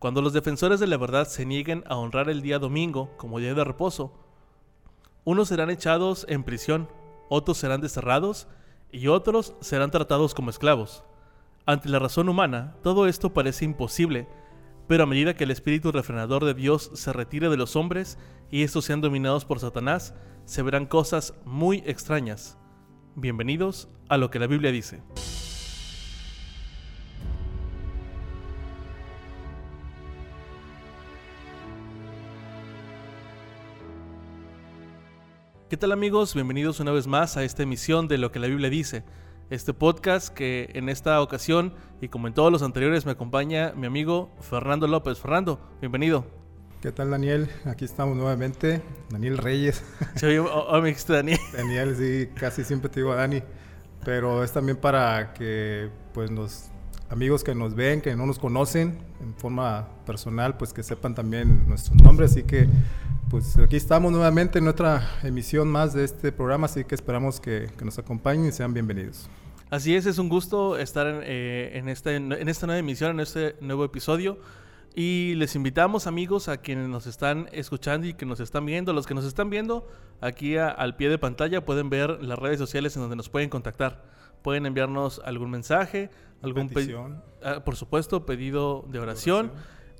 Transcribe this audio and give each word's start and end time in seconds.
Cuando 0.00 0.22
los 0.22 0.32
defensores 0.32 0.80
de 0.80 0.86
la 0.86 0.96
verdad 0.96 1.28
se 1.28 1.44
nieguen 1.44 1.84
a 1.86 1.96
honrar 1.96 2.30
el 2.30 2.40
día 2.40 2.58
domingo 2.58 3.14
como 3.18 3.38
día 3.38 3.52
de 3.52 3.64
reposo, 3.64 4.14
unos 5.24 5.48
serán 5.48 5.68
echados 5.68 6.24
en 6.30 6.42
prisión, 6.42 6.88
otros 7.28 7.58
serán 7.58 7.82
desterrados 7.82 8.48
y 8.90 9.08
otros 9.08 9.54
serán 9.60 9.90
tratados 9.90 10.32
como 10.32 10.48
esclavos. 10.48 11.04
Ante 11.66 11.90
la 11.90 11.98
razón 11.98 12.30
humana, 12.30 12.76
todo 12.82 13.06
esto 13.06 13.34
parece 13.34 13.66
imposible, 13.66 14.26
pero 14.88 15.02
a 15.02 15.06
medida 15.06 15.34
que 15.34 15.44
el 15.44 15.50
espíritu 15.50 15.92
refrenador 15.92 16.46
de 16.46 16.54
Dios 16.54 16.90
se 16.94 17.12
retire 17.12 17.50
de 17.50 17.58
los 17.58 17.76
hombres 17.76 18.16
y 18.50 18.62
estos 18.62 18.86
sean 18.86 19.02
dominados 19.02 19.44
por 19.44 19.60
Satanás, 19.60 20.14
se 20.46 20.62
verán 20.62 20.86
cosas 20.86 21.34
muy 21.44 21.82
extrañas. 21.84 22.56
Bienvenidos 23.16 23.90
a 24.08 24.16
lo 24.16 24.30
que 24.30 24.38
la 24.38 24.46
Biblia 24.46 24.72
dice. 24.72 25.02
¿Qué 35.70 35.76
tal 35.76 35.92
amigos? 35.92 36.34
Bienvenidos 36.34 36.80
una 36.80 36.90
vez 36.90 37.06
más 37.06 37.36
a 37.36 37.44
esta 37.44 37.62
emisión 37.62 38.08
de 38.08 38.18
Lo 38.18 38.32
que 38.32 38.40
la 38.40 38.48
Biblia 38.48 38.68
dice. 38.68 39.04
Este 39.50 39.72
podcast 39.72 40.28
que 40.28 40.68
en 40.74 40.88
esta 40.88 41.22
ocasión 41.22 41.74
y 42.00 42.08
como 42.08 42.26
en 42.26 42.34
todos 42.34 42.50
los 42.50 42.62
anteriores 42.62 43.06
me 43.06 43.12
acompaña 43.12 43.72
mi 43.76 43.86
amigo 43.86 44.34
Fernando 44.40 44.88
López. 44.88 45.20
Fernando, 45.20 45.60
bienvenido. 45.80 46.26
¿Qué 46.82 46.90
tal 46.90 47.12
Daniel? 47.12 47.48
Aquí 47.66 47.84
estamos 47.84 48.16
nuevamente. 48.16 48.82
Daniel 49.10 49.38
Reyes. 49.38 49.84
Sí, 50.16 50.38
oh, 50.38 50.80
me 50.82 50.88
dijiste 50.88 51.12
Daniel. 51.12 51.38
Daniel, 51.52 51.94
sí, 51.96 52.28
casi 52.34 52.64
siempre 52.64 52.90
te 52.90 52.98
digo 52.98 53.14
Dani. 53.14 53.40
Pero 54.04 54.42
es 54.42 54.50
también 54.50 54.76
para 54.76 55.32
que 55.34 55.88
pues 56.12 56.32
los 56.32 56.69
amigos 57.10 57.44
que 57.44 57.54
nos 57.54 57.74
ven, 57.74 58.00
que 58.00 58.14
no 58.16 58.24
nos 58.24 58.38
conocen 58.38 58.98
en 59.20 59.34
forma 59.34 59.88
personal, 60.06 60.56
pues 60.56 60.72
que 60.72 60.82
sepan 60.82 61.14
también 61.14 61.68
nuestros 61.68 62.00
nombres. 62.00 62.30
Así 62.30 62.44
que 62.44 62.68
pues 63.28 63.56
aquí 63.58 63.76
estamos 63.76 64.10
nuevamente 64.10 64.58
en 64.58 64.68
otra 64.68 65.18
emisión 65.22 65.68
más 65.68 65.92
de 65.92 66.04
este 66.04 66.32
programa, 66.32 66.66
así 66.66 66.84
que 66.84 66.94
esperamos 66.94 67.40
que, 67.40 67.68
nos 67.84 67.98
acompañen 67.98 68.46
y 68.46 68.52
sean 68.52 68.72
bienvenidos. 68.72 69.28
Así 69.70 69.94
es, 69.94 70.06
es 70.06 70.18
un 70.18 70.28
gusto 70.28 70.78
estar 70.78 71.06
en, 71.06 71.20
eh, 71.24 71.70
en, 71.74 71.88
esta, 71.88 72.12
en 72.12 72.48
esta 72.48 72.66
nueva 72.66 72.80
emisión, 72.80 73.12
en 73.12 73.20
este 73.20 73.56
nuevo 73.60 73.84
episodio. 73.84 74.38
Y 74.94 75.34
les 75.36 75.54
invitamos 75.54 76.08
amigos 76.08 76.48
a 76.48 76.56
quienes 76.56 76.88
nos 76.88 77.06
están 77.06 77.48
escuchando 77.52 78.08
y 78.08 78.14
que 78.14 78.26
nos 78.26 78.40
están 78.40 78.66
viendo, 78.66 78.92
los 78.92 79.06
que 79.06 79.14
nos 79.14 79.24
están 79.24 79.48
viendo 79.48 79.86
aquí 80.20 80.56
al 80.56 80.96
pie 80.96 81.08
de 81.08 81.18
pantalla 81.18 81.64
pueden 81.64 81.90
ver 81.90 82.22
las 82.22 82.38
redes 82.38 82.58
sociales 82.58 82.96
en 82.96 83.02
donde 83.02 83.16
nos 83.16 83.28
pueden 83.28 83.48
contactar. 83.48 84.04
Pueden 84.42 84.66
enviarnos 84.66 85.20
algún 85.24 85.50
mensaje, 85.50 86.10
algún 86.42 86.68
pedido, 86.68 87.22
ah, 87.42 87.62
por 87.64 87.76
supuesto, 87.76 88.24
pedido 88.26 88.84
de 88.88 88.98
oración, 88.98 89.52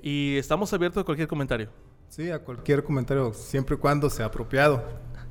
y 0.02 0.36
estamos 0.36 0.72
abiertos 0.72 1.02
a 1.02 1.04
cualquier 1.04 1.28
comentario. 1.28 1.70
Sí, 2.08 2.30
a 2.30 2.40
cualquier 2.40 2.82
comentario, 2.82 3.32
siempre 3.32 3.76
y 3.76 3.78
cuando 3.78 4.10
sea 4.10 4.26
apropiado. 4.26 4.82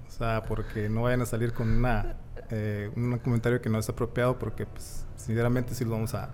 O 0.07 0.11
sea, 0.11 0.43
porque 0.47 0.89
no 0.89 1.03
vayan 1.03 1.21
a 1.21 1.25
salir 1.25 1.53
con 1.53 1.69
una, 1.69 2.17
eh, 2.49 2.91
un 2.95 3.17
comentario 3.19 3.61
que 3.61 3.69
no 3.69 3.79
es 3.79 3.89
apropiado, 3.89 4.39
porque 4.39 4.65
pues, 4.65 5.05
sinceramente 5.15 5.75
sí 5.75 5.85
lo 5.85 5.91
vamos 5.91 6.13
a, 6.13 6.31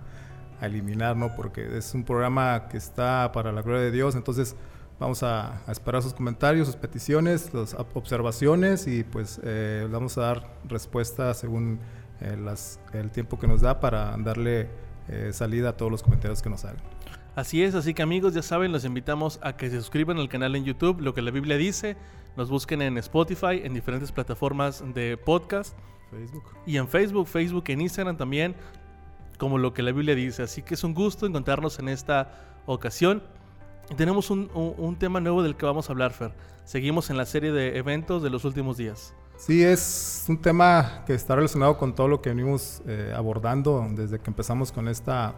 eliminar, 0.60 1.16
¿no? 1.16 1.34
Porque 1.36 1.76
es 1.76 1.92
un 1.94 2.02
programa 2.02 2.68
que 2.68 2.78
está 2.78 3.30
para 3.32 3.52
la 3.52 3.60
gloria 3.60 3.82
de 3.82 3.90
Dios, 3.90 4.14
entonces 4.14 4.56
vamos 4.98 5.22
a, 5.22 5.62
esperar 5.68 6.02
sus 6.02 6.14
comentarios, 6.14 6.66
sus 6.66 6.76
peticiones, 6.76 7.52
las 7.52 7.74
observaciones 7.74 8.86
y 8.86 9.04
pues 9.04 9.38
eh, 9.44 9.86
vamos 9.90 10.16
a 10.16 10.22
dar 10.22 10.58
respuesta 10.66 11.34
según 11.34 11.80
eh, 12.20 12.36
las, 12.36 12.80
el 12.92 13.10
tiempo 13.10 13.38
que 13.38 13.46
nos 13.46 13.60
da 13.60 13.80
para 13.80 14.16
darle 14.18 14.68
eh, 15.08 15.30
salida 15.32 15.70
a 15.70 15.76
todos 15.76 15.90
los 15.90 16.02
comentarios 16.02 16.42
que 16.42 16.50
nos 16.50 16.64
hagan. 16.64 16.82
Así 17.34 17.62
es, 17.62 17.74
así 17.74 17.92
que 17.92 18.02
amigos, 18.02 18.32
ya 18.32 18.42
saben, 18.42 18.72
los 18.72 18.84
invitamos 18.84 19.38
a 19.42 19.56
que 19.56 19.68
se 19.68 19.76
suscriban 19.76 20.18
al 20.18 20.28
canal 20.28 20.56
en 20.56 20.64
YouTube, 20.64 21.00
lo 21.02 21.12
que 21.12 21.20
la 21.20 21.30
Biblia 21.30 21.58
dice, 21.58 21.96
nos 22.34 22.48
busquen 22.48 22.80
en 22.80 22.96
Spotify, 22.98 23.60
en 23.62 23.74
diferentes 23.74 24.10
plataformas 24.10 24.82
de 24.94 25.18
podcast. 25.18 25.76
Facebook. 26.10 26.44
Y 26.66 26.76
en 26.76 26.88
Facebook, 26.88 27.26
Facebook, 27.26 27.64
en 27.68 27.82
Instagram 27.82 28.16
también, 28.16 28.54
como 29.38 29.58
lo 29.58 29.74
que 29.74 29.82
la 29.82 29.92
Biblia 29.92 30.14
dice. 30.14 30.42
Así 30.42 30.62
que 30.62 30.74
es 30.74 30.84
un 30.84 30.94
gusto 30.94 31.26
encontrarnos 31.26 31.78
en 31.78 31.88
esta 31.88 32.30
ocasión. 32.64 33.22
tenemos 33.96 34.30
un, 34.30 34.50
un, 34.54 34.96
tema 34.96 35.20
nuevo 35.20 35.42
del 35.42 35.56
que 35.56 35.66
vamos 35.66 35.88
a 35.88 35.92
hablar, 35.92 36.12
Fer. 36.12 36.32
Seguimos 36.64 37.10
en 37.10 37.16
la 37.16 37.26
serie 37.26 37.52
de 37.52 37.76
eventos 37.76 38.22
de 38.22 38.30
los 38.30 38.44
últimos 38.44 38.76
días. 38.76 39.14
Sí, 39.36 39.62
es 39.62 40.24
un 40.28 40.38
tema 40.38 41.02
que 41.06 41.14
está 41.14 41.36
relacionado 41.36 41.76
con 41.76 41.94
todo 41.94 42.08
lo 42.08 42.22
que 42.22 42.30
venimos 42.30 42.80
eh, 42.86 43.12
abordando 43.14 43.86
desde 43.90 44.18
que 44.18 44.30
empezamos 44.30 44.72
con 44.72 44.88
esta 44.88 45.34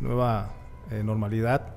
nueva 0.00 0.50
eh, 0.90 1.02
normalidad. 1.04 1.76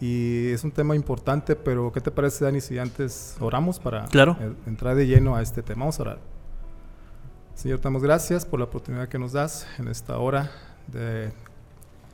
Y 0.00 0.48
es 0.48 0.64
un 0.64 0.72
tema 0.72 0.96
importante, 0.96 1.56
pero 1.56 1.92
¿qué 1.92 2.00
te 2.00 2.10
parece, 2.10 2.46
Dani, 2.46 2.62
si 2.62 2.78
antes 2.78 3.36
oramos 3.38 3.78
para 3.78 4.06
eh, 4.06 4.54
entrar 4.66 4.96
de 4.96 5.06
lleno 5.06 5.36
a 5.36 5.42
este 5.42 5.62
tema? 5.62 5.80
Vamos 5.80 5.98
a 5.98 6.02
orar. 6.02 6.18
Señor, 7.54 7.78
te 7.80 7.84
damos 7.84 8.02
gracias 8.02 8.46
por 8.46 8.58
la 8.58 8.64
oportunidad 8.64 9.08
que 9.08 9.18
nos 9.18 9.32
das 9.32 9.66
en 9.78 9.88
esta 9.88 10.16
hora 10.16 10.50
de 10.86 11.30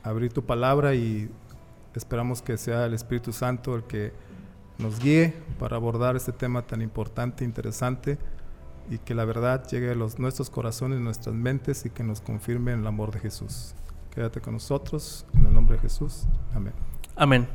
abrir 0.03 0.33
tu 0.33 0.43
palabra 0.45 0.95
y 0.95 1.29
esperamos 1.95 2.41
que 2.41 2.57
sea 2.57 2.85
el 2.85 2.93
Espíritu 2.93 3.31
Santo 3.31 3.73
el 3.73 3.83
que 3.83 4.11
nos 4.77 4.99
guíe 4.99 5.33
para 5.57 5.77
abordar 5.77 6.17
este 6.17 6.33
tema 6.33 6.61
tan 6.63 6.81
importante, 6.81 7.45
e 7.45 7.47
interesante 7.47 8.17
y 8.89 8.99
que 8.99 9.13
la 9.15 9.25
verdad 9.25 9.67
llegue 9.67 9.91
a 9.91 9.95
los, 9.95 10.19
nuestros 10.19 10.49
corazones, 10.49 10.99
nuestras 10.99 11.35
mentes 11.35 11.85
y 11.85 11.89
que 11.89 12.03
nos 12.03 12.21
confirme 12.21 12.71
en 12.71 12.81
el 12.81 12.87
amor 12.87 13.11
de 13.11 13.19
Jesús. 13.19 13.73
Quédate 14.13 14.41
con 14.41 14.53
nosotros, 14.53 15.25
en 15.33 15.45
el 15.45 15.53
nombre 15.53 15.75
de 15.75 15.81
Jesús. 15.81 16.25
Amén. 16.53 16.73
Amén. 17.15 17.47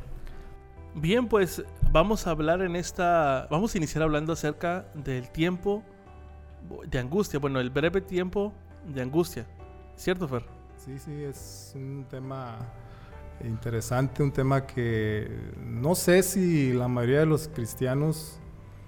Bien, 0.95 1.27
pues 1.27 1.65
vamos 1.91 2.27
a 2.27 2.31
hablar 2.31 2.61
en 2.61 2.77
esta, 2.77 3.49
vamos 3.51 3.75
a 3.75 3.79
iniciar 3.79 4.03
hablando 4.03 4.33
acerca 4.33 4.87
del 4.95 5.31
tiempo 5.31 5.83
de 6.87 6.99
angustia, 6.99 7.41
bueno, 7.41 7.61
el 7.61 7.71
breve 7.71 8.01
tiempo 8.01 8.53
de 8.87 9.03
angustia. 9.03 9.47
¿Cierto, 9.97 10.29
Fer? 10.29 10.45
Sí, 10.77 10.99
sí, 10.99 11.23
es 11.23 11.73
un 11.75 12.05
tema 12.11 12.59
interesante, 13.43 14.23
un 14.23 14.33
tema 14.33 14.67
que 14.67 15.31
no 15.65 15.95
sé 15.95 16.23
si 16.23 16.73
la 16.73 16.89
mayoría 16.89 17.21
de 17.21 17.27
los 17.27 17.49
cristianos 17.49 18.39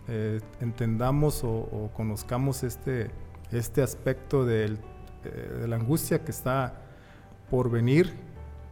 eh, 0.08 0.40
entendamos 0.60 1.42
o, 1.44 1.90
conozcamos 1.94 2.62
este, 2.62 3.10
este 3.50 3.82
aspecto 3.82 4.48
eh, 4.50 4.76
de 5.24 5.68
la 5.68 5.76
angustia 5.76 6.22
que 6.22 6.30
está 6.30 6.82
por 7.50 7.70
venir 7.70 8.12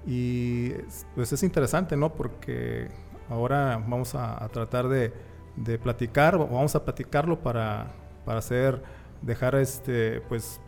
y 0.06 0.72
pues 1.14 1.32
es 1.32 1.42
interesante, 1.42 1.96
¿no? 1.96 2.12
Porque 2.12 2.88
ahora 3.30 3.82
vamos 3.88 4.14
a, 4.14 4.46
tratar 4.52 4.88
de, 4.88 5.12
de, 5.56 5.78
platicar, 5.78 6.36
vamos 6.36 6.74
a 6.74 6.84
platicarlo 6.84 7.40
para, 7.40 7.86
para 8.26 8.40
hacer, 8.40 8.82
dejar 9.22 9.54
este, 9.54 10.20
pues, 10.28 10.60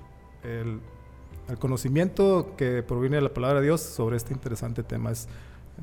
el, 0.45 0.81
el, 1.49 1.59
conocimiento 1.59 2.55
que 2.57 2.83
proviene 2.83 3.17
de 3.17 3.23
la 3.23 3.35
palabra 3.35 3.61
de 3.61 3.67
Dios 3.67 3.81
sobre 3.81 4.17
este 4.17 4.33
interesante 4.33 4.83
tema. 4.83 5.11
Es, 5.11 5.29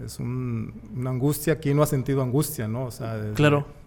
es 0.04 0.20
una 0.20 1.10
angustia, 1.10 1.60
¿quién 1.60 1.76
no 1.76 1.84
ha 1.84 1.88
sentido 1.88 2.22
angustia, 2.22 2.68
no? 2.68 2.86
O 2.86 2.92
claro. 3.36 3.81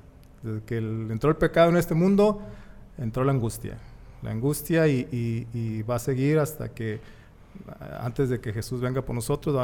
Desde 0.45 0.63
que 0.63 0.77
entró 0.77 1.31
el 1.31 1.37
pecado 1.37 1.71
en 1.71 1.79
este 1.79 1.95
mundo, 1.95 2.43
entró 2.99 3.25
la 3.25 3.33
angustia. 3.33 3.79
La 4.23 4.31
angustia 4.31 4.87
y, 4.87 5.83
va 5.89 5.95
a 5.97 5.99
seguir 5.99 6.39
hasta 6.39 6.69
que 6.69 7.01
antes 7.99 8.29
de 8.29 8.41
que 8.41 8.53
Jesús 8.53 8.83
venga 8.83 9.01
por 9.01 9.15
nosotros, 9.15 9.55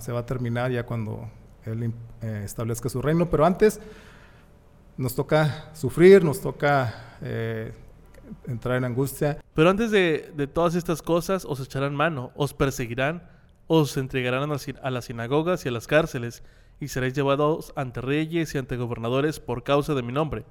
se 0.00 0.10
va 0.12 0.18
a 0.18 0.26
terminar 0.26 0.72
ya 0.72 0.84
cuando 0.84 1.30
Él 1.64 1.92
eh, 2.22 2.42
establezca 2.44 2.88
su 2.88 3.00
reino, 3.00 3.30
pero 3.30 3.46
antes 3.46 3.80
nos 4.96 5.14
toca 5.14 5.70
sufrir, 5.74 6.24
nos 6.24 6.40
toca 6.40 7.16
eh, 7.22 7.72
entrar 8.48 8.78
en 8.78 8.86
angustia. 8.86 9.38
Pero 9.54 9.70
antes 9.70 9.92
de, 9.92 10.48
todas 10.52 10.74
estas 10.74 11.02
cosas, 11.02 11.44
os 11.44 11.60
echarán 11.60 11.94
mano, 11.94 12.32
os 12.34 12.52
perseguirán, 12.52 13.22
os 13.68 13.96
entregarán 13.96 14.50
a 14.82 14.90
las 14.90 15.04
sinagogas 15.04 15.64
y 15.64 15.68
a 15.68 15.72
las 15.72 15.86
cárceles, 15.86 16.42
y 16.80 16.88
seréis 16.88 17.14
llevados 17.14 17.72
ante 17.76 18.00
reyes 18.00 18.54
y 18.54 18.58
ante 18.58 18.76
gobernadores 18.76 19.38
por 19.38 19.62
causa 19.62 19.94
de 19.94 20.02
mi 20.02 20.12
nombre. 20.12 20.44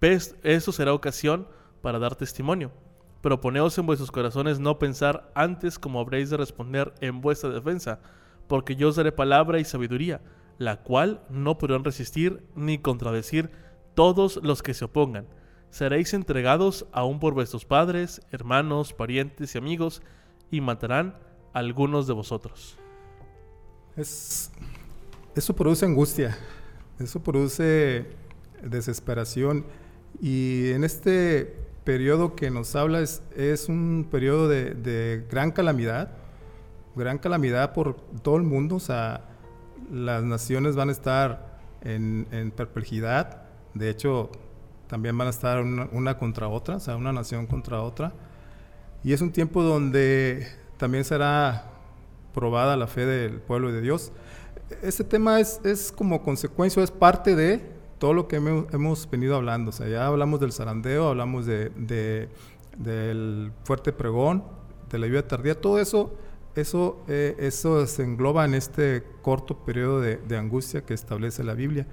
Eso 0.00 0.72
será 0.72 0.92
ocasión 0.92 1.48
para 1.82 1.98
dar 1.98 2.14
testimonio 2.14 2.70
pero 3.24 3.40
poneos 3.40 3.78
en 3.78 3.86
vuestros 3.86 4.10
corazones 4.10 4.60
no 4.60 4.78
pensar 4.78 5.32
antes 5.34 5.78
como 5.78 5.98
habréis 5.98 6.28
de 6.28 6.36
responder 6.36 6.92
en 7.00 7.22
vuestra 7.22 7.48
defensa, 7.48 8.00
porque 8.48 8.76
yo 8.76 8.90
os 8.90 8.96
daré 8.96 9.12
palabra 9.12 9.58
y 9.58 9.64
sabiduría, 9.64 10.20
la 10.58 10.82
cual 10.82 11.24
no 11.30 11.56
podrán 11.56 11.84
resistir 11.84 12.46
ni 12.54 12.76
contradecir 12.76 13.50
todos 13.94 14.38
los 14.42 14.62
que 14.62 14.74
se 14.74 14.84
opongan. 14.84 15.26
Seréis 15.70 16.12
entregados 16.12 16.84
aún 16.92 17.18
por 17.18 17.32
vuestros 17.32 17.64
padres, 17.64 18.20
hermanos, 18.30 18.92
parientes 18.92 19.54
y 19.54 19.58
amigos, 19.58 20.02
y 20.50 20.60
matarán 20.60 21.16
a 21.54 21.60
algunos 21.60 22.06
de 22.06 22.12
vosotros. 22.12 22.76
Eso 25.34 25.54
produce 25.54 25.84
angustia, 25.84 26.36
eso 26.98 27.22
produce 27.22 28.06
desesperación, 28.62 29.64
y 30.20 30.70
en 30.70 30.84
este 30.84 31.64
periodo 31.84 32.34
que 32.34 32.50
nos 32.50 32.74
habla 32.76 33.00
es, 33.00 33.68
un 33.68 34.08
periodo 34.10 34.48
de, 34.48 35.24
gran 35.30 35.52
calamidad, 35.52 36.10
gran 36.96 37.18
calamidad 37.18 37.72
por 37.72 37.96
todo 38.22 38.36
el 38.36 38.42
mundo. 38.42 38.76
O 38.76 38.80
sea, 38.80 39.22
las 39.92 40.24
naciones 40.24 40.76
van 40.76 40.88
a 40.88 40.92
estar 40.92 41.60
en, 41.82 42.52
perplejidad, 42.56 43.42
de 43.74 43.90
hecho 43.90 44.30
también 44.88 45.16
van 45.16 45.26
a 45.26 45.30
estar 45.30 45.62
una, 45.62 46.18
contra 46.18 46.48
otra, 46.48 46.76
o 46.76 46.80
sea, 46.80 46.96
una 46.96 47.12
nación 47.12 47.46
contra 47.46 47.82
otra, 47.82 48.12
y 49.02 49.12
es 49.12 49.20
un 49.20 49.32
tiempo 49.32 49.62
donde 49.62 50.46
también 50.78 51.04
será 51.04 51.70
probada 52.32 52.76
la 52.76 52.86
fe 52.86 53.04
del 53.04 53.40
pueblo 53.40 53.70
de 53.72 53.80
Dios. 53.80 54.12
Este 54.82 55.04
tema 55.04 55.40
es, 55.40 55.60
es 55.64 55.92
como 55.92 56.22
consecuencia, 56.22 56.82
es 56.82 56.90
parte 56.90 57.36
de 57.36 57.62
todo 57.98 58.12
lo 58.12 58.28
que 58.28 58.36
hemos, 58.36 59.08
venido 59.10 59.36
hablando, 59.36 59.70
o 59.70 59.72
sea, 59.72 59.88
ya 59.88 60.06
hablamos 60.06 60.40
del 60.40 60.52
zarandeo, 60.52 61.08
hablamos 61.08 61.46
de, 61.46 62.28
del 62.76 63.52
fuerte 63.64 63.92
pregón, 63.92 64.44
de 64.90 64.98
la 64.98 65.06
lluvia 65.06 65.26
tardía, 65.26 65.60
todo 65.60 65.78
eso 65.78 66.12
eso, 66.54 67.02
eh, 67.08 67.34
eso 67.38 67.86
se 67.86 68.04
engloba 68.04 68.44
en 68.44 68.54
este 68.54 69.02
corto 69.22 69.64
periodo 69.64 70.00
de, 70.00 70.36
angustia 70.36 70.84
que 70.84 70.94
establece 70.94 71.42
la 71.42 71.54
Biblia. 71.54 71.86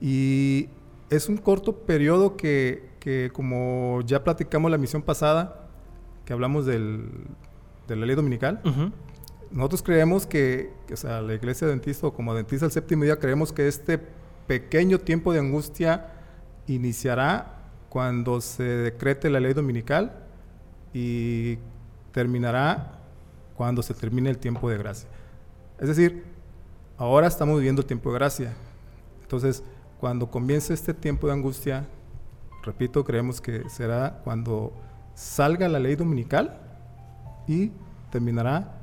Y 0.00 0.68
es 1.10 1.28
un 1.28 1.36
corto 1.36 1.78
periodo 1.78 2.36
que, 2.36 2.90
que 3.00 3.30
como 3.32 4.00
ya 4.04 4.22
platicamos 4.22 4.70
la 4.70 4.78
misión 4.78 5.02
pasada, 5.02 5.68
que 6.24 6.32
hablamos 6.32 6.66
del, 6.66 7.08
de 7.88 7.96
la 7.96 8.06
ley 8.06 8.14
dominical, 8.14 8.60
nosotros 9.50 9.82
creemos 9.82 10.26
que, 10.26 10.72
o 10.92 10.96
sea, 10.96 11.20
la 11.20 11.34
iglesia 11.34 11.66
dentista 11.66 12.06
o 12.06 12.12
como 12.12 12.34
dentista 12.34 12.66
del 12.66 12.72
séptimo 12.72 13.04
día, 13.04 13.18
creemos 13.18 13.52
que 13.52 13.68
este 13.68 13.98
pequeño 14.46 14.98
tiempo 14.98 15.32
de 15.32 15.40
angustia 15.40 16.08
iniciará 16.66 17.70
cuando 17.88 18.40
se 18.40 18.62
decrete 18.62 19.30
la 19.30 19.40
ley 19.40 19.54
dominical 19.54 20.12
y 20.92 21.58
terminará 22.12 22.98
cuando 23.56 23.82
se 23.82 23.94
termine 23.94 24.30
el 24.30 24.38
tiempo 24.38 24.68
de 24.68 24.78
gracia. 24.78 25.08
Es 25.78 25.88
decir, 25.88 26.24
ahora 26.96 27.26
estamos 27.26 27.56
viviendo 27.56 27.82
el 27.82 27.86
tiempo 27.86 28.10
de 28.10 28.18
gracia. 28.18 28.54
Entonces, 29.22 29.62
cuando 30.00 30.30
comience 30.30 30.74
este 30.74 30.94
tiempo 30.94 31.26
de 31.26 31.34
angustia, 31.34 31.86
repito, 32.62 33.04
creemos 33.04 33.40
que 33.40 33.68
será 33.68 34.20
cuando 34.24 34.72
salga 35.14 35.68
la 35.68 35.78
ley 35.78 35.96
dominical 35.96 36.60
y 37.46 37.72
terminará 38.10 38.75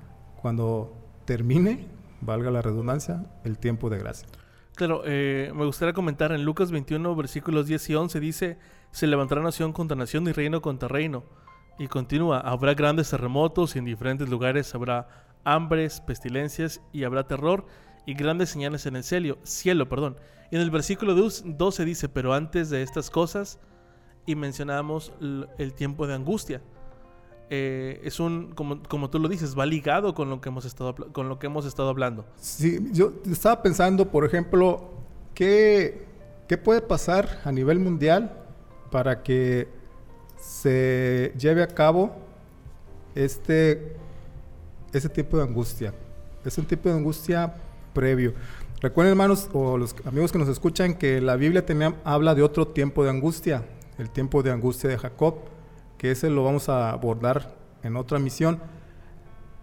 cuando 0.44 0.94
termine, 1.24 1.88
valga 2.20 2.52
la 2.52 2.62
redundancia, 2.62 3.26
el 3.46 3.58
tiempo 3.58 3.90
de 3.90 3.98
gracia. 3.98 4.28
Claro, 4.76 5.04
eh, 5.06 5.54
me 5.56 5.64
gustaría 5.64 5.94
comentar 5.94 6.34
en 6.34 6.44
Lucas 6.44 6.70
21, 6.70 7.16
versículos 7.16 7.66
10 7.66 7.90
y 7.92 7.96
11, 7.96 8.20
dice, 8.20 8.58
se 8.92 9.08
levantará 9.08 9.42
nación 9.42 9.72
contra 9.72 9.96
nación 9.96 10.28
y 10.28 10.34
reino 10.34 10.62
contra 10.62 10.90
reino 10.90 11.24
y 11.80 11.88
continúa, 11.88 12.42
habrá 12.42 12.74
grandes 12.74 13.10
terremotos 13.10 13.78
y 13.78 13.80
en 13.80 13.86
diferentes 13.86 14.28
lugares 14.28 14.76
habrá 14.76 15.08
hambres, 15.46 16.02
pestilencias 16.02 16.82
y 16.92 17.06
habrá 17.06 17.26
terror 17.26 17.66
y 18.06 18.14
grandes 18.14 18.50
señales 18.50 18.86
en 18.86 18.98
el 18.98 19.06
cielo, 19.06 19.38
cielo 19.44 19.88
perdón. 19.88 20.18
Y 20.52 20.58
en 20.58 20.62
el 20.62 20.72
versículo 20.72 21.16
12 21.16 21.86
dice, 21.86 22.10
pero 22.10 22.34
antes 22.34 22.70
de 22.70 22.84
estas 22.84 23.10
cosas, 23.10 23.62
y 24.26 24.36
mencionamos 24.36 25.14
el 25.58 25.74
tiempo 25.74 26.06
de 26.06 26.16
angustia. 26.16 26.62
Eh, 27.56 28.02
es 28.04 28.20
un, 28.20 28.52
como, 28.56 28.82
como, 28.82 29.12
tú 29.12 29.20
lo 29.20 29.30
dices, 29.30 29.56
va 29.56 29.68
ligado 29.68 30.16
con 30.16 30.28
lo, 30.28 30.42
que 30.42 30.50
hemos 30.50 30.66
estado, 30.66 30.96
con 30.96 31.30
lo 31.30 31.38
que 31.38 31.46
hemos 31.46 31.68
estado 31.68 31.90
hablando. 31.90 32.26
Sí, 32.36 32.80
yo 32.92 33.14
estaba 33.30 33.62
pensando, 33.62 34.10
por 34.10 34.26
ejemplo, 34.26 34.90
¿qué, 35.36 36.08
qué 36.48 36.58
puede 36.58 36.82
pasar 36.82 37.42
a 37.46 37.52
nivel 37.52 37.78
mundial 37.78 38.34
para 38.90 39.22
que 39.22 39.68
se 40.40 41.32
lleve 41.38 41.62
a 41.62 41.68
cabo 41.68 42.16
este, 43.14 43.98
ese 44.92 45.10
tipo 45.10 45.38
de 45.38 45.44
angustia. 45.44 45.94
Es 46.44 46.58
un 46.58 46.66
tipo 46.66 46.90
de 46.90 46.96
angustia 46.96 47.54
previo. 47.94 48.34
Recuerden, 48.82 49.12
hermanos, 49.12 49.48
o 49.54 49.78
los 49.78 49.96
amigos 50.06 50.32
que 50.32 50.40
nos 50.40 50.50
escuchan, 50.50 50.96
que 50.96 51.22
la 51.22 51.36
Biblia 51.36 51.64
tenía, 51.68 52.02
habla 52.04 52.34
de 52.34 52.42
otro 52.42 52.68
tiempo 52.68 53.04
de 53.04 53.12
angustia, 53.12 53.64
el 54.00 54.10
tiempo 54.10 54.42
de 54.42 54.50
angustia 54.50 54.90
de 54.90 54.98
Jacob, 54.98 55.36
que 56.04 56.12
ese 56.12 56.30
lo 56.30 56.44
vamos 56.44 56.68
a 56.68 56.90
abordar 56.90 57.56
en 57.82 57.96
otra 57.96 58.20
misión. 58.20 58.60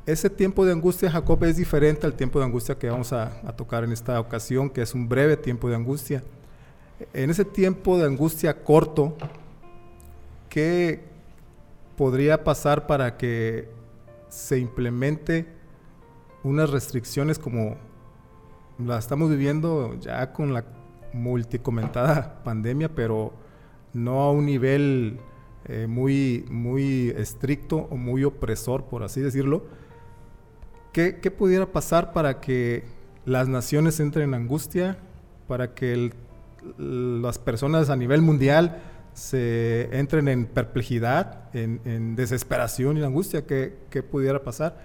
Ese 0.07 0.31
tiempo 0.31 0.65
de 0.65 0.73
angustia 0.73 1.11
Jacob 1.11 1.45
es 1.45 1.59
diferente 1.59 2.07
al 2.07 2.15
tiempo 2.15 2.39
de 2.39 2.47
angustia 2.47 2.79
que 2.79 2.89
vamos 2.89 3.13
a, 3.13 3.39
a 3.47 3.53
tocar 3.55 3.85
en 3.85 3.93
esta 3.93 4.19
ocasión, 4.19 4.71
que 4.71 4.81
es 4.81 4.95
un 4.95 5.07
breve 5.07 5.37
tiempo 5.37 5.69
de 5.69 5.77
angustia. 5.77 6.25
En 7.13 7.29
ese 7.29 7.45
tiempo 7.45 7.99
de 7.99 8.07
angustia 8.07 8.65
corto, 8.65 9.19
¿qué 10.49 11.05
podría 11.99 12.43
pasar 12.43 12.87
para 12.87 13.19
que 13.19 13.69
se 14.31 14.59
implemente 14.59 15.47
unas 16.43 16.71
restricciones 16.71 17.39
como 17.39 17.77
la 18.79 18.99
estamos 18.99 19.29
viviendo 19.29 19.95
ya 20.01 20.33
con 20.33 20.55
la 20.55 20.65
multicomentada 21.13 22.41
pandemia, 22.45 22.89
pero 22.89 23.35
no 23.93 24.23
a 24.23 24.33
un 24.33 24.47
nivel 24.47 25.21
eh, 25.73 25.87
muy, 25.87 26.45
muy 26.51 27.11
estricto 27.11 27.77
o 27.77 27.97
muy 27.97 28.25
opresor, 28.25 28.87
por 28.87 29.05
así 29.05 29.21
decirlo. 29.21 29.67
¿Qué, 30.93 31.13
pudiera 31.31 31.67
pasar 31.67 32.13
para 32.13 32.41
que 32.41 32.83
las 33.25 33.47
naciones 33.47 34.01
entren 34.01 34.31
en 34.31 34.35
angustia, 34.35 34.99
para 35.47 35.73
que 35.73 36.11
las 36.77 37.39
personas 37.39 37.89
a 37.89 37.95
nivel 37.95 38.21
mundial 38.21 38.83
se 39.13 39.97
entren 39.97 40.27
en 40.27 40.47
perplejidad, 40.47 41.55
en, 41.55 42.17
desesperación 42.17 42.99
y 42.99 43.05
angustia 43.05 43.47
que, 43.47 44.03
pudiera 44.11 44.43
pasar. 44.43 44.77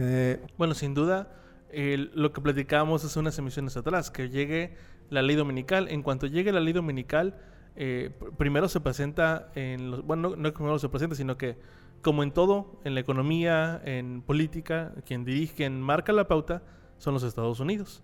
Eh, 0.00 0.40
bueno, 0.58 0.74
sin 0.74 0.92
duda, 0.92 1.28
lo 1.72 2.32
que 2.32 2.40
platicábamos 2.40 3.04
hace 3.04 3.16
unas 3.20 3.38
emisiones 3.38 3.76
atrás, 3.76 4.10
que 4.10 4.28
llegue 4.28 4.74
la 5.08 5.22
ley 5.22 5.36
dominical. 5.36 5.86
En 5.88 6.02
cuanto 6.02 6.26
llegue 6.26 6.50
la 6.50 6.58
ley 6.58 6.72
dominical, 6.72 7.36
eh, 7.76 8.10
primero 8.36 8.68
se 8.68 8.80
presenta 8.80 9.50
en 9.54 9.90
los, 9.90 10.02
bueno, 10.04 10.30
no, 10.30 10.36
no 10.36 10.52
primero 10.52 10.78
se 10.78 10.88
presenta, 10.88 11.14
sino 11.14 11.36
que 11.36 11.56
como 12.02 12.22
en 12.22 12.30
todo, 12.30 12.80
en 12.84 12.94
la 12.94 13.00
economía, 13.00 13.80
en 13.84 14.22
política, 14.22 14.94
quien 15.04 15.24
dirige, 15.24 15.54
quien 15.54 15.80
marca 15.80 16.12
la 16.12 16.28
pauta, 16.28 16.62
son 16.98 17.14
los 17.14 17.22
Estados 17.22 17.60
Unidos. 17.60 18.02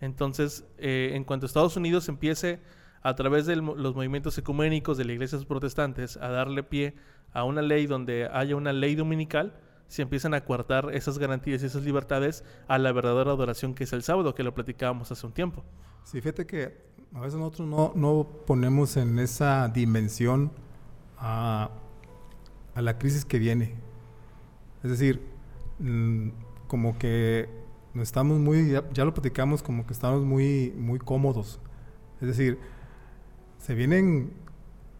Entonces, 0.00 0.66
eh, 0.78 1.12
en 1.14 1.24
cuanto 1.24 1.46
Estados 1.46 1.76
Unidos 1.76 2.08
empiece 2.08 2.60
a 3.02 3.14
través 3.14 3.46
de 3.46 3.56
los 3.56 3.94
movimientos 3.94 4.36
ecuménicos 4.38 4.98
de 4.98 5.04
las 5.04 5.14
iglesias 5.14 5.44
protestantes 5.44 6.16
a 6.16 6.28
darle 6.28 6.62
pie 6.62 6.94
a 7.32 7.44
una 7.44 7.62
ley 7.62 7.86
donde 7.86 8.28
haya 8.32 8.56
una 8.56 8.72
ley 8.72 8.94
dominical, 8.94 9.54
se 9.88 10.02
empiezan 10.02 10.34
a 10.34 10.44
coartar 10.44 10.90
esas 10.94 11.18
garantías 11.18 11.62
y 11.62 11.66
esas 11.66 11.84
libertades 11.84 12.44
a 12.66 12.78
la 12.78 12.92
verdadera 12.92 13.32
adoración 13.32 13.74
que 13.74 13.84
es 13.84 13.92
el 13.92 14.02
sábado, 14.02 14.34
que 14.34 14.42
lo 14.42 14.54
platicábamos 14.54 15.12
hace 15.12 15.26
un 15.26 15.32
tiempo. 15.32 15.64
Sí, 16.04 16.20
fíjate 16.20 16.46
que 16.46 16.93
a 17.14 17.20
veces 17.20 17.38
nosotros 17.38 17.68
no, 17.68 17.92
no 17.94 18.26
ponemos 18.44 18.96
en 18.96 19.20
esa 19.20 19.68
dimensión 19.68 20.50
a, 21.16 21.70
la 22.74 22.98
crisis 22.98 23.24
que 23.24 23.38
viene. 23.38 23.74
Es 24.82 24.90
decir, 24.90 25.22
mm, 25.78 26.30
como 26.66 26.98
que 26.98 27.48
estamos 27.94 28.40
muy, 28.40 28.72
ya, 28.72 28.90
ya, 28.90 29.04
lo 29.04 29.14
platicamos, 29.14 29.62
como 29.62 29.86
que 29.86 29.92
estamos 29.92 30.24
muy, 30.24 30.74
muy 30.76 30.98
cómodos. 30.98 31.60
Es 32.20 32.26
decir, 32.26 32.58
se 33.58 33.74
vienen 33.74 34.32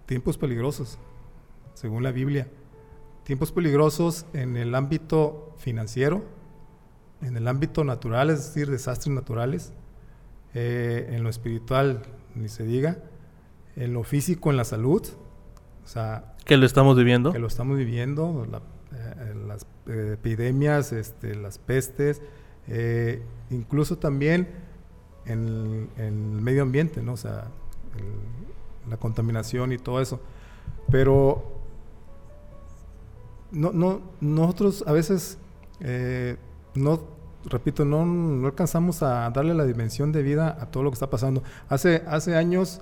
tiempos 0.07 0.39
peligrosos, 0.39 0.99
según 1.75 2.05
la 2.05 2.13
Biblia. 2.13 2.49
Tiempos 3.25 3.51
peligrosos 3.51 4.25
en 4.35 4.57
el 4.57 4.77
ámbito 4.77 5.53
financiero, 5.59 6.23
en 7.23 7.37
el 7.37 7.49
ámbito 7.49 7.83
natural, 7.83 8.31
es 8.31 8.55
decir, 8.55 8.71
desastres 8.71 9.13
naturales, 9.13 9.73
eh, 10.55 11.09
en 11.11 11.25
lo 11.25 11.31
espiritual, 11.31 12.03
ni 12.37 12.49
se 12.49 12.65
diga, 12.65 12.99
en 13.75 13.93
lo 13.93 14.05
físico, 14.05 14.51
en 14.51 14.57
la 14.57 14.65
salud, 14.65 15.03
o 15.85 15.89
sea... 15.89 16.37
Que 16.45 16.57
lo 16.57 16.65
estamos 16.65 16.97
viviendo. 16.97 17.33
Que 17.33 17.41
lo 17.41 17.49
estamos 17.49 17.77
viviendo, 17.77 18.47
eh, 18.93 19.35
las 19.47 19.67
eh, 19.89 20.13
epidemias, 20.15 20.93
este, 20.93 21.35
las 21.35 21.59
pestes, 21.59 22.23
incluso 23.51 23.99
también 23.99 24.49
en, 25.27 25.89
en, 25.97 26.35
el 26.37 26.41
medio 26.41 26.63
ambiente, 26.63 27.03
¿no? 27.03 27.15
O 27.15 27.17
sea, 27.17 27.49
el, 27.99 28.91
la 28.91 28.97
contaminación 28.97 29.73
y 29.73 29.79
todo 29.79 30.01
eso. 30.01 30.21
Pero 30.89 31.61
no, 33.51 33.73
no, 33.73 34.03
nosotros 34.21 34.85
a 34.87 34.93
veces 34.93 35.39
no, 36.75 37.14
repito, 37.47 37.85
no, 37.85 38.07
no, 38.07 38.47
alcanzamos 38.47 39.03
a 39.03 39.31
darle 39.31 39.55
la 39.55 39.65
dimensión 39.65 40.13
de 40.13 40.23
vida 40.23 40.57
a 40.61 40.67
todo 40.67 40.83
lo 40.83 40.91
que 40.91 40.95
está 40.95 41.11
pasando. 41.11 41.43
Hace, 41.69 42.03
hace 42.07 42.37
años, 42.37 42.81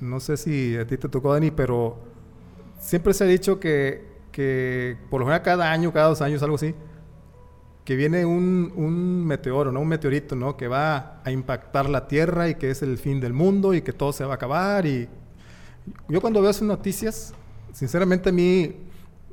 no 0.00 0.20
sé 0.20 0.36
si 0.36 0.76
a 0.76 0.86
ti 0.86 0.96
te 0.96 1.08
tocó, 1.08 1.32
Dani, 1.32 1.50
pero 1.50 1.98
siempre 2.78 3.14
se 3.14 3.24
ha 3.24 3.26
dicho 3.26 3.60
que, 3.60 4.06
que 4.32 4.96
por 5.10 5.20
lo 5.20 5.26
general 5.26 5.42
cada 5.42 5.70
año, 5.70 5.92
cada 5.92 6.08
dos 6.08 6.22
años, 6.22 6.42
algo 6.42 6.56
así, 6.56 6.74
que 7.84 7.96
viene 7.96 8.24
un, 8.24 8.72
un, 8.76 9.26
meteoro, 9.26 9.70
¿no? 9.70 9.80
Un 9.80 9.88
meteorito, 9.88 10.34
¿no? 10.34 10.56
Que 10.56 10.68
va 10.68 11.20
a 11.22 11.30
impactar 11.30 11.88
la 11.88 12.08
Tierra 12.08 12.48
y 12.48 12.54
que 12.54 12.70
es 12.70 12.82
el 12.82 12.96
fin 12.98 13.20
del 13.20 13.34
mundo 13.34 13.74
y 13.74 13.82
que 13.82 13.92
todo 13.92 14.12
se 14.12 14.24
va 14.24 14.32
a 14.32 14.36
acabar 14.36 14.86
y 14.86 15.08
yo 16.08 16.20
cuando 16.20 16.40
veo 16.40 16.50
esas 16.50 16.62
noticias, 16.62 17.34
sinceramente 17.72 18.30
a 18.30 18.32
mí 18.32 18.74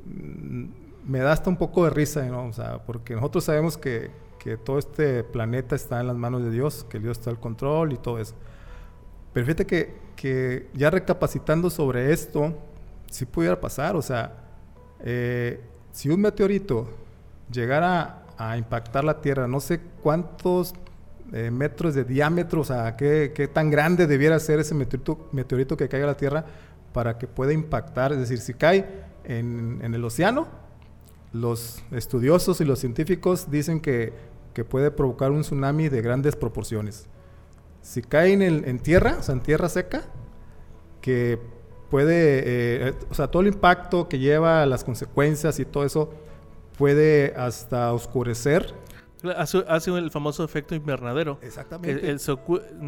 mm, 0.04 0.64
me 1.06 1.18
da 1.20 1.32
hasta 1.32 1.50
un 1.50 1.56
poco 1.56 1.84
de 1.84 1.90
risa, 1.90 2.22
¿no? 2.26 2.46
O 2.46 2.52
sea, 2.52 2.78
porque 2.84 3.14
nosotros 3.14 3.44
sabemos 3.44 3.76
que, 3.76 4.10
que 4.42 4.56
todo 4.56 4.78
este 4.78 5.22
planeta 5.22 5.76
está 5.76 6.00
en 6.00 6.08
las 6.08 6.16
manos 6.16 6.42
de 6.42 6.50
Dios, 6.50 6.84
que 6.88 6.98
Dios 6.98 7.18
está 7.18 7.30
al 7.30 7.38
control 7.38 7.92
y 7.92 7.96
todo 7.96 8.18
eso. 8.18 8.34
Pero 9.32 9.46
fíjate 9.46 9.66
que, 9.66 9.94
que 10.16 10.68
ya 10.74 10.90
recapacitando 10.90 11.70
sobre 11.70 12.12
esto, 12.12 12.52
si 13.08 13.24
pudiera 13.24 13.60
pasar, 13.60 13.94
o 13.94 14.02
sea, 14.02 14.34
eh, 15.00 15.60
si 15.92 16.08
un 16.08 16.20
meteorito 16.20 16.88
llegara 17.52 18.24
a 18.36 18.56
impactar 18.56 19.04
la 19.04 19.20
Tierra, 19.20 19.46
no 19.46 19.60
sé 19.60 19.80
cuántos 20.02 20.74
eh, 21.32 21.52
metros 21.52 21.94
de 21.94 22.02
diámetro, 22.02 22.62
o 22.62 22.64
sea, 22.64 22.96
qué, 22.96 23.32
qué, 23.32 23.46
tan 23.46 23.70
grande 23.70 24.08
debiera 24.08 24.40
ser 24.40 24.58
ese 24.58 24.74
meteorito, 24.74 25.28
meteorito 25.30 25.76
que 25.76 25.88
caiga 25.88 26.06
a 26.06 26.08
la 26.08 26.16
Tierra 26.16 26.44
para 26.92 27.16
que 27.16 27.28
pueda 27.28 27.52
impactar, 27.52 28.12
es 28.12 28.18
decir, 28.18 28.38
si 28.38 28.54
cae 28.54 29.04
en, 29.22 29.78
en 29.82 29.94
el 29.94 30.04
océano, 30.04 30.48
los 31.32 31.82
estudiosos 31.92 32.60
y 32.60 32.64
los 32.64 32.80
científicos 32.80 33.50
dicen 33.50 33.80
que, 33.80 34.31
que, 34.54 34.64
puede 34.64 34.90
provocar 34.90 35.30
un 35.30 35.42
tsunami 35.42 35.88
de 35.88 36.02
grandes 36.02 36.36
proporciones. 36.36 37.08
Si 37.80 38.02
cae 38.02 38.32
en, 38.32 38.42
el, 38.42 38.64
en 38.66 38.78
tierra, 38.78 39.16
o 39.18 39.22
sea, 39.22 39.34
en 39.34 39.40
tierra 39.40 39.68
seca, 39.68 40.04
que 41.00 41.38
puede, 41.90 42.42
eh, 42.88 42.94
o 43.10 43.14
sea, 43.14 43.28
todo 43.28 43.42
el 43.42 43.48
impacto 43.48 44.08
que 44.08 44.18
lleva, 44.18 44.64
las 44.66 44.84
consecuencias 44.84 45.58
y 45.58 45.64
todo 45.64 45.84
eso, 45.84 46.10
puede 46.78 47.34
hasta 47.36 47.92
oscurecer. 47.92 48.74
Hace, 49.36 49.64
hace 49.68 49.90
el 49.90 50.10
famoso 50.10 50.42
efecto 50.42 50.74
invernadero. 50.74 51.38
Exactamente. 51.42 52.10
El, 52.10 52.18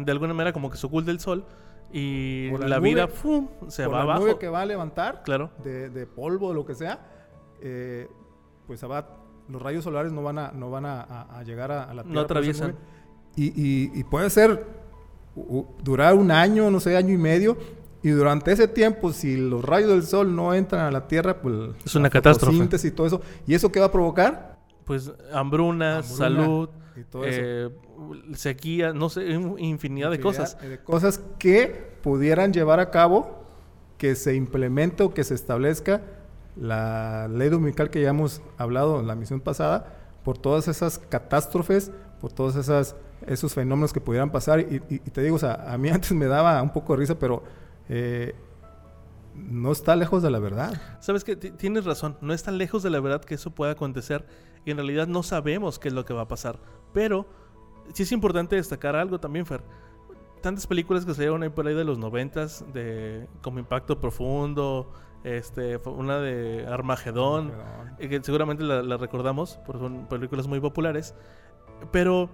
de 0.05 0.11
alguna 0.11 0.33
manera 0.33 0.53
como 0.53 0.69
que 0.69 0.77
se 0.77 0.87
oculta 0.87 1.11
el 1.11 1.19
sol 1.19 1.45
y 1.93 2.49
la, 2.57 2.67
la, 2.67 2.79
vida 2.79 3.07
¡fum! 3.07 3.47
se 3.67 3.85
por 3.85 3.93
va 3.93 3.97
la 3.99 4.03
abajo. 4.03 4.21
nube 4.21 4.37
que 4.37 4.49
va 4.49 4.61
a 4.61 4.65
levantar, 4.65 5.23
claro. 5.23 5.51
de, 5.63 5.89
de 5.89 6.05
polvo, 6.07 6.53
lo 6.53 6.65
que 6.65 6.75
sea, 6.75 6.99
eh, 7.61 8.09
pues 8.67 8.83
va, 8.83 9.07
los 9.49 9.61
rayos 9.61 9.83
solares 9.83 10.11
no 10.11 10.23
van 10.23 10.37
a, 10.39 10.51
no 10.51 10.69
van 10.71 10.85
a, 10.85 11.01
a, 11.01 11.39
a 11.39 11.43
llegar 11.43 11.71
a, 11.71 11.93
la 11.93 12.03
Tierra. 12.03 12.15
No 12.15 12.21
atraviesan. 12.21 12.75
Y, 13.35 13.45
y, 13.47 13.91
y, 13.93 14.03
puede 14.03 14.29
ser 14.29 14.65
u, 15.35 15.65
durar 15.83 16.15
un 16.15 16.31
año, 16.31 16.71
no 16.71 16.79
sé, 16.79 16.95
año 16.95 17.13
y 17.13 17.17
medio. 17.17 17.57
Y 18.01 18.09
durante 18.09 18.51
ese 18.51 18.67
tiempo, 18.67 19.11
si 19.11 19.35
los 19.35 19.63
rayos 19.63 19.89
del 19.89 20.03
sol 20.03 20.35
no 20.35 20.53
entran 20.53 20.85
a 20.85 20.91
la 20.91 21.07
Tierra, 21.07 21.41
pues 21.41 21.71
es 21.83 21.95
una 21.95 22.09
catástrofe. 22.09 22.87
y 22.87 22.91
todo 22.91 23.07
eso. 23.07 23.21
¿Y 23.47 23.55
eso 23.55 23.71
qué 23.71 23.79
va 23.79 23.87
a 23.87 23.91
provocar? 23.91 24.59
Pues 24.85 25.11
hambrunas, 25.33 26.11
Hambruna 26.11 26.37
salud, 26.37 26.69
y 26.95 27.03
todo 27.03 27.23
eh, 27.25 27.71
sequía, 28.35 28.93
no 28.93 29.09
sé, 29.09 29.25
infinidad, 29.25 29.57
infinidad 29.57 30.11
de 30.11 30.19
cosas. 30.19 30.61
De 30.61 30.79
cosas 30.83 31.19
que 31.39 31.97
pudieran 32.03 32.53
llevar 32.53 32.79
a 32.79 32.91
cabo 32.91 33.43
que 33.97 34.15
se 34.15 34.35
implemente 34.35 35.03
o 35.03 35.13
que 35.13 35.23
se 35.23 35.33
establezca 35.33 36.03
la 36.55 37.27
ley 37.27 37.49
dominical 37.49 37.89
que 37.89 38.01
ya 38.01 38.09
hemos 38.09 38.41
hablado 38.57 38.99
en 38.99 39.07
la 39.07 39.15
misión 39.15 39.41
pasada, 39.41 39.93
por 40.23 40.37
todas 40.37 40.67
esas 40.67 40.97
catástrofes, 40.97 41.91
por 42.19 42.31
todos 42.31 42.55
esas, 42.55 42.95
esos 43.27 43.53
fenómenos 43.53 43.93
que 43.93 44.01
pudieran 44.01 44.31
pasar. 44.31 44.59
Y, 44.59 44.81
y, 44.89 44.99
te 44.99 45.21
digo, 45.21 45.35
o 45.35 45.39
sea, 45.39 45.65
a 45.67 45.77
mí 45.77 45.89
antes 45.91 46.11
me 46.13 46.25
daba 46.25 46.61
un 46.61 46.71
poco 46.71 46.93
de 46.93 46.99
risa, 46.99 47.19
pero 47.19 47.43
eh, 47.89 48.33
no 49.35 49.71
está 49.71 49.95
lejos 49.95 50.23
de 50.23 50.31
la 50.31 50.39
verdad. 50.39 50.81
Sabes 50.99 51.23
que 51.23 51.35
tienes 51.35 51.85
razón, 51.85 52.17
no 52.21 52.33
es 52.33 52.43
tan 52.43 52.57
lejos 52.57 52.83
de 52.83 52.89
la 52.89 52.99
verdad 52.99 53.23
que 53.23 53.35
eso 53.35 53.51
pueda 53.51 53.73
acontecer 53.73 54.25
y 54.65 54.71
en 54.71 54.77
realidad 54.77 55.07
no 55.07 55.23
sabemos 55.23 55.77
qué 55.77 55.89
es 55.89 55.93
lo 55.93 56.05
que 56.05 56.13
va 56.13 56.21
a 56.21 56.27
pasar. 56.27 56.59
Pero 56.93 57.27
sí 57.93 58.03
es 58.03 58.11
importante 58.11 58.55
destacar 58.55 58.95
algo 58.95 59.19
también, 59.19 59.45
Fer. 59.45 59.61
Tantas 60.41 60.67
películas 60.67 61.05
que 61.05 61.13
salieron 61.13 61.43
ahí 61.43 61.49
por 61.49 61.67
ahí 61.67 61.75
de 61.75 61.83
los 61.83 61.97
noventas, 61.97 62.65
de 62.73 63.27
como 63.41 63.59
Impacto 63.59 63.99
Profundo, 63.99 64.91
este, 65.25 65.77
una 65.77 66.19
de 66.19 66.67
Armagedón, 66.67 67.51
eh, 67.97 68.07
que 68.07 68.23
seguramente 68.23 68.63
la, 68.63 68.83
la, 68.83 68.97
recordamos, 68.97 69.59
porque 69.65 69.81
son 69.81 70.05
películas 70.07 70.47
muy 70.47 70.59
populares, 70.59 71.15
pero 71.91 72.29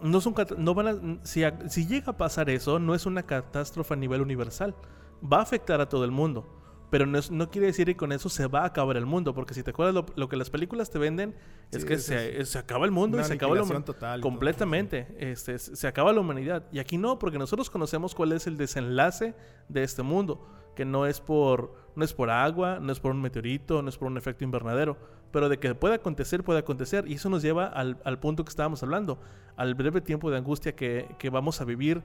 no 0.00 0.20
son 0.20 0.34
no 0.56 0.72
van 0.72 0.86
a, 0.86 1.26
si, 1.26 1.42
a, 1.42 1.68
si 1.68 1.86
llega 1.86 2.12
a 2.12 2.16
pasar 2.16 2.48
eso, 2.48 2.78
no 2.78 2.94
es 2.94 3.06
una 3.06 3.24
catástrofe 3.24 3.94
a 3.94 3.96
nivel 3.96 4.20
universal, 4.20 4.76
va 5.20 5.38
a 5.38 5.42
afectar 5.42 5.80
a 5.80 5.88
todo 5.88 6.04
el 6.04 6.12
mundo. 6.12 6.54
Pero 6.90 7.04
no, 7.04 7.18
es, 7.18 7.30
no, 7.30 7.50
quiere 7.50 7.66
decir 7.66 7.86
que 7.86 7.96
con 7.96 8.12
eso 8.12 8.30
se 8.30 8.46
va 8.46 8.60
a 8.62 8.66
acabar 8.66 8.96
el 8.96 9.04
mundo, 9.04 9.34
porque 9.34 9.52
si 9.52 9.62
te 9.62 9.70
acuerdas 9.70 9.94
lo, 9.94 10.06
lo 10.14 10.28
que 10.28 10.36
las 10.36 10.48
películas 10.48 10.90
te 10.90 10.98
venden 10.98 11.34
es 11.70 11.82
sí, 11.82 11.88
que 11.88 11.98
se, 11.98 12.40
es, 12.40 12.50
se, 12.50 12.58
acaba 12.58 12.86
el 12.86 12.92
mundo 12.92 13.20
y 13.20 13.24
se 13.24 13.34
acaba 13.34 13.56
la 13.56 13.64
humanidad 13.64 14.20
completamente, 14.20 15.14
este, 15.18 15.58
se 15.58 15.86
acaba 15.86 16.12
la 16.14 16.20
humanidad. 16.20 16.66
Y 16.72 16.78
aquí 16.78 16.96
no, 16.96 17.18
porque 17.18 17.36
nosotros 17.36 17.68
conocemos 17.68 18.14
cuál 18.14 18.32
es 18.32 18.46
el 18.46 18.56
desenlace 18.56 19.34
de 19.68 19.82
este 19.82 20.02
mundo, 20.02 20.48
que 20.78 20.84
no 20.84 21.06
es 21.06 21.20
por 21.20 21.74
no 21.96 22.04
es 22.04 22.14
por 22.14 22.30
agua, 22.30 22.78
no 22.80 22.92
es 22.92 23.00
por 23.00 23.10
un 23.10 23.20
meteorito, 23.20 23.82
no 23.82 23.88
es 23.88 23.98
por 23.98 24.06
un 24.06 24.16
efecto 24.16 24.44
invernadero, 24.44 24.96
pero 25.32 25.48
de 25.48 25.58
que 25.58 25.74
puede 25.74 25.96
acontecer, 25.96 26.44
puede 26.44 26.60
acontecer. 26.60 27.04
Y 27.08 27.14
eso 27.14 27.28
nos 27.28 27.42
lleva 27.42 27.66
al, 27.66 27.98
al 28.04 28.20
punto 28.20 28.44
que 28.44 28.50
estábamos 28.50 28.80
hablando, 28.84 29.18
al 29.56 29.74
breve 29.74 30.00
tiempo 30.00 30.30
de 30.30 30.36
angustia 30.36 30.76
que, 30.76 31.08
que 31.18 31.30
vamos 31.30 31.60
a 31.60 31.64
vivir 31.64 32.04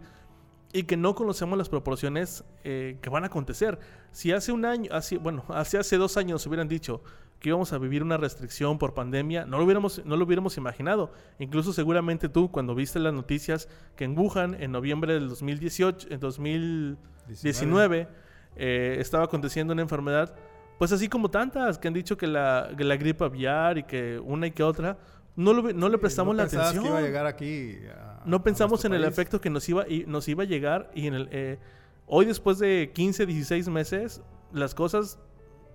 y 0.73 0.85
que 0.85 0.97
no 0.97 1.13
conocemos 1.13 1.55
las 1.55 1.69
proporciones 1.69 2.43
eh, 2.63 2.97
que 2.99 3.11
van 3.11 3.25
a 3.25 3.27
acontecer. 3.27 3.77
Si 4.11 4.31
hace 4.31 4.51
un 4.51 4.65
año, 4.65 4.89
así, 4.91 5.17
bueno, 5.17 5.45
hace, 5.49 5.77
hace 5.77 5.97
dos 5.97 6.17
años 6.17 6.43
hubieran 6.47 6.67
dicho 6.67 7.03
que 7.39 7.49
íbamos 7.49 7.73
a 7.73 7.77
vivir 7.77 8.01
una 8.01 8.17
restricción 8.17 8.79
por 8.79 8.95
pandemia, 8.95 9.45
no 9.45 9.59
lo 9.59 9.65
hubiéramos, 9.65 10.03
no 10.03 10.17
lo 10.17 10.25
hubiéramos 10.25 10.57
imaginado. 10.57 11.13
Incluso 11.37 11.73
seguramente 11.73 12.27
tú, 12.27 12.49
cuando 12.49 12.73
viste 12.73 12.97
las 12.97 13.13
noticias 13.13 13.69
que 13.95 14.05
en 14.05 14.17
Wuhan, 14.17 14.55
en 14.59 14.71
noviembre 14.71 15.13
del 15.13 15.29
2018, 15.29 16.07
en 16.09 16.19
2019, 16.19 18.07
eh, 18.55 18.97
estaba 18.99 19.25
aconteciendo 19.25 19.73
una 19.73 19.81
enfermedad, 19.81 20.35
pues 20.77 20.91
así 20.91 21.07
como 21.07 21.29
tantas 21.29 21.77
que 21.77 21.87
han 21.87 21.93
dicho 21.93 22.17
que 22.17 22.27
la, 22.27 22.71
que 22.77 22.83
la 22.83 22.97
gripe 22.97 23.23
aviar 23.23 23.77
y 23.77 23.83
que 23.83 24.19
una 24.19 24.47
y 24.47 24.51
que 24.51 24.63
otra, 24.63 24.97
no, 25.35 25.53
lo, 25.53 25.73
no 25.73 25.89
le 25.89 25.97
prestamos 25.97 26.35
no 26.35 26.37
la 26.37 26.43
atención. 26.43 26.83
Que 26.83 26.89
iba 26.89 26.97
a 26.97 27.01
llegar 27.01 27.25
aquí 27.25 27.77
a, 27.87 28.21
no 28.25 28.43
pensamos 28.43 28.85
en 28.85 28.93
el 28.93 29.03
efecto 29.03 29.41
que 29.41 29.49
nos 29.49 29.67
iba, 29.69 29.87
y 29.87 30.05
nos 30.07 30.27
iba 30.27 30.43
a 30.43 30.45
llegar 30.45 30.89
y 30.93 31.07
en 31.07 31.13
el, 31.13 31.29
eh, 31.31 31.59
hoy 32.05 32.25
después 32.25 32.59
de 32.59 32.91
15, 32.93 33.25
16 33.25 33.69
meses, 33.69 34.21
las 34.51 34.75
cosas 34.75 35.19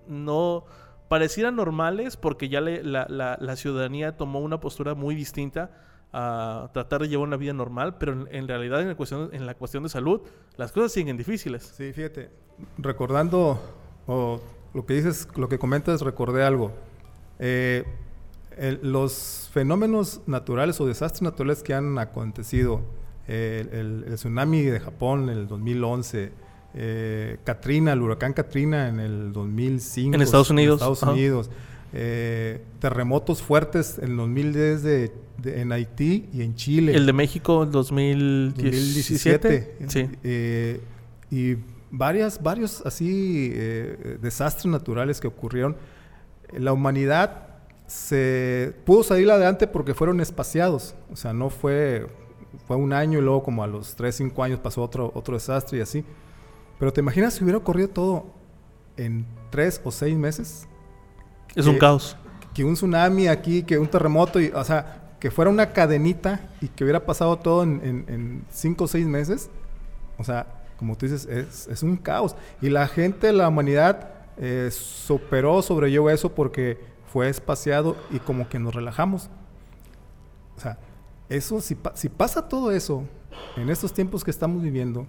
no 0.06 0.64
parecieran 1.08 1.56
normales 1.56 2.16
porque 2.16 2.48
ya 2.48 2.60
le, 2.60 2.82
la, 2.82 3.06
la, 3.08 3.38
la, 3.40 3.56
ciudadanía 3.56 4.16
tomó 4.16 4.40
una 4.40 4.60
postura 4.60 4.94
muy 4.94 5.14
distinta 5.14 5.70
a 6.12 6.70
tratar 6.72 7.02
de 7.02 7.08
llevar 7.08 7.28
una 7.28 7.36
vida 7.36 7.52
normal, 7.52 7.96
pero 7.98 8.12
en, 8.12 8.28
en 8.30 8.48
realidad 8.48 8.80
en 8.80 8.88
la, 8.88 8.96
cuestión, 8.96 9.30
en 9.32 9.46
la 9.46 9.54
cuestión 9.54 9.82
de 9.82 9.88
salud 9.88 10.22
las 10.56 10.72
cosas 10.72 10.92
siguen 10.92 11.16
difíciles. 11.16 11.74
Sí, 11.76 11.92
fíjate, 11.92 12.30
recordando 12.78 13.60
o 14.06 14.40
lo 14.74 14.86
que 14.86 14.94
dices, 14.94 15.28
lo 15.36 15.48
que 15.48 15.58
comentas, 15.58 16.00
recordé 16.00 16.44
algo. 16.44 16.72
Eh, 17.38 17.84
el, 18.56 18.80
los 18.82 19.48
fenómenos 19.52 20.22
naturales 20.26 20.80
o 20.80 20.86
desastres 20.86 21.22
naturales 21.22 21.62
que 21.62 21.74
han 21.74 21.98
acontecido, 21.98 22.80
eh, 23.28 23.66
el, 23.72 24.04
el, 24.06 24.14
tsunami 24.14 24.62
de 24.62 24.80
Japón 24.80 25.30
en 25.30 25.38
el 25.38 25.48
2011, 25.48 26.32
eh, 26.74 27.38
Katrina, 27.44 27.92
el 27.92 28.02
huracán 28.02 28.32
Katrina 28.32 28.88
en 28.88 29.00
el 29.00 29.32
2005. 29.32 30.14
En 30.14 30.22
Estados 30.22 30.50
Unidos. 30.50 30.80
En 30.80 30.92
Estados 30.92 31.14
Unidos. 31.14 31.50
Eh, 31.92 32.60
terremotos 32.80 33.42
fuertes 33.42 33.98
en 33.98 34.10
el 34.10 34.16
2010 34.18 34.82
de, 34.82 35.12
de, 35.38 35.60
en 35.60 35.72
Haití 35.72 36.28
y 36.32 36.42
en 36.42 36.54
Chile. 36.54 36.94
El 36.94 37.06
de 37.06 37.12
México 37.12 37.62
en 37.62 37.70
2017. 37.70 39.48
2017. 39.48 39.76
Sí. 39.88 40.08
Eh, 40.22 40.80
y 41.30 41.56
varias, 41.90 42.42
varios 42.42 42.82
así 42.84 43.48
desastres 44.20 44.66
naturales 44.66 45.20
que 45.20 45.28
ocurrieron. 45.28 45.76
La 46.52 46.72
humanidad 46.72 47.48
se 47.88 48.74
pudo 48.84 49.02
salir 49.02 49.30
adelante 49.30 49.66
porque 49.66 49.94
fueron 49.94 50.20
espaciados. 50.20 50.94
O 51.10 51.16
sea, 51.16 51.32
no 51.32 51.50
fue, 51.50 52.06
fue 52.66 52.76
un 52.76 52.92
año 52.92 53.18
y 53.18 53.22
luego 53.22 53.42
como 53.42 53.64
a 53.64 53.66
los 53.66 53.96
3, 53.96 54.14
5 54.14 54.42
años 54.42 54.60
pasó 54.60 54.82
otro, 54.82 55.10
otro 55.14 55.34
desastre 55.34 55.78
y 55.78 55.80
así. 55.80 56.04
Pero 56.78 56.92
te 56.92 57.00
imaginas 57.00 57.34
si 57.34 57.42
hubiera 57.42 57.58
ocurrido 57.58 57.88
todo 57.88 58.26
en 58.96 59.26
3 59.50 59.80
o 59.84 59.90
6 59.90 60.16
meses. 60.16 60.68
Es 61.58 61.64
que, 61.64 61.70
un 61.70 61.78
caos. 61.78 62.16
Que 62.54 62.64
un 62.64 62.74
tsunami 62.74 63.28
aquí, 63.28 63.62
que 63.62 63.78
un 63.78 63.88
terremoto, 63.88 64.40
y, 64.40 64.48
o 64.48 64.64
sea, 64.64 65.14
que 65.20 65.30
fuera 65.30 65.50
una 65.50 65.72
cadenita 65.72 66.40
y 66.60 66.68
que 66.68 66.84
hubiera 66.84 67.04
pasado 67.04 67.36
todo 67.38 67.62
en 67.64 68.44
5 68.50 68.84
o 68.84 68.86
6 68.88 69.06
meses. 69.06 69.50
O 70.16 70.24
sea, 70.24 70.46
como 70.78 70.96
tú 70.96 71.06
dices, 71.06 71.26
es, 71.26 71.66
es, 71.66 71.82
un 71.82 71.96
caos. 71.96 72.36
Y 72.62 72.70
la 72.70 72.86
gente, 72.86 73.32
la 73.32 73.48
humanidad, 73.48 74.10
eh, 74.36 74.68
superó, 74.70 75.60
sobrellevó 75.60 76.08
eso 76.10 76.34
porque 76.34 76.78
fue 77.12 77.28
espaciado 77.28 77.96
y 78.10 78.20
como 78.20 78.48
que 78.48 78.60
nos 78.60 78.74
relajamos. 78.74 79.28
O 80.56 80.60
sea, 80.60 80.78
eso, 81.28 81.60
si, 81.60 81.76
si 81.94 82.08
pasa 82.08 82.48
todo 82.48 82.70
eso 82.70 83.04
en 83.56 83.70
estos 83.70 83.92
tiempos 83.92 84.22
que 84.22 84.30
estamos 84.30 84.62
viviendo, 84.62 85.06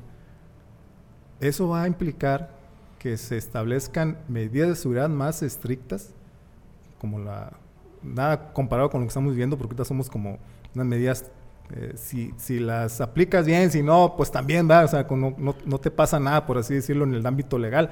eso 1.40 1.70
va 1.70 1.84
a 1.84 1.88
implicar 1.88 2.58
que 2.98 3.16
se 3.18 3.38
establezcan 3.38 4.18
medidas 4.28 4.70
de 4.70 4.76
seguridad 4.76 5.10
más 5.10 5.44
estrictas, 5.44 6.14
como 7.00 7.20
la 7.20 7.52
nada 8.02 8.54
comparado 8.54 8.90
con 8.90 9.02
lo 9.02 9.06
que 9.06 9.10
estamos 9.10 9.32
viviendo, 9.32 9.58
porque 9.58 9.74
ahorita 9.74 9.86
somos 9.86 10.10
como 10.10 10.38
unas 10.74 10.88
medidas, 10.88 11.26
eh, 11.72 11.94
si, 11.96 12.34
si, 12.38 12.60
las 12.60 13.02
aplicas 13.02 13.46
bien, 13.46 13.72
si 13.72 13.84
no, 13.84 14.16
pues 14.16 14.32
también 14.32 14.70
va, 14.70 14.86
o 14.86 14.88
sea, 14.88 15.06
no, 15.10 15.36
no, 15.38 15.56
no, 15.66 15.78
te 15.80 15.92
pasa 15.92 16.20
nada, 16.20 16.46
por 16.46 16.58
así 16.58 16.76
decirlo, 16.76 17.04
en 17.06 17.14
el 17.14 17.26
ámbito 17.26 17.58
legal. 17.58 17.92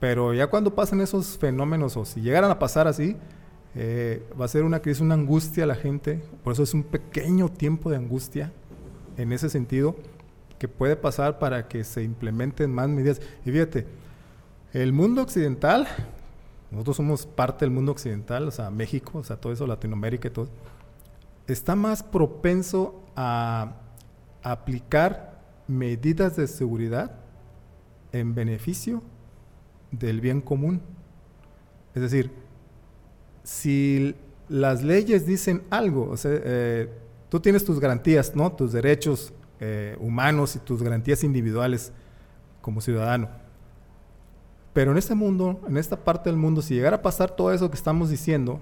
Pero 0.00 0.32
ya 0.32 0.46
cuando 0.46 0.74
pasan 0.74 1.00
esos 1.00 1.38
fenómenos, 1.38 1.96
o 1.96 2.04
si 2.04 2.20
llegaran 2.20 2.50
a 2.50 2.58
pasar 2.58 2.86
así, 2.86 3.16
eh, 3.74 4.26
va 4.40 4.44
a 4.44 4.48
ser 4.48 4.64
una 4.64 4.80
crisis, 4.80 5.00
una 5.00 5.14
angustia 5.14 5.64
a 5.64 5.66
la 5.66 5.74
gente, 5.74 6.22
por 6.44 6.52
eso 6.52 6.62
es 6.62 6.74
un 6.74 6.84
pequeño 6.84 7.48
tiempo 7.48 7.90
de 7.90 7.96
angustia 7.96 8.52
en 9.16 9.32
ese 9.32 9.50
sentido 9.50 9.96
que 10.58 10.68
puede 10.68 10.96
pasar 10.96 11.38
para 11.38 11.68
que 11.68 11.84
se 11.84 12.02
implementen 12.02 12.72
más 12.72 12.88
medidas. 12.88 13.20
Y 13.44 13.50
fíjate, 13.50 13.86
el 14.72 14.92
mundo 14.92 15.22
occidental, 15.22 15.86
nosotros 16.70 16.96
somos 16.96 17.26
parte 17.26 17.64
del 17.64 17.72
mundo 17.72 17.92
occidental, 17.92 18.46
o 18.46 18.50
sea, 18.50 18.70
México, 18.70 19.18
o 19.18 19.24
sea, 19.24 19.36
todo 19.36 19.52
eso, 19.52 19.66
Latinoamérica 19.66 20.28
y 20.28 20.30
todo, 20.30 20.48
está 21.46 21.74
más 21.74 22.02
propenso 22.02 23.02
a 23.16 23.76
aplicar 24.42 25.40
medidas 25.66 26.36
de 26.36 26.46
seguridad 26.46 27.12
en 28.12 28.34
beneficio 28.34 29.02
del 29.90 30.20
bien 30.20 30.40
común. 30.40 30.82
Es 31.94 32.02
decir, 32.02 32.30
si 33.42 34.14
las 34.48 34.82
leyes 34.82 35.26
dicen 35.26 35.62
algo, 35.70 36.10
o 36.10 36.16
sea, 36.16 36.32
eh, 36.34 36.90
tú 37.28 37.40
tienes 37.40 37.64
tus 37.64 37.80
garantías, 37.80 38.36
¿no? 38.36 38.52
Tus 38.52 38.72
derechos 38.72 39.32
eh, 39.60 39.96
humanos 40.00 40.56
y 40.56 40.58
tus 40.58 40.82
garantías 40.82 41.24
individuales 41.24 41.92
como 42.60 42.80
ciudadano. 42.80 43.28
Pero 44.78 44.92
en 44.92 44.98
este 44.98 45.16
mundo, 45.16 45.60
en 45.66 45.76
esta 45.76 46.04
parte 46.04 46.30
del 46.30 46.36
mundo, 46.36 46.62
si 46.62 46.76
llegara 46.76 46.98
a 46.98 47.02
pasar 47.02 47.32
todo 47.32 47.52
eso 47.52 47.68
que 47.68 47.74
estamos 47.74 48.10
diciendo, 48.10 48.60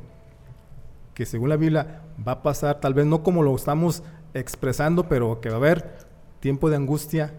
que 1.13 1.27
según 1.27 1.51
la 1.51 1.59
Biblia 1.59 2.05
va 2.27 2.33
a 2.33 2.43
pasar, 2.43 2.81
tal 2.81 2.95
vez 2.95 3.05
no 3.05 3.23
como 3.23 3.43
lo 3.43 3.55
estamos 3.55 4.03
expresando, 4.33 5.11
pero 5.11 5.43
que 5.43 5.51
va 5.51 5.57
a 5.57 5.59
haber 5.59 5.99
tiempo 6.41 6.71
de 6.71 6.77
angustia 6.77 7.35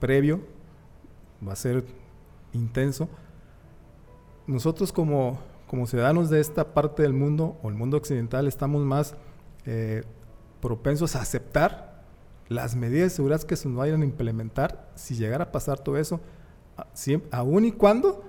previo, 0.00 0.40
va 1.46 1.52
a 1.52 1.56
ser 1.56 1.84
intenso. 2.54 3.10
Nosotros 4.46 4.92
como, 4.92 5.38
ciudadanos 5.84 6.30
de 6.30 6.40
esta 6.40 6.72
parte 6.72 7.02
del 7.02 7.12
mundo, 7.12 7.58
o 7.62 7.68
el 7.68 7.74
mundo 7.74 7.98
occidental, 7.98 8.46
estamos 8.46 8.82
más 8.82 9.14
eh, 9.66 10.04
propensos 10.62 11.16
a 11.16 11.20
aceptar 11.20 12.02
las 12.48 12.76
medidas 12.76 13.10
de 13.10 13.16
seguridad 13.16 13.42
que 13.42 13.56
se 13.56 13.68
nos 13.68 13.76
vayan 13.76 14.00
a 14.00 14.06
implementar 14.06 14.90
si 14.94 15.16
llegara 15.16 15.44
a 15.44 15.52
pasar 15.52 15.80
todo 15.80 15.98
eso, 15.98 16.22
aún 17.30 17.64
y 17.64 17.72
cuando 17.72 18.24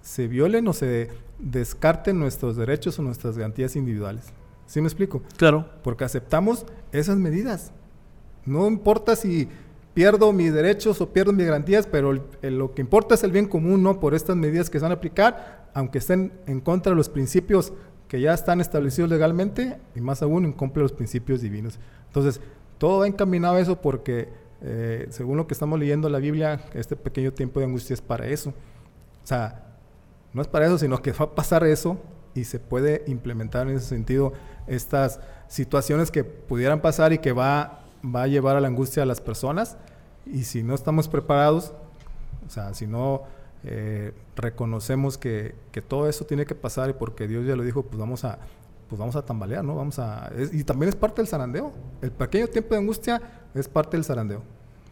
se 0.00 0.28
violen 0.28 0.66
o 0.68 0.72
se 0.72 1.10
descarten 1.38 2.18
nuestros 2.18 2.56
derechos 2.56 2.98
o 2.98 3.02
nuestras 3.02 3.36
garantías 3.36 3.76
individuales. 3.76 4.26
¿Sí 4.66 4.80
me 4.80 4.86
explico? 4.86 5.22
Claro. 5.36 5.66
Porque 5.82 6.04
aceptamos 6.04 6.64
esas 6.92 7.16
medidas. 7.16 7.72
No 8.46 8.68
importa 8.68 9.16
si 9.16 9.48
pierdo 9.94 10.32
mis 10.32 10.52
derechos 10.52 11.00
o 11.00 11.12
pierdo 11.12 11.32
mis 11.32 11.46
garantías, 11.46 11.86
pero 11.86 12.12
lo 12.42 12.74
que 12.74 12.80
importa 12.80 13.14
es 13.14 13.24
el 13.24 13.32
bien 13.32 13.48
común, 13.48 13.82
¿no? 13.82 13.98
Por 13.98 14.14
estas 14.14 14.36
medidas 14.36 14.70
que 14.70 14.78
se 14.78 14.84
van 14.84 14.92
a 14.92 14.96
aplicar, 14.96 15.68
aunque 15.74 15.98
estén 15.98 16.32
en 16.46 16.60
contra 16.60 16.90
de 16.90 16.96
los 16.96 17.08
principios 17.08 17.72
que 18.08 18.20
ya 18.20 18.34
están 18.34 18.60
establecidos 18.60 19.10
legalmente 19.10 19.78
y 19.94 20.00
más 20.00 20.22
aún 20.22 20.44
en 20.44 20.52
contra 20.52 20.80
de 20.80 20.84
los 20.84 20.92
principios 20.92 21.40
divinos. 21.40 21.78
Entonces, 22.06 22.40
todo 22.78 23.00
va 23.00 23.06
encaminado 23.06 23.56
a 23.56 23.60
eso 23.60 23.80
porque, 23.80 24.28
eh, 24.62 25.06
según 25.10 25.36
lo 25.36 25.46
que 25.46 25.54
estamos 25.54 25.78
leyendo 25.78 26.08
en 26.08 26.12
la 26.12 26.18
Biblia, 26.18 26.60
este 26.74 26.96
pequeño 26.96 27.32
tiempo 27.32 27.60
de 27.60 27.66
angustia 27.66 27.94
es 27.94 28.00
para 28.00 28.26
eso. 28.26 28.50
O 28.50 29.26
sea, 29.26 29.64
no 30.32 30.42
es 30.42 30.48
para 30.48 30.66
eso, 30.66 30.78
sino 30.78 31.00
que 31.02 31.12
va 31.12 31.26
a 31.26 31.34
pasar 31.34 31.64
eso 31.64 31.98
y 32.34 32.44
se 32.44 32.58
puede 32.58 33.02
implementar 33.06 33.68
en 33.68 33.76
ese 33.76 33.86
sentido 33.86 34.32
estas 34.66 35.20
situaciones 35.48 36.10
que 36.10 36.24
pudieran 36.24 36.80
pasar 36.80 37.12
y 37.12 37.18
que 37.18 37.32
va, 37.32 37.80
va 38.04 38.22
a 38.22 38.26
llevar 38.26 38.56
a 38.56 38.60
la 38.60 38.68
angustia 38.68 39.02
a 39.02 39.06
las 39.06 39.20
personas. 39.20 39.76
Y 40.26 40.44
si 40.44 40.62
no 40.62 40.74
estamos 40.74 41.08
preparados, 41.08 41.72
o 42.46 42.50
sea, 42.50 42.74
si 42.74 42.86
no 42.86 43.22
eh, 43.64 44.12
reconocemos 44.36 45.18
que, 45.18 45.54
que, 45.72 45.82
todo 45.82 46.08
eso 46.08 46.24
tiene 46.24 46.46
que 46.46 46.54
pasar 46.54 46.90
y 46.90 46.92
porque 46.92 47.26
Dios 47.26 47.46
ya 47.46 47.56
lo 47.56 47.62
dijo, 47.62 47.82
pues 47.82 47.98
vamos 47.98 48.24
a, 48.24 48.38
pues 48.90 48.98
vamos 48.98 49.14
a 49.14 49.24
tambalear, 49.24 49.64
¿no? 49.64 49.76
Vamos 49.76 50.00
a... 50.00 50.32
y 50.52 50.64
también 50.64 50.88
es 50.88 50.96
parte 50.96 51.22
del 51.22 51.28
zarandeo. 51.28 51.72
El 52.02 52.10
pequeño 52.10 52.48
tiempo 52.48 52.74
de 52.74 52.80
angustia 52.80 53.22
es 53.54 53.68
parte 53.68 53.96
del 53.96 54.04
zarandeo. 54.04 54.42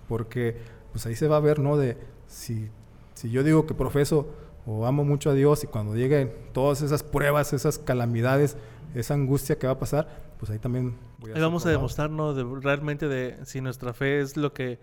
Porque 0.09 0.57
pues 0.93 1.05
ahí 1.05 1.17
se 1.17 1.27
va 1.27 1.37
a 1.37 1.41
ver, 1.41 1.59
¿no? 1.59 1.77
De 1.77 1.99
si, 2.29 2.71
si 3.15 3.29
yo 3.29 3.43
digo 3.43 3.67
que 3.67 3.75
profeso 3.75 4.33
o 4.67 4.87
amo 4.87 5.03
mucho 5.03 5.31
a 5.31 5.35
Dios 5.35 5.65
y 5.65 5.67
cuando 5.67 5.97
lleguen 5.97 6.33
todas 6.53 6.81
esas 6.81 7.03
pruebas, 7.03 7.53
esas 7.53 7.81
calamidades, 7.81 8.57
esa 8.95 9.15
angustia 9.15 9.59
que 9.59 9.67
va 9.67 9.73
a 9.73 9.79
pasar, 9.81 10.07
pues 10.39 10.53
ahí 10.53 10.61
también 10.61 10.97
voy 11.19 11.33
a... 11.33 11.35
Ahí 11.35 11.41
vamos 11.41 11.67
a 11.67 11.71
demostrarnos 11.71 12.37
de, 12.37 12.45
realmente 12.61 13.09
de 13.09 13.37
si 13.47 13.61
nuestra 13.61 13.95
fe 13.95 14.21
es 14.21 14.37
lo 14.37 14.53
que... 14.53 14.79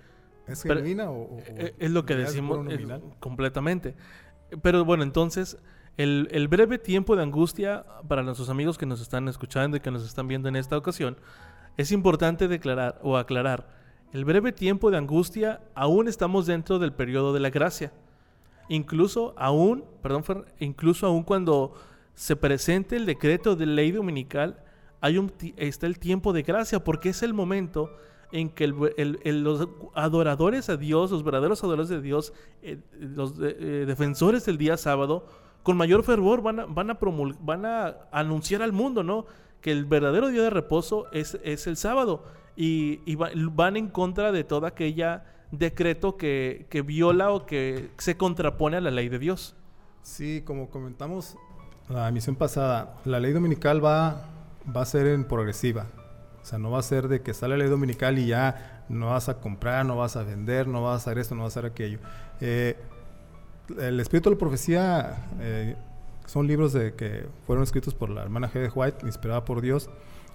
¿Es 0.45 0.61
genuina 0.63 1.09
o, 1.09 1.39
e, 1.39 1.73
es, 1.79 1.89
lo 1.89 2.05
que 2.05 2.15
decimos 2.15 2.67
completamente? 3.19 3.95
Pero 4.61 4.83
bueno, 4.83 5.03
entonces 5.03 5.57
el, 5.97 6.47
breve 6.49 6.77
tiempo 6.77 7.15
de 7.15 7.23
angustia 7.23 7.85
para 8.07 8.23
nuestros 8.23 8.49
amigos 8.49 8.77
que 8.77 8.85
nos 8.85 9.01
están 9.01 9.27
escuchando 9.27 9.77
y 9.77 9.79
que 9.79 9.91
nos 9.91 10.03
están 10.03 10.27
viendo 10.27 10.49
en 10.49 10.55
esta 10.55 10.77
ocasión, 10.77 11.17
es 11.77 11.91
importante 11.91 12.47
declarar 12.47 12.99
o 13.01 13.17
aclarar, 13.17 13.67
el 14.11 14.25
breve 14.25 14.51
tiempo 14.51 14.91
de 14.91 14.97
angustia 14.97 15.61
aún 15.73 16.07
estamos 16.07 16.45
dentro 16.45 16.79
del 16.79 16.93
periodo 16.93 17.33
de 17.33 17.39
la 17.41 17.49
gracia. 17.49 17.91
Incluso 18.69 19.33
aún, 19.37 19.83
perdón, 20.01 20.45
incluso 20.59 21.05
aún 21.05 21.23
cuando 21.23 21.73
se 22.13 22.35
presente 22.35 22.95
el 22.95 23.05
decreto 23.05 23.55
de 23.55 23.65
ley 23.65 23.91
dominical, 23.91 24.63
hay 25.01 25.17
un, 25.17 25.31
está 25.57 25.85
el 25.85 25.99
tiempo 25.99 26.33
de 26.33 26.43
gracia 26.43 26.83
porque 26.83 27.09
es 27.09 27.23
el 27.23 27.33
momento 27.33 27.95
en 28.31 28.49
que 28.49 28.67
los 28.67 29.67
adoradores 29.93 30.69
a 30.69 30.77
Dios, 30.77 31.11
los 31.11 31.23
verdaderos 31.23 31.63
adoradores 31.63 31.89
de 31.89 32.01
Dios, 32.01 32.33
eh, 32.63 32.79
los 32.99 33.35
eh, 33.39 33.85
defensores 33.85 34.45
del 34.45 34.57
día 34.57 34.77
sábado, 34.77 35.27
con 35.65 35.77
mayor 35.77 36.03
fervor 36.03 36.43
van 36.43 36.59
a, 36.59 36.65
van 36.67 36.91
a, 36.91 36.97
van 37.41 37.65
a 37.65 37.95
anunciar 38.11 38.61
al 38.61 38.71
mundo, 38.71 39.01
¿no? 39.01 39.25
Que 39.61 39.71
el 39.71 39.85
verdadero 39.85 40.27
día 40.27 40.43
de 40.43 40.51
reposo 40.51 41.07
es, 41.11 41.39
es 41.43 41.65
el 41.65 41.75
sábado 41.75 42.23
y, 42.55 43.15
van 43.15 43.75
en 43.75 43.87
contra 43.87 44.31
de 44.31 44.43
todo 44.43 44.67
aquella 44.67 45.25
decreto 45.49 46.17
que, 46.17 46.67
viola 46.85 47.31
o 47.31 47.47
que 47.47 47.89
se 47.97 48.15
contrapone 48.15 48.77
a 48.77 48.81
la 48.81 48.91
ley 48.91 49.09
de 49.09 49.17
Dios. 49.17 49.55
Sí, 50.03 50.43
como 50.45 50.69
comentamos 50.69 51.35
la 51.89 52.09
emisión 52.09 52.35
pasada, 52.35 52.97
la 53.03 53.19
ley 53.19 53.33
dominical 53.33 53.83
va, 53.83 54.29
va 54.75 54.83
a 54.83 54.85
ser 54.85 55.07
en 55.07 55.23
progresiva. 55.23 55.87
O 56.43 56.45
sea, 56.45 56.59
no 56.59 56.69
va 56.69 56.77
a 56.77 56.83
ser 56.83 57.07
de 57.07 57.23
que 57.23 57.33
sale 57.33 57.57
la 57.57 57.63
ley 57.63 57.71
dominical 57.71 58.19
y 58.19 58.27
ya 58.27 58.85
no 58.87 59.07
vas 59.07 59.29
a 59.29 59.39
comprar, 59.39 59.83
no 59.83 59.97
vas 59.97 60.15
a 60.15 60.21
vender, 60.21 60.67
no 60.67 60.83
vas 60.83 60.93
a 60.93 60.95
hacer 60.97 61.17
esto, 61.17 61.33
no 61.33 61.41
vas 61.41 61.57
a 61.57 61.59
hacer 61.59 61.71
aquello. 61.71 61.97
Eh, 62.39 62.77
el 63.79 63.99
Espíritu 63.99 64.29
de 64.29 64.35
la 64.35 64.39
Profecía 64.39 65.27
eh, 65.39 65.75
son 66.25 66.47
libros 66.47 66.73
de, 66.73 66.93
que 66.93 67.25
fueron 67.45 67.63
escritos 67.63 67.93
por 67.93 68.09
la 68.09 68.21
hermana 68.21 68.51
G. 68.51 68.71
White, 68.73 69.05
inspirada 69.05 69.45
por 69.45 69.61
Dios. 69.61 69.89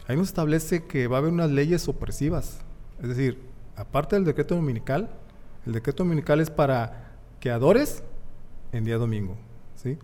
Ahí 0.06 0.16
nos 0.16 0.28
establece 0.28 0.84
que 0.84 1.06
va 1.06 1.16
a 1.16 1.20
haber 1.20 1.32
unas 1.32 1.50
leyes 1.50 1.88
opresivas. 1.88 2.60
Es 3.02 3.08
decir, 3.08 3.38
aparte 3.76 4.16
del 4.16 4.24
decreto 4.24 4.54
dominical, 4.54 5.10
el 5.66 5.72
decreto 5.72 6.04
dominical 6.04 6.40
es 6.40 6.50
para 6.50 7.12
que 7.38 7.50
adores 7.50 8.02
en 8.72 8.84
día 8.84 8.98
domingo. 8.98 9.36
¿sí? 9.76 9.98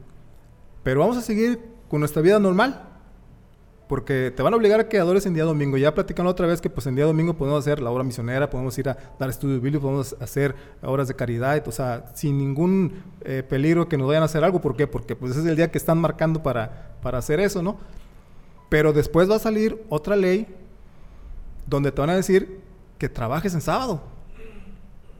Pero 0.82 1.00
vamos 1.00 1.16
a 1.16 1.22
seguir 1.22 1.60
con 1.88 2.00
nuestra 2.00 2.22
vida 2.22 2.38
normal. 2.38 2.95
Porque 3.88 4.32
te 4.34 4.42
van 4.42 4.52
a 4.52 4.56
obligar 4.56 4.80
a 4.80 4.88
que 4.88 4.98
adores 4.98 5.26
en 5.26 5.34
día 5.34 5.44
domingo. 5.44 5.76
Ya 5.76 5.94
platicando 5.94 6.30
otra 6.30 6.46
vez 6.46 6.60
que 6.60 6.68
pues 6.68 6.86
en 6.86 6.96
día 6.96 7.04
domingo 7.04 7.34
podemos 7.34 7.60
hacer 7.60 7.80
la 7.80 7.90
obra 7.90 8.02
misionera, 8.02 8.50
podemos 8.50 8.76
ir 8.78 8.88
a 8.88 8.96
dar 9.18 9.30
estudios 9.30 9.60
bíblicos, 9.60 9.82
podemos 9.82 10.16
hacer 10.20 10.56
obras 10.82 11.06
de 11.06 11.14
caridad, 11.14 11.66
o 11.68 11.72
sea, 11.72 12.06
sin 12.14 12.36
ningún 12.36 13.02
eh, 13.22 13.44
peligro 13.48 13.88
que 13.88 13.96
nos 13.96 14.08
vayan 14.08 14.22
a 14.22 14.26
hacer 14.26 14.42
algo. 14.42 14.60
¿Por 14.60 14.76
qué? 14.76 14.86
Porque 14.86 15.14
pues 15.14 15.36
es 15.36 15.46
el 15.46 15.54
día 15.54 15.70
que 15.70 15.78
están 15.78 15.98
marcando 15.98 16.42
para, 16.42 16.96
para 17.00 17.18
hacer 17.18 17.38
eso, 17.38 17.62
¿no? 17.62 17.76
Pero 18.68 18.92
después 18.92 19.30
va 19.30 19.36
a 19.36 19.40
salir 19.40 19.80
otra 19.88 20.16
ley 20.16 20.46
donde 21.66 21.92
te 21.92 22.00
van 22.00 22.10
a 22.10 22.16
decir 22.16 22.60
que 22.98 23.08
trabajes 23.08 23.54
en 23.54 23.60
sábado. 23.60 24.02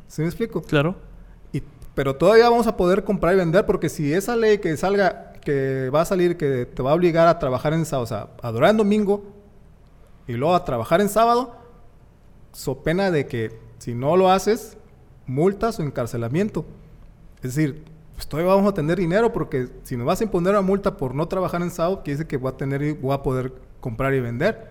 ¿Sí 0.09 0.22
me 0.22 0.29
explico? 0.29 0.62
Claro. 0.62 0.96
Y, 1.52 1.62
pero 1.94 2.16
todavía 2.16 2.48
vamos 2.48 2.66
a 2.66 2.76
poder 2.76 3.05
comprar 3.05 3.35
y 3.35 3.38
vender 3.38 3.66
porque 3.66 3.88
si 3.88 4.12
esa 4.12 4.37
ley 4.37 4.59
que 4.59 4.76
salga 4.76 5.26
que 5.47 5.91
va 5.91 6.01
a 6.01 6.05
salir 6.05 6.37
que 6.37 6.67
te 6.67 6.83
va 6.83 6.91
a 6.91 6.95
obligar 6.95 7.29
a 7.29 7.39
trabajar 7.39 7.73
en 7.73 7.87
sábado, 7.87 8.03
o 8.03 8.07
sea, 8.09 8.29
adorar 8.43 8.73
en 8.73 8.79
domingo 8.79 9.23
y 10.27 10.33
luego 10.33 10.57
a 10.57 10.65
trabajar 10.65 11.01
en 11.01 11.09
sábado, 11.09 11.55
so 12.51 12.83
pena 12.83 13.13
de 13.13 13.29
que 13.29 13.57
si 13.79 13.95
no 13.95 14.17
lo 14.17 14.29
haces, 14.29 14.77
multas 15.25 15.79
o 15.79 15.85
encarcelamiento. 15.85 16.67
Es 17.37 17.55
decir, 17.55 17.85
pues 18.17 18.27
todavía 18.27 18.55
vamos 18.55 18.69
a 18.69 18.75
tener 18.75 18.99
dinero 18.99 19.33
porque 19.33 19.69
si 19.85 19.97
me 19.97 20.03
vas 20.03 20.21
a 20.21 20.25
imponer 20.25 20.51
una 20.51 20.63
multa 20.63 20.97
por 20.97 21.15
no 21.15 21.29
trabajar 21.29 21.63
en 21.63 21.71
sábado, 21.71 22.03
quiere 22.03 22.19
decir 22.19 22.27
que 22.27 22.39
voy 22.39 22.53
a 22.53 22.57
tener 22.57 22.95
voy 22.95 23.15
a 23.15 23.23
poder 23.23 23.53
comprar 23.81 24.15
y 24.15 24.21
vender. 24.21 24.69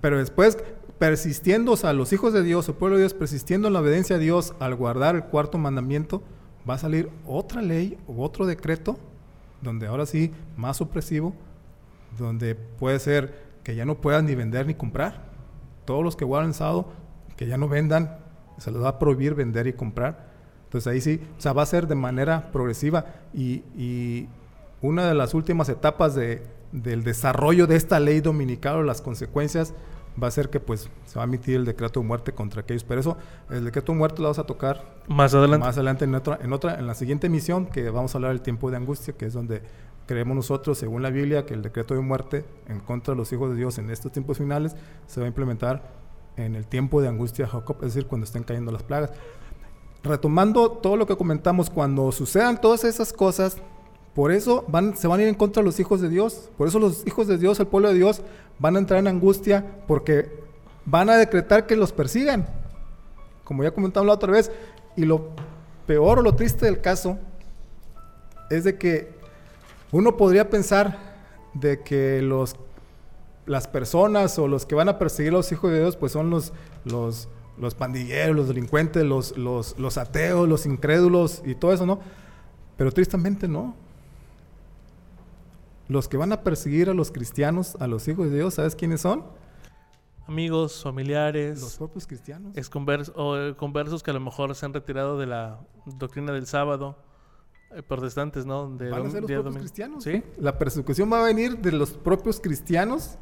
Pero 0.00 0.18
después, 0.18 0.58
persistiendo, 1.00 1.72
o 1.72 1.76
sea, 1.76 1.92
los 1.92 2.12
hijos 2.12 2.32
de 2.32 2.44
Dios, 2.44 2.68
el 2.68 2.76
pueblo 2.76 2.98
de 2.98 3.02
Dios, 3.02 3.14
persistiendo 3.14 3.66
en 3.66 3.74
la 3.74 3.80
obediencia 3.80 4.14
a 4.14 4.20
Dios 4.20 4.54
al 4.60 4.76
guardar 4.76 5.16
el 5.16 5.24
cuarto 5.24 5.58
mandamiento, 5.58 6.22
va 6.70 6.74
a 6.74 6.78
salir 6.78 7.10
otra 7.26 7.62
ley 7.62 7.98
u 8.06 8.22
otro 8.22 8.46
decreto 8.46 8.96
donde 9.60 9.86
ahora 9.86 10.06
sí, 10.06 10.32
más 10.56 10.80
opresivo, 10.80 11.34
donde 12.18 12.54
puede 12.54 12.98
ser 12.98 13.48
que 13.62 13.74
ya 13.74 13.84
no 13.84 14.00
puedan 14.00 14.26
ni 14.26 14.34
vender 14.34 14.66
ni 14.66 14.74
comprar. 14.74 15.28
Todos 15.84 16.04
los 16.04 16.16
que 16.16 16.24
guardan 16.24 16.54
sábado, 16.54 16.92
que 17.36 17.46
ya 17.46 17.56
no 17.56 17.68
vendan, 17.68 18.18
se 18.58 18.70
les 18.70 18.82
va 18.82 18.88
a 18.88 18.98
prohibir 18.98 19.34
vender 19.34 19.66
y 19.66 19.72
comprar. 19.72 20.28
Entonces 20.64 20.92
ahí 20.92 21.00
sí, 21.00 21.20
o 21.36 21.40
sea, 21.40 21.52
va 21.52 21.62
a 21.62 21.66
ser 21.66 21.86
de 21.86 21.94
manera 21.94 22.50
progresiva 22.52 23.06
y, 23.32 24.28
una 24.80 25.08
de 25.08 25.14
las 25.14 25.34
últimas 25.34 25.68
etapas 25.68 26.14
de, 26.14 26.46
del 26.70 27.02
desarrollo 27.02 27.66
de 27.66 27.74
esta 27.74 27.98
ley 27.98 28.20
dominical 28.20 28.76
o 28.76 28.82
las 28.84 29.02
consecuencias 29.02 29.74
va 30.22 30.28
a 30.28 30.30
ser 30.30 30.50
que 30.50 30.60
pues 30.60 30.90
se 31.06 31.16
va 31.16 31.22
a 31.22 31.26
emitir 31.26 31.56
el 31.56 31.64
decreto 31.64 32.00
de 32.00 32.06
muerte 32.06 32.32
contra 32.32 32.62
aquellos. 32.62 32.84
Pero 32.84 33.00
eso, 33.00 33.16
el 33.50 33.64
decreto 33.64 33.92
de 33.92 33.98
muerte 33.98 34.18
lo 34.18 34.24
vamos 34.24 34.38
a 34.38 34.44
tocar 34.44 34.96
más 35.06 35.34
adelante. 35.34 35.66
Más 35.66 35.76
adelante 35.76 36.04
en 36.04 36.14
otra, 36.14 36.38
en 36.42 36.52
otra, 36.52 36.78
en 36.78 36.86
la 36.86 36.94
siguiente 36.94 37.26
emisión, 37.26 37.66
que 37.66 37.90
vamos 37.90 38.14
a 38.14 38.18
hablar 38.18 38.32
del 38.32 38.42
tiempo 38.42 38.70
de 38.70 38.76
angustia, 38.76 39.14
que 39.14 39.26
es 39.26 39.32
donde 39.32 39.62
creemos 40.06 40.34
nosotros, 40.34 40.78
según 40.78 41.02
la 41.02 41.10
Biblia, 41.10 41.44
que 41.44 41.54
el 41.54 41.62
decreto 41.62 41.94
de 41.94 42.00
muerte 42.00 42.44
en 42.66 42.80
contra 42.80 43.14
de 43.14 43.18
los 43.18 43.32
hijos 43.32 43.50
de 43.50 43.56
Dios 43.56 43.78
en 43.78 43.90
estos 43.90 44.10
tiempos 44.10 44.38
finales 44.38 44.74
se 45.06 45.20
va 45.20 45.26
a 45.26 45.28
implementar 45.28 45.92
en 46.36 46.54
el 46.54 46.66
tiempo 46.66 47.02
de 47.02 47.08
angustia 47.08 47.44
de 47.44 47.50
Jacob, 47.50 47.76
es 47.82 47.94
decir, 47.94 48.06
cuando 48.06 48.24
estén 48.24 48.42
cayendo 48.42 48.72
las 48.72 48.82
plagas. 48.82 49.12
Retomando 50.02 50.70
todo 50.70 50.96
lo 50.96 51.06
que 51.06 51.16
comentamos, 51.16 51.68
cuando 51.68 52.10
sucedan 52.12 52.60
todas 52.60 52.84
esas 52.84 53.12
cosas, 53.12 53.58
por 54.18 54.32
eso 54.32 54.64
se 54.96 55.06
van 55.06 55.20
a 55.20 55.22
ir 55.22 55.28
en 55.28 55.36
contra 55.36 55.62
de 55.62 55.66
los 55.66 55.78
hijos 55.78 56.00
de 56.00 56.08
Dios. 56.08 56.50
Por 56.58 56.66
eso 56.66 56.80
los 56.80 57.06
hijos 57.06 57.28
de 57.28 57.38
Dios, 57.38 57.60
el 57.60 57.68
pueblo 57.68 57.90
de 57.90 57.94
Dios, 57.94 58.20
van 58.58 58.74
a 58.74 58.80
entrar 58.80 58.98
en 58.98 59.06
angustia 59.06 59.64
porque 59.86 60.28
van 60.84 61.08
a 61.08 61.16
decretar 61.16 61.68
que 61.68 61.76
los 61.76 61.92
persigan. 61.92 62.48
Como 63.44 63.62
ya 63.62 63.70
comentamos 63.70 64.08
la 64.08 64.14
otra 64.14 64.32
vez. 64.32 64.50
Y 64.96 65.04
lo 65.04 65.28
peor 65.86 66.18
o 66.18 66.22
lo 66.22 66.34
triste 66.34 66.66
del 66.66 66.80
caso 66.80 67.16
es 68.50 68.64
de 68.64 68.76
que 68.76 69.08
uno 69.92 70.16
podría 70.16 70.50
pensar 70.50 70.98
de 71.54 71.84
que 71.84 72.20
los, 72.20 72.56
las 73.46 73.68
personas 73.68 74.36
o 74.40 74.48
los 74.48 74.66
que 74.66 74.74
van 74.74 74.88
a 74.88 74.98
perseguir 74.98 75.30
a 75.30 75.36
los 75.36 75.52
hijos 75.52 75.70
de 75.70 75.78
Dios 75.78 75.94
pues 75.94 76.10
son 76.10 76.28
los, 76.28 76.52
los, 76.84 77.28
los 77.56 77.76
pandilleros, 77.76 78.34
los 78.34 78.48
delincuentes, 78.48 79.04
los, 79.04 79.38
los, 79.38 79.78
los 79.78 79.96
ateos, 79.96 80.48
los 80.48 80.66
incrédulos 80.66 81.40
y 81.44 81.54
todo 81.54 81.72
eso, 81.72 81.86
¿no? 81.86 82.00
Pero 82.76 82.90
tristemente 82.90 83.46
no 83.46 83.86
los 85.88 86.08
que 86.08 86.16
van 86.16 86.32
a 86.32 86.42
perseguir 86.42 86.90
a 86.90 86.94
los 86.94 87.10
cristianos, 87.10 87.76
a 87.80 87.86
los 87.86 88.06
hijos 88.08 88.30
de 88.30 88.36
Dios, 88.36 88.54
¿sabes 88.54 88.76
quiénes 88.76 89.00
son? 89.00 89.24
Amigos, 90.26 90.82
familiares. 90.82 91.62
Los 91.62 91.76
propios 91.76 92.06
cristianos. 92.06 92.54
Es 92.54 92.70
o 93.14 93.36
eh, 93.38 93.56
conversos 93.56 94.02
que 94.02 94.10
a 94.10 94.14
lo 94.14 94.20
mejor 94.20 94.54
se 94.54 94.66
han 94.66 94.74
retirado 94.74 95.18
de 95.18 95.26
la 95.26 95.58
doctrina 95.86 96.32
del 96.32 96.46
sábado. 96.46 96.96
Eh, 97.74 97.82
protestantes, 97.82 98.44
¿no? 98.44 98.68
De 98.76 98.90
van 98.90 99.06
a 99.06 99.10
ser 99.10 99.22
los 99.22 99.30
propios 99.30 99.56
cristianos. 99.56 100.04
¿Sí? 100.04 100.22
La 100.38 100.58
persecución 100.58 101.10
va 101.10 101.20
a 101.20 101.24
venir 101.24 101.58
de 101.58 101.72
los 101.72 101.92
propios 101.92 102.40
cristianos. 102.40 103.16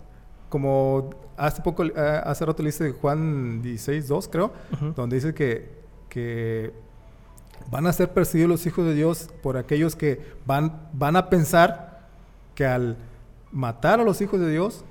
Como 0.48 1.11
hace 1.37 1.62
poco, 1.62 1.85
eh, 1.85 1.92
hace 1.96 2.44
rato 2.44 2.62
le 2.62 2.68
dice 2.68 2.92
Juan 2.92 3.62
16, 3.62 4.09
2, 4.09 4.29
creo, 4.29 4.52
donde 4.94 5.16
dice 5.16 5.35
que, 5.35 5.83
que 6.09 6.72
van 7.70 7.87
a 7.87 7.92
ser 7.92 8.12
perseguidos 8.12 8.50
los 8.50 8.66
hijos 8.66 8.85
de 8.85 8.94
Dios 8.94 9.31
por 9.42 9.57
aquellos 9.57 9.96
que 9.96 10.24
van, 10.44 10.88
van 10.92 11.16
a 11.16 11.29
pensar 11.29 11.86
que 12.57 12.66
al 12.66 12.97
matar 13.53 14.01
a 14.01 14.05
los 14.05 14.21
hijos 14.21 14.40
de 14.40 14.51
Dios 14.51 14.85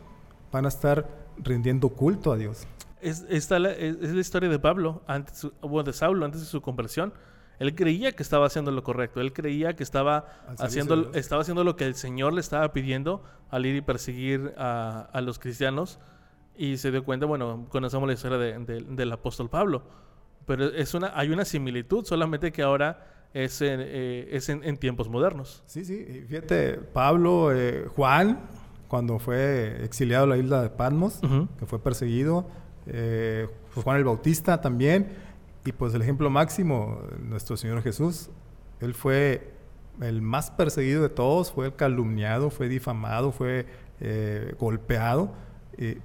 van 0.54 0.64
a 0.64 0.70
estar 0.70 1.10
rindiendo 1.38 1.90
culto 1.90 2.32
a 2.32 2.38
Dios. 2.38 2.66
Es, 3.02 3.26
esta 3.30 3.60
la, 3.60 3.72
es, 3.72 4.00
la 4.00 4.22
historia 4.22 4.48
de 4.48 4.58
Pablo, 4.58 5.02
antes, 5.08 5.48
o 5.60 5.84
de 5.84 5.92
Saulo, 5.92 6.24
antes 6.24 6.40
de 6.40 6.48
su 6.48 6.62
conversión. 6.62 7.14
Él 7.60 7.76
creía 7.76 8.14
que 8.14 8.24
estaba 8.24 8.46
haciendo 8.48 8.72
lo 8.72 8.84
correcto. 8.84 9.20
Él 9.20 9.34
creía 9.34 9.76
que 9.76 9.84
estaba 9.84 10.28
haciendo, 10.60 11.14
estaba 11.14 11.42
haciendo 11.42 11.64
lo 11.64 11.76
que 11.76 11.86
el 11.86 11.96
Señor 11.96 12.34
le 12.34 12.42
estaba 12.42 12.72
pidiendo 12.72 13.24
al 13.50 13.66
ir 13.66 13.76
y 13.76 13.82
perseguir 13.82 14.54
a, 14.58 15.10
a 15.12 15.22
los 15.22 15.40
cristianos. 15.40 16.00
Y 16.58 16.78
se 16.78 16.92
dio 16.92 17.04
cuenta, 17.04 17.26
bueno, 17.26 17.68
conocemos 17.70 18.08
la 18.08 18.14
historia 18.14 18.38
del 18.38 19.12
apóstol 19.12 19.50
Pablo. 19.50 19.84
Pero 20.46 20.66
es 20.66 20.94
una, 20.94 21.12
hay 21.16 21.32
una 21.32 21.46
similitud, 21.46 22.06
solamente 22.06 22.52
que 22.52 22.62
ahora 22.62 23.15
es 23.34 23.62
en, 23.62 23.80
eh, 23.82 24.30
es 24.32 24.48
en, 24.50 24.78
tiempos 24.78 25.10
modernos. 25.10 25.62
Sí, 25.66 25.84
sí. 25.84 26.26
Fíjate, 26.28 26.74
Pablo, 26.76 27.54
eh, 27.54 27.86
Juan, 27.96 28.40
cuando 28.88 29.20
fue 29.20 29.84
exiliado 29.84 30.24
a 30.24 30.28
la 30.28 30.38
isla 30.38 30.62
de 30.62 30.70
Patmos, 30.70 31.20
que 31.60 31.66
fue 31.66 31.80
perseguido, 31.80 32.48
eh, 32.88 33.48
pues 33.74 33.84
Juan 33.84 33.98
el 33.98 34.06
Bautista 34.06 34.62
también, 34.62 35.10
y 35.66 35.74
pues 35.74 35.94
el 35.94 36.02
ejemplo 36.02 36.30
máximo, 36.30 37.02
nuestro 37.20 37.58
Señor 37.58 37.82
Jesús, 37.82 38.30
él 38.80 38.94
fue 38.94 39.52
el 40.02 40.22
más 40.22 40.52
perseguido 40.52 41.02
de 41.02 41.10
todos, 41.10 41.52
fue 41.52 41.68
el 41.68 41.76
calumniado, 41.76 42.50
fue 42.50 42.70
difamado, 42.70 43.32
fue 43.32 43.66
golpeado 44.60 45.34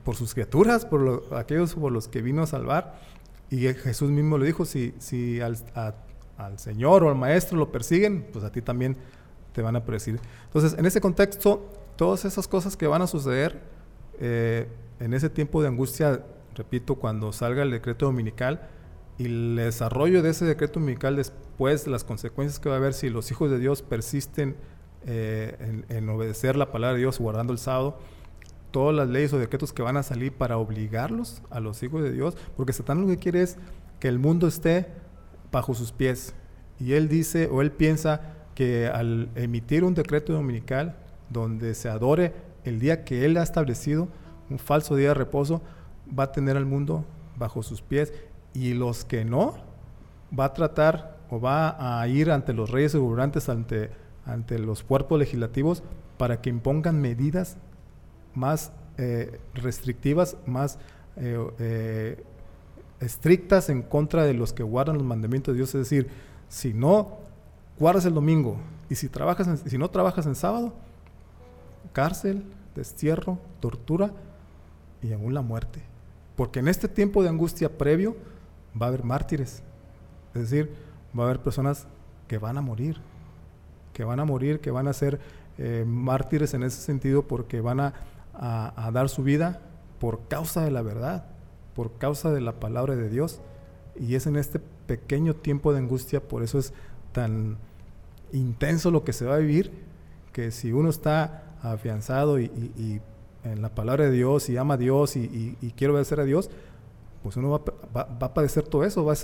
por 0.05 0.17
sus 0.17 0.35
criaturas, 0.35 0.85
por 0.85 1.29
aquellos 1.37 1.75
por 1.75 1.93
los 1.93 2.09
que 2.09 2.23
vino 2.23 2.43
a 2.43 2.47
salvar. 2.47 3.01
Y 3.51 3.59
Jesús 3.75 4.11
mismo 4.11 4.39
le 4.39 4.47
dijo, 4.47 4.65
si, 4.65 4.95
si 4.99 5.41
al, 5.41 5.57
a 5.75 5.95
al 6.47 6.59
Señor 6.59 7.05
o 7.05 7.09
al 7.09 7.17
Maestro 7.17 7.59
lo 7.59 7.71
persiguen, 7.71 8.27
pues 8.33 8.45
a 8.45 8.53
ti 8.53 8.63
también 8.63 8.97
te 9.53 9.63
van 9.63 9.77
a 9.77 9.85
perseguir. 9.85 10.21
Entonces, 10.45 10.79
en 10.79 10.87
ese 10.87 11.01
contexto, 11.01 11.69
todas 11.97 12.25
esas 12.25 12.49
cosas 12.49 12.77
que 12.77 12.87
van 12.87 13.03
a 13.03 13.07
suceder 13.07 13.61
eh, 14.21 14.69
en 15.01 15.15
ese 15.15 15.31
tiempo 15.31 15.63
de 15.63 15.69
angustia, 15.69 16.25
repito, 16.55 16.97
cuando 16.97 17.33
salga 17.33 17.63
el 17.63 17.71
decreto 17.71 18.07
dominical 18.07 18.69
y 19.19 19.27
el 19.27 19.57
desarrollo 19.57 20.23
de 20.23 20.31
ese 20.31 20.45
decreto 20.45 20.81
dominical 20.81 21.17
después, 21.17 21.87
las 21.87 22.05
consecuencias 22.05 22.59
que 22.59 22.69
va 22.69 22.77
a 22.77 22.79
haber 22.79 22.95
si 22.95 23.11
los 23.11 23.31
hijos 23.31 23.51
de 23.51 23.59
Dios 23.59 23.83
persisten 23.83 24.57
eh, 25.07 25.85
en, 25.89 26.09
obedecer 26.09 26.57
la 26.57 26.71
palabra 26.71 26.95
de 26.95 27.01
Dios 27.01 27.19
guardando 27.19 27.53
el 27.53 27.59
sábado, 27.59 27.99
todas 28.71 28.95
las 28.95 29.09
leyes 29.09 29.33
o 29.33 29.39
decretos 29.39 29.73
que 29.73 29.83
van 29.83 29.97
a 29.97 30.03
salir 30.03 30.33
para 30.33 30.59
obligarlos 30.59 31.43
a 31.51 31.61
los 31.61 31.83
hijos 31.83 32.03
de 32.03 32.13
Dios, 32.13 32.37
porque 32.57 32.73
Satán 32.73 33.01
lo 33.01 33.09
que 33.09 33.17
quiere 33.17 33.43
es 33.43 33.57
que 33.99 34.09
el 34.09 34.19
mundo 34.19 34.47
esté 34.47 34.87
bajo 35.53 35.75
sus 35.75 35.93
pies. 35.93 36.35
Y 36.79 36.93
él 36.93 37.09
dice 37.09 37.49
o 37.51 37.63
él 37.63 37.73
piensa 37.73 38.21
que 38.55 38.89
al 38.89 39.29
emitir 39.35 39.85
un 39.85 39.95
decreto 39.95 40.33
dominical 40.33 40.97
donde 41.29 41.75
se 41.75 41.89
adore 41.89 42.35
el 42.65 42.79
día 42.79 43.05
que 43.05 43.25
él 43.25 43.37
ha 43.37 43.43
establecido, 43.43 44.09
un 44.49 44.59
falso 44.59 44.97
día 44.97 45.09
de 45.09 45.15
reposo, 45.15 45.63
va 46.19 46.25
a 46.25 46.33
tener 46.33 46.57
al 46.57 46.67
mundo 46.67 47.05
bajo 47.37 47.63
sus 47.63 47.83
pies 47.83 48.13
y 48.53 48.75
los 48.75 49.05
que 49.05 49.25
no, 49.25 49.55
va 50.39 50.47
a 50.47 50.55
tratar 50.55 51.19
o 51.31 51.41
va 51.41 52.01
a 52.01 52.07
ir 52.09 52.31
ante 52.31 52.53
los 52.53 52.71
reyes 52.71 52.95
y 52.95 52.99
gobernantes, 52.99 53.49
ante, 53.49 53.91
ante 54.27 54.59
los 54.59 54.83
cuerpos 54.83 55.19
legislativos, 55.19 55.83
para 56.19 56.41
que 56.41 56.51
impongan 56.51 57.01
medidas 57.01 57.57
más 58.35 58.73
eh, 58.99 59.41
restrictivas, 59.55 60.37
más 60.47 60.79
eh, 61.17 61.39
eh, 61.59 62.25
estrictas 63.01 63.71
en 63.71 63.83
contra 63.83 64.25
de 64.25 64.35
los 64.35 64.53
que 64.53 64.63
guardan 64.63 64.97
los 64.99 65.07
mandamientos 65.07 65.55
de 65.55 65.59
Dios. 65.59 65.75
Es 65.75 65.81
decir, 65.81 66.09
si 66.49 66.73
no 66.75 67.19
guardas 67.79 68.05
el 68.05 68.15
domingo 68.15 68.59
y 68.89 68.95
si, 68.95 69.09
trabajas 69.09 69.63
si 69.67 69.79
no 69.79 69.89
trabajas 69.89 70.27
en 70.27 70.35
sábado, 70.35 70.75
cárcel, 71.93 72.45
destierro, 72.75 73.39
tortura 73.61 74.13
y 75.03 75.13
aún 75.13 75.35
la 75.35 75.43
muerte. 75.43 75.83
Porque 76.37 76.61
en 76.61 76.69
este 76.69 76.89
tiempo 76.89 77.23
de 77.23 77.31
angustia 77.31 77.77
previo 77.77 78.17
va 78.81 78.87
a 78.87 78.89
haber 78.91 79.05
mártires. 79.05 79.63
Es 80.35 80.51
decir, 80.51 80.75
va 81.19 81.25
a 81.25 81.27
haber 81.27 81.41
personas 81.41 81.87
que 82.29 82.39
van 82.39 82.59
a 82.59 82.61
morir, 82.61 82.99
que 83.93 84.05
van 84.05 84.21
a 84.21 84.25
morir, 84.25 84.61
que 84.61 84.71
van 84.71 84.89
a 84.89 84.93
ser 84.93 85.19
eh, 85.59 85.85
mártires 85.87 86.55
en 86.55 86.63
ese 86.63 86.81
sentido 86.81 87.27
porque 87.27 87.61
van 87.61 87.81
a 87.81 88.91
dar 88.93 89.09
su 89.09 89.23
vida 89.23 89.61
por 89.99 90.29
causa 90.29 90.65
de 90.65 90.71
la 90.71 90.81
verdad 90.81 91.27
por 91.75 91.93
causa 91.99 92.31
de 92.31 92.41
la 92.41 92.53
palabra 92.53 92.97
de 92.97 93.09
Dios. 93.09 93.41
Y 93.99 94.15
es 94.15 94.27
en 94.27 94.37
este 94.37 94.61
pequeño 94.87 95.35
tiempo 95.35 95.73
de 95.73 95.79
angustia, 95.79 96.21
por 96.21 96.43
eso 96.43 96.59
es 96.59 96.73
tan 97.13 97.59
intenso 98.33 98.91
lo 98.91 99.05
que 99.05 99.13
se 99.13 99.25
va 99.25 99.37
a 99.37 99.39
vivir, 99.39 99.73
que 100.33 100.51
si 100.51 100.73
uno 100.73 100.91
está 100.91 101.45
afianzado 101.63 102.41
y, 102.41 103.01
en 103.43 103.63
la 103.63 103.71
palabra 103.71 104.05
de 104.05 104.11
Dios 104.11 104.51
y 104.51 104.57
ama 104.57 104.75
a 104.75 104.77
Dios 104.77 105.17
y, 105.17 105.57
quiere 105.77 105.93
obedecer 105.93 106.21
a 106.21 106.25
Dios, 106.25 106.51
pues 107.23 107.37
uno 107.37 107.63
va, 107.95 108.01
a 108.01 108.35
padecer 108.35 108.65
todo 108.65 108.85
eso. 108.85 109.05
Va 109.05 109.15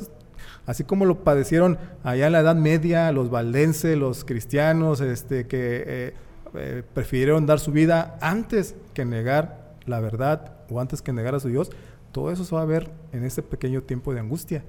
así 0.67 0.85
como 0.85 1.05
lo 1.05 1.25
padecieron 1.25 1.79
allá 2.03 2.27
en 2.27 2.33
la 2.33 2.41
Edad 2.41 2.57
Media 2.57 3.11
los 3.13 3.31
valdenses, 3.31 3.97
los 3.97 4.25
cristianos, 4.25 5.01
este, 5.01 5.47
que 5.47 5.85
eh, 5.87 6.15
eh, 6.55 6.83
prefirieron 6.95 7.47
dar 7.47 7.61
su 7.61 7.73
vida 7.73 8.19
antes 8.21 8.75
que 8.95 9.05
negar 9.05 9.75
la 9.87 10.01
verdad 10.01 10.53
o 10.71 10.81
antes 10.81 11.03
que 11.03 11.13
negar 11.13 11.35
a 11.35 11.41
su 11.41 11.49
Dios, 11.49 11.71
todo 12.17 12.31
eso 12.31 12.45
se 12.45 12.55
va 12.55 12.63
a 12.63 12.65
ver 12.65 12.91
en 13.13 13.25
ese 13.25 13.43
pequeño 13.43 13.83
tiempo 13.83 14.15
de 14.15 14.21
angustia. 14.21 14.65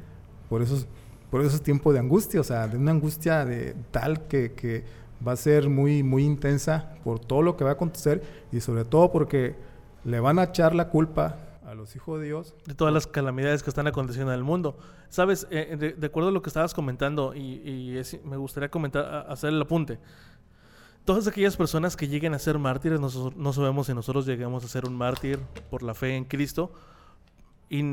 Por 0.49 0.62
eso, 0.62 0.86
por 1.31 1.39
eso 1.39 1.55
es 1.55 1.62
tiempo 1.62 1.93
de 1.93 1.99
angustia, 1.99 2.41
o 2.41 2.43
sea, 2.43 2.67
de 2.67 2.75
una 2.75 2.91
angustia 2.91 3.45
de 3.45 3.73
tal 3.89 4.27
que, 4.27 4.83
va 5.25 5.31
a 5.31 5.38
ser 5.38 5.69
muy, 5.69 6.03
muy 6.03 6.25
intensa 6.25 6.93
por 7.05 7.19
todo 7.19 7.41
lo 7.41 7.55
que 7.55 7.63
va 7.63 7.69
a 7.69 7.73
acontecer 7.73 8.21
y 8.51 8.60
sobre 8.60 8.83
todo 8.83 9.13
porque 9.13 9.55
le 10.03 10.19
van 10.19 10.39
a 10.39 10.43
echar 10.43 10.75
la 10.75 10.89
culpa 10.89 11.38
a 11.65 11.73
los 11.73 11.95
hijos 11.95 12.19
de 12.19 12.25
Dios. 12.25 12.53
De 12.65 12.73
todas 12.73 12.93
las 12.93 13.07
calamidades 13.07 13.63
que 13.63 13.69
están 13.69 13.88
aconteciendo 13.88 14.33
en 14.33 14.39
el 14.39 14.43
mundo. 14.43 14.77
Sabes, 15.07 15.47
eh, 15.49 15.95
de, 15.97 16.05
acuerdo 16.05 16.27
a 16.29 16.33
lo 16.33 16.41
que 16.41 16.49
estabas 16.49 16.73
comentando, 16.73 17.33
y, 17.33 17.97
me 18.25 18.36
gustaría 18.36 18.69
comentar, 18.69 19.25
hacer 19.29 19.51
el 19.51 19.62
apunte. 19.62 19.99
Todas 21.05 21.27
aquellas 21.27 21.55
personas 21.55 21.95
que 21.95 22.10
lleguen 22.10 22.33
a 22.33 22.39
ser 22.39 22.60
mártires, 22.60 22.99
no 22.99 23.53
sabemos 23.53 23.88
si 23.88 23.93
nosotros 23.93 24.25
llegamos 24.25 24.65
a 24.65 24.67
ser 24.67 24.86
un 24.86 24.97
mártir 24.97 25.39
por 25.69 25.81
la 25.81 25.93
fe 25.93 26.17
en 26.17 26.25
Cristo, 26.25 26.73
y 27.69 27.84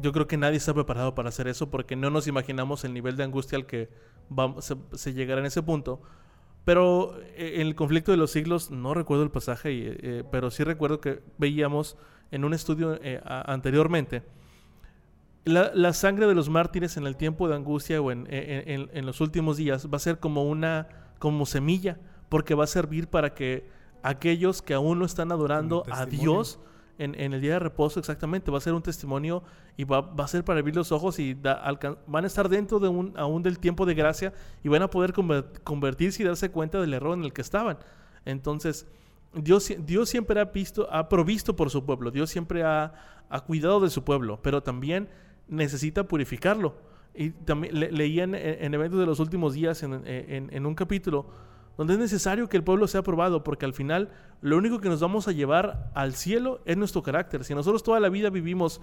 yo 0.00 0.12
creo 0.12 0.26
que 0.26 0.36
nadie 0.36 0.56
está 0.56 0.74
preparado 0.74 1.14
para 1.14 1.28
hacer 1.28 1.46
eso 1.46 1.70
porque 1.70 1.94
no 1.94 2.10
nos 2.10 2.26
imaginamos 2.26 2.84
el 2.84 2.92
nivel 2.92 3.16
de 3.16 3.24
angustia 3.24 3.56
al 3.56 3.66
que 3.66 3.88
vamos, 4.28 4.74
se, 4.92 5.14
llegará 5.14 5.40
en 5.40 5.46
ese 5.46 5.62
punto. 5.62 6.02
Pero 6.64 7.18
eh, 7.36 7.56
en 7.56 7.66
el 7.68 7.74
conflicto 7.74 8.10
de 8.10 8.16
los 8.16 8.30
siglos, 8.30 8.70
no 8.70 8.94
recuerdo 8.94 9.22
el 9.22 9.30
pasaje, 9.30 9.70
eh, 9.72 10.24
pero 10.30 10.50
sí 10.50 10.64
recuerdo 10.64 11.00
que 11.00 11.22
veíamos 11.38 11.96
en 12.30 12.44
un 12.44 12.54
estudio 12.54 12.98
anteriormente, 13.24 14.22
la, 15.44 15.92
sangre 15.92 16.26
de 16.26 16.34
los 16.34 16.48
mártires 16.48 16.96
en 16.96 17.06
el 17.06 17.16
tiempo 17.16 17.48
de 17.48 17.54
angustia 17.54 18.00
o 18.00 18.10
en, 18.10 18.26
en, 18.30 19.06
los 19.06 19.20
últimos 19.20 19.56
días 19.58 19.88
va 19.92 19.96
a 19.96 20.00
ser 20.00 20.18
como 20.18 20.44
una 20.44 20.88
como 21.18 21.46
semilla, 21.46 21.98
porque 22.28 22.54
va 22.54 22.64
a 22.64 22.66
servir 22.66 23.08
para 23.08 23.34
que 23.34 23.68
aquellos 24.02 24.62
que 24.62 24.74
aún 24.74 24.98
no 24.98 25.04
están 25.04 25.32
adorando 25.32 25.84
a 25.90 26.06
Dios 26.06 26.58
en, 26.98 27.32
el 27.32 27.40
día 27.40 27.54
de 27.54 27.58
reposo, 27.58 27.98
exactamente, 28.00 28.50
va 28.50 28.58
a 28.58 28.60
ser 28.60 28.74
un 28.74 28.82
testimonio 28.82 29.42
y 29.76 29.84
va, 29.84 30.12
a 30.16 30.28
ser 30.28 30.44
para 30.44 30.60
abrir 30.60 30.76
los 30.76 30.92
ojos 30.92 31.18
y 31.18 31.34
van 31.34 32.24
a 32.24 32.26
estar 32.26 32.48
dentro 32.48 32.78
de 32.78 32.88
un, 32.88 33.12
aún 33.16 33.42
del 33.42 33.58
tiempo 33.58 33.84
de 33.86 33.94
gracia 33.94 34.32
y 34.62 34.68
van 34.68 34.82
a 34.82 34.88
poder 34.88 35.12
convertirse 35.64 36.22
y 36.22 36.26
darse 36.26 36.50
cuenta 36.50 36.80
del 36.80 36.94
error 36.94 37.16
en 37.18 37.24
el 37.24 37.32
que 37.32 37.42
estaban. 37.42 37.78
Entonces, 38.24 38.86
Dios, 39.34 39.72
Dios 39.78 40.08
siempre 40.08 40.40
ha, 40.40 40.44
visto, 40.44 40.88
ha 40.90 41.08
provisto 41.08 41.56
por 41.56 41.70
su 41.70 41.84
pueblo, 41.84 42.10
Dios 42.10 42.30
siempre 42.30 42.62
ha, 42.62 42.92
cuidado 43.46 43.80
de 43.80 43.90
su 43.90 44.04
pueblo, 44.04 44.38
pero 44.42 44.62
también 44.62 45.08
necesita 45.48 46.04
purificarlo. 46.04 46.76
Y 47.16 47.30
también 47.30 47.78
leían 47.96 48.34
en, 48.34 48.74
eventos 48.74 48.98
de 49.00 49.06
los 49.06 49.18
últimos 49.18 49.54
días, 49.54 49.82
en, 49.82 50.66
un 50.66 50.74
capítulo, 50.74 51.26
donde 51.76 51.94
es 51.94 51.98
necesario 51.98 52.48
que 52.48 52.56
el 52.56 52.64
pueblo 52.64 52.86
sea 52.86 53.00
aprobado, 53.00 53.42
porque 53.42 53.64
al 53.64 53.74
final 53.74 54.10
lo 54.40 54.56
único 54.56 54.80
que 54.80 54.88
nos 54.88 55.00
vamos 55.00 55.28
a 55.28 55.32
llevar 55.32 55.90
al 55.94 56.14
cielo 56.14 56.60
es 56.64 56.76
nuestro 56.76 57.02
carácter. 57.02 57.44
Si 57.44 57.54
nosotros 57.54 57.82
toda 57.82 58.00
la 58.00 58.08
vida 58.08 58.30
vivimos... 58.30 58.80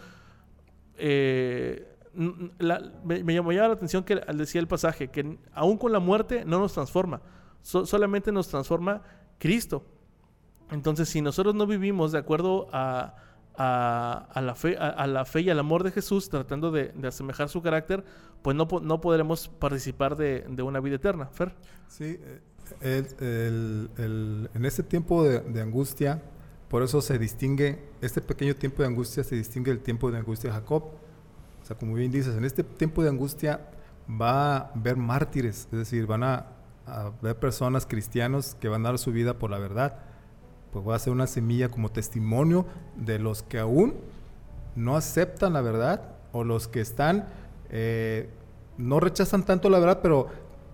Eh, 0.97 1.87
me, 2.13 3.33
llamó 3.33 3.53
la 3.53 3.67
atención 3.67 4.03
que 4.03 4.15
decía 4.33 4.59
el 4.59 4.67
pasaje, 4.67 5.09
que 5.09 5.37
aún 5.53 5.77
con 5.77 5.91
la 5.91 5.99
muerte 5.99 6.43
no 6.45 6.59
nos 6.59 6.73
transforma, 6.73 7.21
solamente 7.61 8.31
nos 8.31 8.49
transforma 8.49 9.01
Cristo. 9.37 9.85
Entonces, 10.71 11.09
si 11.09 11.21
nosotros 11.21 11.55
no 11.55 11.67
vivimos 11.67 12.11
de 12.11 12.19
acuerdo 12.19 12.67
a, 12.71 13.15
a, 13.55 14.41
la, 14.41 14.55
fe, 14.55 14.77
a, 14.77 15.05
la 15.07 15.25
fe 15.25 15.41
y 15.41 15.49
al 15.49 15.59
amor 15.59 15.83
de 15.83 15.91
Jesús, 15.91 16.29
tratando 16.29 16.71
de, 16.71 16.93
asemejar 17.05 17.49
su 17.49 17.61
carácter, 17.61 18.03
pues 18.41 18.55
no, 18.55 18.67
no 18.81 19.01
podremos 19.01 19.47
participar 19.47 20.15
de, 20.15 20.63
una 20.63 20.79
vida 20.79 20.95
eterna. 20.95 21.27
Fer. 21.27 21.53
Sí, 21.87 22.17
eh, 22.19 22.41
en 22.81 24.65
este 24.65 24.83
tiempo 24.83 25.23
de, 25.23 25.61
angustia, 25.61 26.21
por 26.69 26.83
eso 26.83 27.01
se 27.01 27.17
distingue, 27.19 27.79
este 28.01 28.21
pequeño 28.21 28.55
tiempo 28.55 28.81
de 28.81 28.87
angustia 28.87 29.23
se 29.23 29.35
distingue 29.35 29.71
del 29.71 29.81
tiempo 29.81 30.11
de 30.11 30.17
angustia 30.17 30.49
de 30.49 30.55
Jacob. 30.55 30.83
O 31.61 31.65
sea, 31.65 31.77
como 31.77 31.93
bien 31.93 32.11
dices, 32.11 32.35
en 32.35 32.45
este 32.45 32.63
tiempo 32.63 33.03
de 33.03 33.09
angustia 33.09 33.69
va 34.09 34.57
a 34.57 34.71
haber 34.73 34.97
mártires, 34.97 35.67
es 35.71 35.77
decir, 35.77 36.05
van 36.07 36.23
a, 36.23 36.47
a 36.85 37.11
ver 37.21 37.37
personas 37.37 37.85
cristianos 37.85 38.55
que 38.59 38.67
van 38.67 38.85
a 38.85 38.89
dar 38.89 38.97
su 38.97 39.11
vida 39.11 39.37
por 39.37 39.51
la 39.51 39.59
verdad 39.59 40.11
pues 40.71 40.85
voy 40.85 40.93
a 40.93 40.95
hacer 40.95 41.11
una 41.11 41.27
semilla 41.27 41.69
como 41.69 41.89
testimonio 41.89 42.65
de 42.95 43.19
los 43.19 43.43
que 43.43 43.59
aún 43.59 43.95
no 44.75 44.95
aceptan 44.95 45.53
la 45.53 45.61
verdad 45.61 46.15
o 46.31 46.43
los 46.43 46.67
que 46.67 46.79
están, 46.79 47.27
eh, 47.69 48.29
no 48.77 48.99
rechazan 48.99 49.43
tanto 49.43 49.69
la 49.69 49.79
verdad, 49.79 49.99
pero 50.01 50.27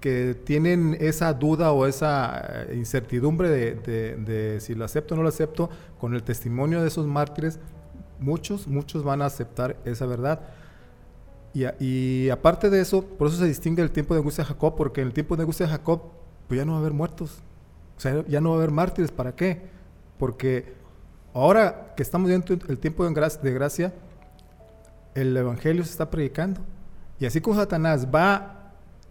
que 0.08 0.36
tienen 0.36 0.96
esa 1.02 1.34
duda 1.34 1.74
o 1.74 1.86
esa 1.86 2.66
eh, 2.70 2.76
incertidumbre 2.78 3.50
de, 3.50 4.58
si 4.62 4.74
lo 4.74 4.86
acepto 4.86 5.14
o 5.14 5.18
no 5.18 5.24
lo 5.24 5.28
acepto, 5.28 5.70
con 6.00 6.14
el 6.14 6.24
testimonio 6.24 6.82
de 6.82 6.88
esos 6.88 7.06
mártires, 7.06 7.60
muchos, 8.18 8.70
muchos 8.70 9.04
van 9.04 9.22
a 9.22 9.26
aceptar 9.26 9.76
esa 9.84 10.06
verdad. 10.06 10.40
Y, 11.54 12.30
aparte 12.30 12.70
de 12.70 12.80
eso, 12.80 13.04
por 13.04 13.28
eso 13.28 13.36
se 13.36 13.48
distingue 13.48 13.84
el 13.84 13.92
tiempo 13.92 14.14
de 14.14 14.22
angustia 14.22 14.46
de 14.46 14.48
Jacob, 14.48 14.76
porque 14.78 15.02
en 15.02 15.08
el 15.08 15.14
tiempo 15.14 15.36
de 15.36 15.42
angustia 15.42 15.66
de 15.66 15.74
Jacob, 15.74 16.04
pues 16.48 16.58
ya 16.58 16.64
no 16.64 16.72
va 16.72 16.78
a 16.78 16.82
haber 16.82 16.94
muertos. 16.94 17.40
O 17.98 18.00
sea, 18.00 18.24
ya 18.30 18.40
no 18.40 18.52
va 18.52 18.56
a 18.56 18.60
haber 18.60 18.72
mártires. 18.72 19.12
¿Para 19.12 19.36
qué? 19.36 19.64
Porque 20.18 20.74
ahora 21.34 21.94
que 21.98 22.04
estamos 22.04 22.30
viendo 22.30 22.54
el 22.54 22.80
tiempo 22.80 23.04
de 23.06 23.54
gracia, 23.54 23.94
el 25.16 25.36
Evangelio 25.36 25.84
se 25.84 25.92
está 25.92 26.10
predicando. 26.10 26.62
Y 27.20 27.26
así 27.26 27.42
como 27.42 27.58
Satanás 27.58 28.08
va 28.14 28.57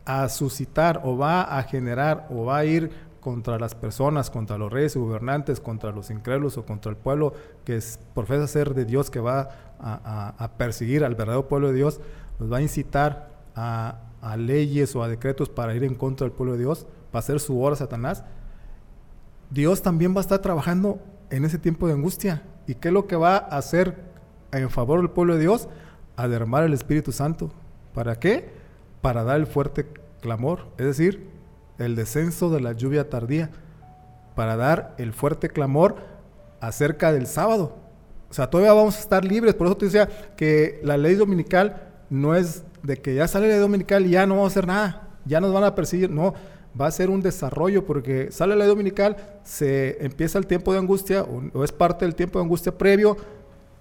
a 0.06 0.28
suscitar 0.28 1.02
o 1.04 1.16
va 1.18 1.42
a 1.42 1.62
generar 1.64 2.28
o 2.30 2.46
va 2.46 2.58
a 2.58 2.64
ir 2.64 2.90
contra 3.20 3.58
las 3.58 3.74
personas, 3.74 4.30
contra 4.30 4.56
los 4.56 4.72
reyes 4.72 4.94
y 4.94 5.00
gobernantes, 5.00 5.58
contra 5.58 5.90
los 5.90 6.10
incrédulos 6.10 6.56
o 6.58 6.64
contra 6.64 6.90
el 6.90 6.96
pueblo 6.96 7.34
que 7.64 7.76
es, 7.76 7.98
profesa 8.14 8.46
ser 8.46 8.72
de 8.72 8.84
Dios, 8.84 9.10
que 9.10 9.18
va 9.18 9.48
a, 9.80 10.50
perseguir 10.56 11.04
al 11.04 11.16
verdadero 11.16 11.48
pueblo 11.48 11.68
de 11.68 11.74
Dios, 11.74 12.00
los 12.38 12.50
va 12.50 12.58
a 12.58 12.62
incitar 12.62 13.30
a, 13.56 13.98
a, 14.22 14.36
leyes 14.36 14.94
o 14.94 15.02
a 15.02 15.08
decretos 15.08 15.48
para 15.48 15.74
ir 15.74 15.82
en 15.82 15.96
contra 15.96 16.24
del 16.24 16.36
pueblo 16.36 16.52
de 16.52 16.60
Dios, 16.60 16.86
va 17.12 17.18
a 17.18 17.22
ser 17.22 17.40
su 17.40 17.60
hora 17.60 17.74
Satanás. 17.74 18.22
Dios 19.50 19.82
también 19.82 20.14
va 20.14 20.18
a 20.18 20.20
estar 20.20 20.38
trabajando 20.38 21.00
en 21.30 21.44
ese 21.44 21.58
tiempo 21.58 21.88
de 21.88 21.94
angustia. 21.94 22.44
¿Y 22.68 22.76
qué 22.76 22.88
es 22.88 22.94
lo 22.94 23.08
que 23.08 23.16
va 23.16 23.36
a 23.36 23.58
hacer 23.58 23.96
en 24.52 24.70
favor 24.70 25.00
del 25.00 25.10
pueblo 25.10 25.34
de 25.34 25.40
Dios? 25.40 25.68
A 26.16 26.28
derramar 26.28 26.62
el 26.62 26.72
Espíritu 26.72 27.10
Santo. 27.10 27.50
¿Para 27.92 28.20
qué? 28.20 28.55
Para 29.06 29.22
dar 29.22 29.36
el 29.36 29.46
fuerte 29.46 29.86
clamor, 30.20 30.66
es 30.78 30.84
decir, 30.84 31.28
el 31.78 31.94
descenso 31.94 32.50
de 32.50 32.60
la 32.60 32.72
lluvia 32.72 33.08
tardía, 33.08 33.50
para 34.34 34.56
dar 34.56 34.96
el 34.98 35.12
fuerte 35.12 35.48
clamor 35.48 35.94
acerca 36.58 37.12
del 37.12 37.28
sábado. 37.28 37.76
O 38.28 38.34
sea, 38.34 38.50
todavía 38.50 38.72
vamos 38.72 38.96
a 38.96 38.98
estar 38.98 39.24
libres. 39.24 39.54
Por 39.54 39.68
eso 39.68 39.76
te 39.76 39.84
decía 39.84 40.08
que 40.36 40.80
la 40.82 40.96
ley 40.96 41.14
dominical 41.14 41.92
no 42.10 42.34
es 42.34 42.64
de 42.82 42.96
que 42.96 43.14
ya 43.14 43.28
sale 43.28 43.46
la 43.46 43.52
ley 43.52 43.60
dominical 43.60 44.04
y 44.06 44.10
ya 44.10 44.26
no 44.26 44.34
vamos 44.34 44.50
a 44.50 44.54
hacer 44.54 44.66
nada, 44.66 45.08
ya 45.24 45.40
nos 45.40 45.52
van 45.52 45.62
a 45.62 45.76
perseguir. 45.76 46.10
No, 46.10 46.34
va 46.78 46.88
a 46.88 46.90
ser 46.90 47.08
un 47.08 47.22
desarrollo 47.22 47.86
porque 47.86 48.32
sale 48.32 48.56
la 48.56 48.64
ley 48.64 48.66
dominical, 48.66 49.18
se 49.44 50.04
empieza 50.04 50.36
el 50.36 50.48
tiempo 50.48 50.72
de 50.72 50.80
angustia 50.80 51.22
o, 51.22 51.62
es 51.62 51.70
parte 51.70 52.04
del 52.04 52.16
tiempo 52.16 52.40
de 52.40 52.42
angustia 52.42 52.76
previo, 52.76 53.16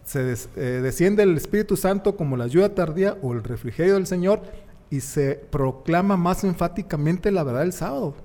se 0.03 0.35
eh, 0.55 0.59
desciende 0.83 1.23
el 1.23 1.35
Espíritu 1.35 1.75
Santo 1.75 2.15
como 2.15 2.37
la 2.37 2.45
lluvia 2.45 2.75
tardía 2.75 3.17
o 3.23 3.33
el 3.33 3.43
refrigerio 3.43 3.95
del 3.95 4.05
Señor 4.05 4.43
y 4.95 5.01
se 5.01 5.35
proclama 5.35 6.15
más 6.15 6.43
enfáticamente 6.43 7.31
la 7.31 7.43
verdad 7.43 7.61
del 7.61 7.73
sábado. 7.73 8.15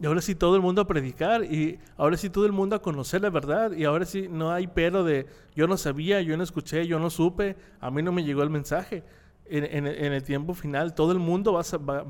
Y 0.00 0.06
ahora 0.06 0.20
sí 0.20 0.34
todo 0.34 0.56
el 0.56 0.62
mundo 0.62 0.82
a 0.82 0.86
predicar 0.86 1.44
y 1.44 1.78
ahora 1.96 2.16
sí 2.16 2.30
todo 2.30 2.46
el 2.46 2.52
mundo 2.52 2.76
a 2.76 2.82
conocer 2.82 3.22
la 3.22 3.30
verdad 3.30 3.72
y 3.72 3.84
ahora 3.84 4.04
sí 4.04 4.26
no 4.30 4.50
hay 4.50 4.66
pero 4.66 5.04
de 5.04 5.26
yo 5.54 5.66
no 5.66 5.76
sabía, 5.76 6.20
yo 6.20 6.36
no 6.36 6.42
escuché, 6.42 6.86
yo 6.86 6.98
no 6.98 7.10
supe, 7.10 7.56
a 7.80 7.90
mí 7.90 8.02
no 8.02 8.12
me 8.12 8.24
llegó 8.24 8.42
el 8.42 8.50
mensaje 8.50 9.04
en, 9.48 9.86
el 9.86 10.22
tiempo 10.22 10.54
final 10.54 10.94
todo 10.94 11.12
el 11.12 11.18
mundo 11.18 11.52
va 11.52 11.62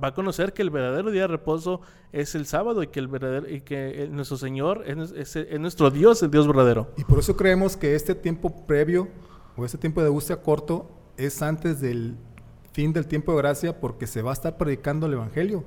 a, 0.08 0.14
conocer 0.14 0.52
que 0.52 0.62
el 0.62 0.70
verdadero 0.70 1.10
día 1.10 1.22
de 1.22 1.28
reposo 1.28 1.80
es 2.12 2.34
el 2.34 2.46
sábado 2.46 2.82
y 2.82 2.86
que 2.86 2.98
el 2.98 3.08
verdadero 3.08 3.48
y 3.48 3.60
que 3.60 4.08
nuestro 4.10 4.36
Señor 4.36 4.84
es, 4.86 5.36
nuestro 5.60 5.90
Dios, 5.90 6.22
el 6.22 6.30
Dios 6.30 6.46
verdadero. 6.46 6.92
Y 6.96 7.04
por 7.04 7.18
eso 7.18 7.36
creemos 7.36 7.76
que 7.76 7.94
este 7.94 8.14
tiempo 8.14 8.66
previo 8.66 9.08
o 9.56 9.64
este 9.64 9.78
tiempo 9.78 10.00
de 10.00 10.08
angustia 10.08 10.40
corto 10.40 10.90
es 11.16 11.42
antes 11.42 11.80
del 11.80 12.16
fin 12.76 12.92
del 12.92 13.06
tiempo 13.06 13.32
de 13.32 13.38
gracia 13.38 13.80
porque 13.80 14.06
se 14.06 14.20
va 14.20 14.32
a 14.32 14.32
estar 14.34 14.58
predicando 14.58 15.06
el 15.06 15.14
evangelio. 15.14 15.64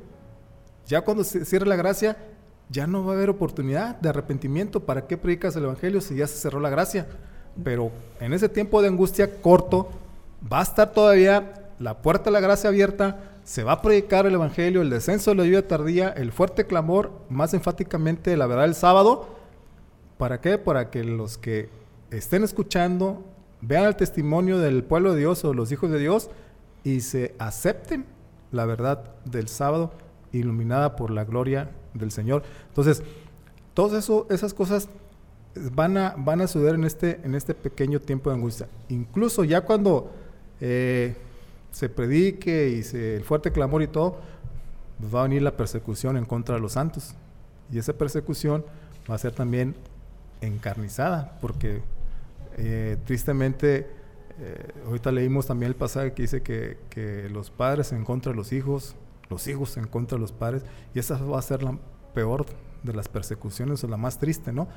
Ya 0.85 1.01
cuando 1.01 1.23
se 1.23 1.43
cierre 1.43 1.65
la 1.65 1.75
gracia, 1.75 2.17
ya 2.69 2.85
no 2.85 3.03
va 3.03 3.13
a 3.13 3.15
haber 3.15 3.31
oportunidad 3.31 3.95
de 3.95 4.09
arrepentimiento. 4.09 4.81
¿Para 4.81 5.07
qué 5.07 5.17
predicas 5.17 5.55
el 5.55 5.63
evangelio 5.63 6.01
si 6.01 6.15
ya 6.15 6.27
se 6.27 6.37
cerró 6.37 6.59
la 6.59 6.69
gracia? 6.69 7.07
Pero 7.63 7.91
en 8.19 8.31
ese 8.31 8.47
tiempo 8.47 8.79
de 8.83 8.89
angustia 8.89 9.41
corto 9.41 9.89
va 10.53 10.59
a 10.59 10.61
estar 10.61 10.91
todavía 10.91 11.71
la 11.79 11.99
puerta 12.03 12.25
de 12.25 12.31
la 12.31 12.41
gracia 12.41 12.69
abierta, 12.69 13.17
se 13.43 13.63
va 13.63 13.71
a 13.71 13.81
predicar 13.81 14.27
el 14.27 14.35
Evangelio, 14.35 14.83
el 14.83 14.91
descenso 14.91 15.31
de 15.31 15.37
la 15.37 15.45
lluvia 15.45 15.67
tardía, 15.67 16.09
el 16.09 16.31
fuerte 16.31 16.67
clamor, 16.67 17.11
más 17.27 17.55
enfáticamente 17.55 18.37
la 18.37 18.45
verdad 18.45 18.65
el 18.65 18.75
sábado. 18.75 19.29
¿Para 20.19 20.41
qué? 20.41 20.59
Para 20.59 20.91
que 20.91 21.03
los 21.03 21.39
que 21.39 21.69
estén 22.11 22.43
escuchando 22.43 23.23
vean 23.61 23.85
el 23.85 23.95
testimonio 23.95 24.59
del 24.59 24.83
pueblo 24.83 25.13
de 25.13 25.21
Dios 25.21 25.43
o 25.43 25.55
los 25.55 25.71
hijos 25.71 25.89
de 25.89 25.97
Dios 25.97 26.29
y 26.83 27.01
se 27.01 27.35
acepten 27.39 28.05
la 28.51 28.65
verdad 28.65 29.15
del 29.25 29.47
sábado 29.47 29.91
iluminada 30.31 30.95
por 30.95 31.11
la 31.11 31.23
gloria 31.23 31.69
del 31.93 32.11
Señor. 32.11 32.43
Entonces, 32.67 33.03
todas 33.73 34.09
esas 34.29 34.53
cosas 34.53 34.89
van 35.55 35.97
a, 35.97 36.15
van 36.17 36.47
suceder 36.47 36.75
en 36.75 36.83
este, 36.83 37.19
en 37.23 37.35
este 37.35 37.53
pequeño 37.53 37.99
tiempo 37.99 38.29
de 38.29 38.35
angustia. 38.35 38.67
Incluso 38.89 39.43
ya 39.43 39.61
cuando 39.61 40.11
eh, 40.61 41.15
se 41.71 41.89
predique 41.89 42.69
y 42.69 42.97
el 42.97 43.23
fuerte 43.23 43.51
clamor 43.51 43.81
y 43.81 43.87
todo, 43.87 44.17
pues 44.99 45.13
va 45.13 45.21
a 45.21 45.23
venir 45.23 45.41
la 45.41 45.55
persecución 45.55 46.17
en 46.17 46.25
contra 46.25 46.55
de 46.55 46.61
los 46.61 46.73
santos. 46.73 47.15
Y 47.71 47.77
esa 47.77 47.93
persecución 47.93 48.65
va 49.09 49.15
a 49.15 49.17
ser 49.17 49.31
también 49.33 49.75
encarnizada, 50.41 51.37
porque 51.41 51.81
eh, 52.57 52.97
tristemente, 53.05 53.87
eh, 54.39 54.73
ahorita 54.85 55.11
leímos 55.11 55.47
también 55.47 55.69
el 55.69 55.75
pasaje 55.75 56.13
que 56.13 56.21
dice 56.23 56.41
que, 56.41 56.77
que, 56.89 57.29
los 57.29 57.51
padres 57.51 57.91
en 57.91 58.05
contra 58.05 58.31
de 58.31 58.37
los 58.37 58.53
hijos, 58.53 58.95
los 59.29 59.47
hijos 59.47 59.75
en 59.77 59.87
contra 59.87 60.17
de 60.17 60.21
los 60.21 60.31
padres, 60.31 60.63
y 60.93 60.99
esa 60.99 61.17
va 61.17 61.39
a 61.39 61.41
ser 61.41 61.63
la 61.63 61.77
peor 62.13 62.45
de 62.83 62.93
las 62.93 63.07
persecuciones 63.07 63.83
o 63.83 63.87
la 63.87 63.97
más 63.97 64.17
triste, 64.17 64.53
¿no? 64.53 64.67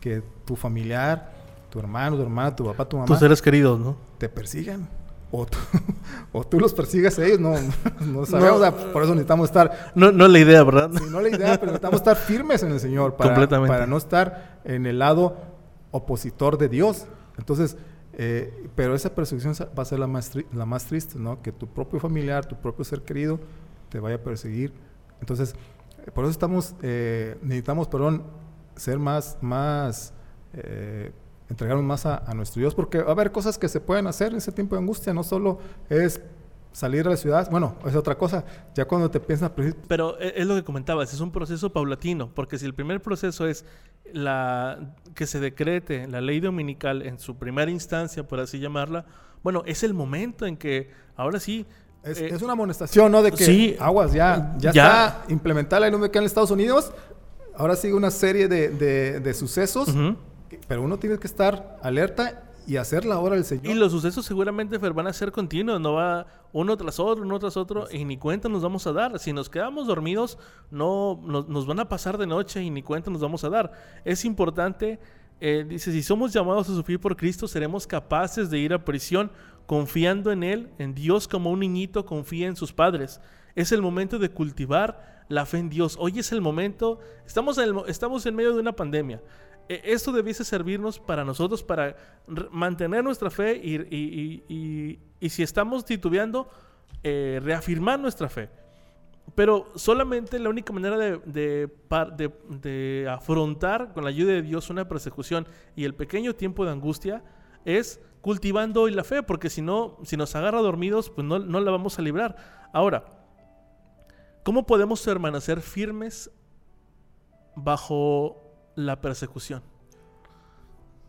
Que 0.00 0.22
tu 0.44 0.56
familiar, 0.56 1.32
tu 1.68 1.78
hermano, 1.78 2.16
tu 2.16 2.22
hermana, 2.22 2.56
tu 2.56 2.64
papá, 2.64 2.88
tu 2.88 2.96
mamá. 2.96 3.06
Tus 3.06 3.18
seres 3.18 3.42
queridos, 3.42 3.78
¿no? 3.78 3.96
Te 4.18 4.28
persigan 4.28 4.88
o 5.30 5.46
tú, 5.46 5.58
o 6.32 6.44
tú 6.44 6.58
los 6.58 6.74
persigues 6.74 7.18
a 7.18 7.24
ellos, 7.24 7.40
no, 7.40 7.54
no 8.04 8.26
sabemos, 8.26 8.56
o 8.56 8.60
sea, 8.60 8.74
por 8.92 9.02
eso 9.02 9.12
necesitamos 9.12 9.48
estar, 9.48 9.92
No, 9.94 10.10
no 10.10 10.26
es 10.26 10.32
la 10.32 10.38
idea, 10.38 10.64
¿verdad? 10.64 10.90
sí, 10.92 11.04
no 11.10 11.20
la 11.20 11.28
idea, 11.28 11.58
pero 11.58 11.66
necesitamos 11.66 12.00
estar 12.00 12.16
firmes 12.16 12.62
en 12.62 12.72
el 12.72 12.80
Señor 12.80 13.14
para, 13.14 13.30
Completamente. 13.30 13.72
para 13.72 13.86
no 13.86 13.96
estar 13.96 14.60
en 14.64 14.86
el 14.86 14.98
lado 14.98 15.36
opositor 15.92 16.58
de 16.58 16.68
Dios. 16.68 17.06
Entonces, 17.38 17.76
eh, 18.22 18.68
pero 18.76 18.94
esa 18.94 19.14
persecución 19.14 19.54
va 19.76 19.82
a 19.82 19.86
ser 19.86 19.98
la 19.98 20.06
más, 20.06 20.32
la 20.52 20.66
más 20.66 20.84
triste, 20.84 21.18
¿no? 21.18 21.40
Que 21.40 21.52
tu 21.52 21.66
propio 21.66 21.98
familiar, 21.98 22.44
tu 22.44 22.54
propio 22.54 22.84
ser 22.84 23.00
querido 23.00 23.40
te 23.88 23.98
vaya 23.98 24.16
a 24.16 24.22
perseguir. 24.22 24.74
Entonces, 25.20 25.54
eh, 26.06 26.10
por 26.10 26.24
eso 26.24 26.30
estamos, 26.32 26.74
eh, 26.82 27.38
necesitamos, 27.40 27.88
perdón, 27.88 28.24
ser 28.76 28.98
más, 28.98 29.38
más, 29.40 30.12
eh, 30.52 31.12
entregarnos 31.48 31.84
más 31.84 32.04
a, 32.04 32.18
a 32.18 32.34
nuestro 32.34 32.60
Dios, 32.60 32.74
porque 32.74 32.98
va 32.98 33.08
a 33.08 33.12
haber 33.12 33.32
cosas 33.32 33.56
que 33.56 33.68
se 33.70 33.80
pueden 33.80 34.06
hacer 34.06 34.32
en 34.32 34.36
ese 34.38 34.52
tiempo 34.52 34.74
de 34.76 34.82
angustia, 34.82 35.14
no 35.14 35.22
solo 35.22 35.58
es 35.88 36.20
salir 36.72 37.06
a 37.06 37.10
la 37.10 37.16
ciudad, 37.16 37.50
bueno, 37.50 37.74
es 37.84 37.96
otra 37.96 38.16
cosa, 38.18 38.44
ya 38.74 38.84
cuando 38.84 39.10
te 39.10 39.18
piensas, 39.18 39.50
pues, 39.50 39.74
Pero 39.88 40.20
e- 40.20 40.34
es 40.36 40.46
lo 40.46 40.54
que 40.54 40.62
comentabas, 40.62 41.12
es 41.12 41.20
un 41.20 41.32
proceso 41.32 41.72
paulatino, 41.72 42.30
porque 42.34 42.58
si 42.58 42.66
el 42.66 42.74
primer 42.74 43.00
proceso 43.02 43.48
es 43.48 43.64
la 44.14 44.94
que 45.14 45.26
se 45.26 45.40
decrete 45.40 46.06
la 46.08 46.20
ley 46.20 46.40
dominical 46.40 47.02
en 47.02 47.18
su 47.18 47.36
primera 47.36 47.70
instancia, 47.70 48.22
por 48.26 48.40
así 48.40 48.58
llamarla, 48.58 49.04
bueno, 49.42 49.62
es 49.66 49.82
el 49.82 49.94
momento 49.94 50.46
en 50.46 50.56
que 50.56 50.90
ahora 51.16 51.40
sí 51.40 51.66
es, 52.02 52.20
eh, 52.20 52.28
es 52.32 52.42
una 52.42 52.52
amonestación, 52.52 53.10
¿no? 53.12 53.22
De 53.22 53.30
que 53.32 53.44
sí, 53.44 53.76
aguas, 53.78 54.12
ya, 54.12 54.54
ya, 54.58 54.72
ya. 54.72 54.86
está 54.86 55.24
implementada 55.32 55.80
la 55.80 55.88
ley 55.88 56.18
en 56.18 56.24
Estados 56.24 56.50
Unidos, 56.50 56.92
ahora 57.56 57.76
sigue 57.76 57.94
una 57.94 58.10
serie 58.10 58.48
de, 58.48 58.68
de- 58.70 59.20
de 59.20 59.34
sucesos, 59.34 59.88
ujú. 59.88 60.16
pero 60.68 60.82
uno 60.82 60.98
tiene 60.98 61.18
que 61.18 61.26
estar 61.26 61.78
alerta 61.82 62.44
y 62.66 62.76
hacer 62.76 63.04
la 63.04 63.18
obra 63.18 63.34
del 63.34 63.44
Señor. 63.44 63.66
Y 63.66 63.74
los 63.74 63.92
sucesos 63.92 64.24
seguramente 64.24 64.78
van 64.78 65.06
a 65.06 65.12
ser 65.12 65.32
continuos, 65.32 65.80
no 65.80 65.94
va 65.94 66.26
uno 66.52 66.76
tras 66.76 66.98
otro, 67.00 67.24
uno 67.24 67.38
tras 67.38 67.56
otro, 67.56 67.88
y 67.90 68.04
ni 68.04 68.16
cuenta 68.16 68.48
nos 68.48 68.62
vamos 68.62 68.86
a 68.86 68.92
dar. 68.92 69.18
Si 69.18 69.32
nos 69.32 69.48
quedamos 69.48 69.86
dormidos, 69.86 70.38
no 70.70 71.20
nos, 71.24 71.48
nos 71.48 71.66
van 71.66 71.80
a 71.80 71.88
pasar 71.88 72.18
de 72.18 72.26
noche 72.26 72.62
y 72.62 72.70
ni 72.70 72.82
cuenta 72.82 73.10
nos 73.10 73.20
vamos 73.20 73.44
a 73.44 73.48
dar. 73.48 73.72
Es 74.04 74.24
importante, 74.24 74.98
eh, 75.40 75.64
dice, 75.68 75.92
si 75.92 76.02
somos 76.02 76.32
llamados 76.32 76.68
a 76.68 76.74
sufrir 76.74 77.00
por 77.00 77.16
Cristo, 77.16 77.48
seremos 77.48 77.86
capaces 77.86 78.50
de 78.50 78.58
ir 78.58 78.72
a 78.72 78.84
prisión 78.84 79.30
confiando 79.66 80.32
en 80.32 80.42
Él, 80.42 80.70
en 80.78 80.94
Dios 80.94 81.28
como 81.28 81.50
un 81.50 81.60
niñito 81.60 82.04
confía 82.04 82.48
en 82.48 82.56
sus 82.56 82.72
padres. 82.72 83.20
Es 83.54 83.72
el 83.72 83.82
momento 83.82 84.18
de 84.18 84.30
cultivar 84.30 85.24
la 85.28 85.46
fe 85.46 85.58
en 85.58 85.70
Dios. 85.70 85.96
Hoy 86.00 86.18
es 86.18 86.32
el 86.32 86.40
momento, 86.40 86.98
estamos 87.24 87.58
en, 87.58 87.64
el 87.64 87.74
mo- 87.74 87.86
estamos 87.86 88.26
en 88.26 88.34
medio 88.34 88.52
de 88.52 88.60
una 88.60 88.74
pandemia. 88.74 89.22
Eh, 89.72 89.82
Esto 89.84 90.10
debiese 90.10 90.44
servirnos 90.44 90.98
para 90.98 91.24
nosotros, 91.24 91.62
para 91.62 91.94
mantener 92.50 93.04
nuestra 93.04 93.30
fe 93.30 93.54
y, 93.62 93.76
y- 93.76 94.42
y- 94.48 94.98
y- 95.20 95.28
si 95.30 95.44
estamos 95.44 95.84
titubeando, 95.84 96.48
eh, 97.04 97.38
reafirmar 97.40 98.00
nuestra 98.00 98.28
fe. 98.28 98.50
Pero 99.36 99.68
solamente 99.76 100.40
la 100.40 100.48
única 100.48 100.72
manera 100.72 100.98
de, 100.98 101.18
de- 101.24 102.32
de 102.48 103.08
afrontar 103.08 103.92
con 103.92 104.02
la 104.02 104.10
ayuda 104.10 104.32
de 104.32 104.42
Dios 104.42 104.70
una 104.70 104.88
persecución 104.88 105.46
y 105.76 105.84
el 105.84 105.94
pequeño 105.94 106.34
tiempo 106.34 106.64
de 106.64 106.72
angustia 106.72 107.22
es 107.64 108.00
cultivando 108.22 108.82
hoy 108.82 108.90
la 108.90 109.04
fe, 109.04 109.22
porque 109.22 109.48
si 109.50 109.62
no, 109.62 109.98
si 110.02 110.16
nos 110.16 110.34
agarra 110.34 110.58
dormidos, 110.62 111.10
pues 111.10 111.24
no, 111.24 111.38
no 111.38 111.60
la 111.60 111.70
vamos 111.70 111.96
a 111.96 112.02
librar. 112.02 112.34
Ahora, 112.72 113.04
¿cómo 114.42 114.66
podemos 114.66 115.00
permanecer 115.04 115.60
firmes 115.60 116.28
bajo 117.54 118.49
la 118.76 119.00
persecución? 119.00 119.62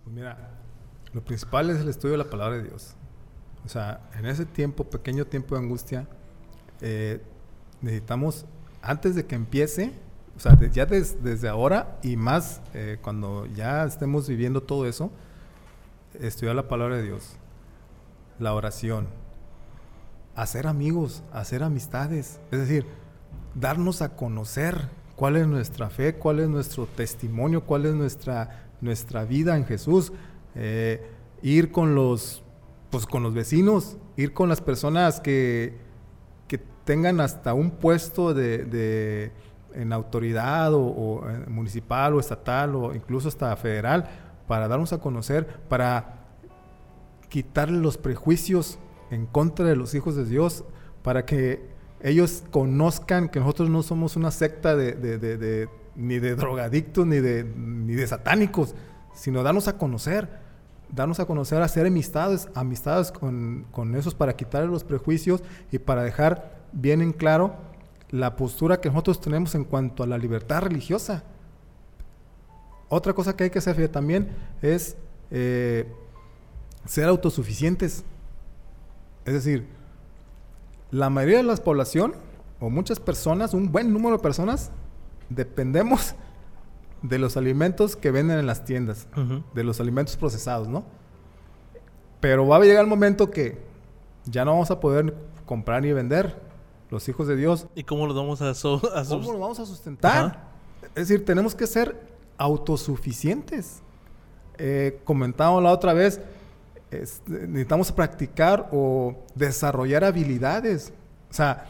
Pues 0.04 0.15
mira, 0.15 0.38
lo 1.13 1.24
principal 1.24 1.69
es 1.69 1.80
el 1.80 1.89
estudio 1.89 2.13
de 2.13 2.24
la 2.24 2.30
palabra 2.30 2.58
de 2.58 2.63
Dios. 2.63 2.95
O 3.65 3.69
sea, 3.69 4.10
en 4.17 4.26
ese 4.26 4.45
tiempo, 4.45 4.84
pequeño 4.86 5.26
tiempo 5.26 5.56
de 5.56 5.62
angustia, 5.62 6.08
eh, 6.82 7.21
necesitamos, 7.82 8.45
antes 8.82 9.15
de 9.15 9.26
que 9.26 9.36
empiece, 9.36 9.93
o 10.36 10.39
sea, 10.39 10.54
de- 10.56 10.71
ya 10.71 10.86
des- 10.86 11.24
desde 11.24 11.47
ahora 11.47 12.00
y 12.02 12.15
más 12.15 12.62
eh, 12.74 12.97
cuando 13.02 13.45
ya 13.47 13.84
estemos 13.84 14.28
viviendo 14.28 14.62
todo 14.63 14.88
eso, 14.88 15.12
estudiar 16.19 16.56
la 16.56 16.67
palabra 16.67 16.97
de 16.97 17.04
Dios, 17.04 17.36
la 18.39 18.54
oración, 18.56 19.08
hacer 20.36 20.65
amigos, 20.65 21.21
hacer 21.32 21.62
amistades, 21.62 22.39
es 22.52 22.60
decir, 22.60 22.86
darnos 23.54 24.02
a 24.02 24.15
conocer 24.15 24.89
cuál 25.21 25.38
es 25.38 25.45
nuestra 25.45 25.91
fe, 25.91 26.15
cuál 26.15 26.39
es 26.39 26.49
nuestro 26.49 26.88
testimonio, 26.88 27.62
cuál 27.63 27.86
es 27.86 27.93
nuestra, 27.93 28.63
nuestra 28.81 29.23
vida 29.23 29.55
en 29.55 29.65
Jesús, 29.67 30.12
eh, 30.55 30.99
ir 31.43 31.71
con 31.71 31.93
los, 31.93 32.41
pues 32.89 33.05
con 33.05 33.21
los 33.21 33.31
vecinos, 33.31 33.97
ir 34.17 34.34
con 34.34 34.49
las 34.49 34.62
personas 34.62 35.19
que, 35.19 35.77
que 36.47 36.57
tengan 36.57 37.21
hasta 37.21 37.53
un 37.53 37.69
puesto 37.69 38.34
de, 38.34 38.65
de- 38.65 39.31
en 39.75 39.93
autoridad 39.93 40.73
o, 40.73 41.21
eh, 41.29 41.45
municipal 41.47 42.15
o 42.15 42.19
estatal 42.19 42.75
o 42.75 42.95
incluso 42.95 43.27
hasta 43.27 43.55
federal 43.57 44.10
para 44.47 44.67
darnos 44.67 44.91
a 44.91 44.97
conocer, 44.97 45.45
para 45.69 46.15
quitarle 47.29 47.77
los 47.77 47.99
prejuicios 47.99 48.79
en 49.12 49.27
contra 49.27 49.67
de 49.67 49.75
los 49.75 49.93
hijos 49.93 50.15
de 50.15 50.25
Dios, 50.25 50.63
para 51.03 51.25
que 51.27 51.69
ellos 52.04 52.44
conozcan 52.52 53.30
que 53.30 53.40
nosotros 53.40 53.70
no 53.70 53.84
somos 53.84 54.16
una 54.16 54.32
secta 54.32 54.76
de, 54.76 54.94
de- 54.94 55.18
de- 55.18 55.70
ni 55.96 56.20
de 56.20 56.36
drogadictos 56.36 57.06
ni 57.06 57.18
de, 57.20 57.44
ni 57.44 57.94
de 57.94 58.08
satánicos, 58.08 58.76
sino 59.14 59.44
darnos 59.44 59.68
a 59.68 59.78
conocer, 59.78 60.30
darnos 60.90 61.20
a 61.20 61.26
conocer, 61.26 61.62
hacer 61.62 61.86
amistades, 61.86 62.48
amistades 62.56 63.12
con, 63.12 63.66
con 63.72 63.96
esos 63.96 64.16
para 64.16 64.36
quitarle 64.36 64.70
los 64.70 64.84
prejuicios 64.84 65.44
y 65.72 65.80
para 65.80 66.04
dejar 66.04 66.60
bien 66.72 67.02
en 67.02 67.12
claro 67.12 67.56
la 68.10 68.36
postura 68.36 68.80
que 68.82 68.90
nosotros 68.90 69.20
tenemos 69.22 69.54
en 69.56 69.64
cuanto 69.66 70.04
a 70.04 70.08
la 70.08 70.18
libertad 70.18 70.62
religiosa. 70.62 71.24
Otra 72.90 73.14
cosa 73.14 73.36
que 73.36 73.46
hay 73.46 73.50
que 73.50 73.60
hacer 73.60 73.88
también 73.90 74.30
es 74.62 74.98
eh, 75.30 75.90
ser 76.86 77.06
autosuficientes. 77.06 78.04
Es 79.26 79.34
decir, 79.34 79.68
la 80.91 81.10
mayoría 81.10 81.38
de 81.38 81.43
la 81.43 81.56
población, 81.58 82.13
o 82.60 82.69
muchas 82.69 82.99
personas, 82.99 83.54
un 83.54 83.71
buen 83.71 83.91
número 83.93 84.17
de 84.17 84.21
personas, 84.23 84.71
dependemos 85.30 86.13
de 87.01 87.17
los 87.17 87.36
alimentos 87.38 87.95
que 87.95 88.12
venden 88.12 88.38
en 88.38 88.45
las 88.45 88.63
tiendas, 88.65 89.08
de 89.56 89.63
los 89.63 89.80
alimentos 89.80 90.15
procesados, 90.17 90.67
¿no? 90.67 90.84
Pero 92.19 92.47
va 92.47 92.58
a 92.58 92.60
llegar 92.60 92.84
el 92.84 92.89
momento 92.89 93.32
que 93.32 93.58
ya 94.25 94.45
no 94.45 94.51
vamos 94.51 94.69
a 94.69 94.80
poder 94.80 95.15
comprar 95.47 95.82
ni 95.82 95.91
vender 95.91 96.39
los 96.91 97.08
hijos 97.10 97.25
de 97.27 97.36
Dios. 97.36 97.65
¿Y 97.73 97.84
cómo 97.84 98.06
los 98.06 98.15
vamos 98.15 98.41
a, 98.43 98.54
so- 98.54 98.82
a 98.93 99.04
sus- 99.04 99.15
¿Cómo 99.25 99.32
lo 99.34 99.39
vamos 99.39 99.60
a 99.60 99.65
sustentar? 99.65 100.49
Es 100.93 101.08
decir, 101.08 101.25
tenemos 101.25 101.56
que 101.56 101.65
ser 101.65 101.99
autosuficientes. 102.38 103.82
Eh, 104.58 104.99
comentábamos 105.04 105.63
la 105.63 105.71
otra 105.71 105.93
vez, 105.93 106.21
es- 106.91 107.21
necesitamos 107.27 107.91
practicar 107.91 108.69
o 108.71 109.15
desarrollar 109.36 110.04
habilidades. 110.04 110.93
O 111.30 111.34
sea, 111.34 111.65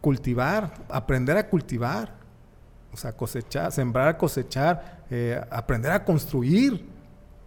cultivar, 0.00 0.72
aprender 0.88 1.36
a 1.36 1.48
cultivar. 1.48 2.14
O 2.92 2.96
sea, 2.96 3.12
cosechar, 3.16 3.72
sembrar, 3.72 4.18
cosechar, 4.18 5.04
eh, 5.10 5.40
aprender 5.50 5.92
a 5.92 6.04
construir, 6.04 6.84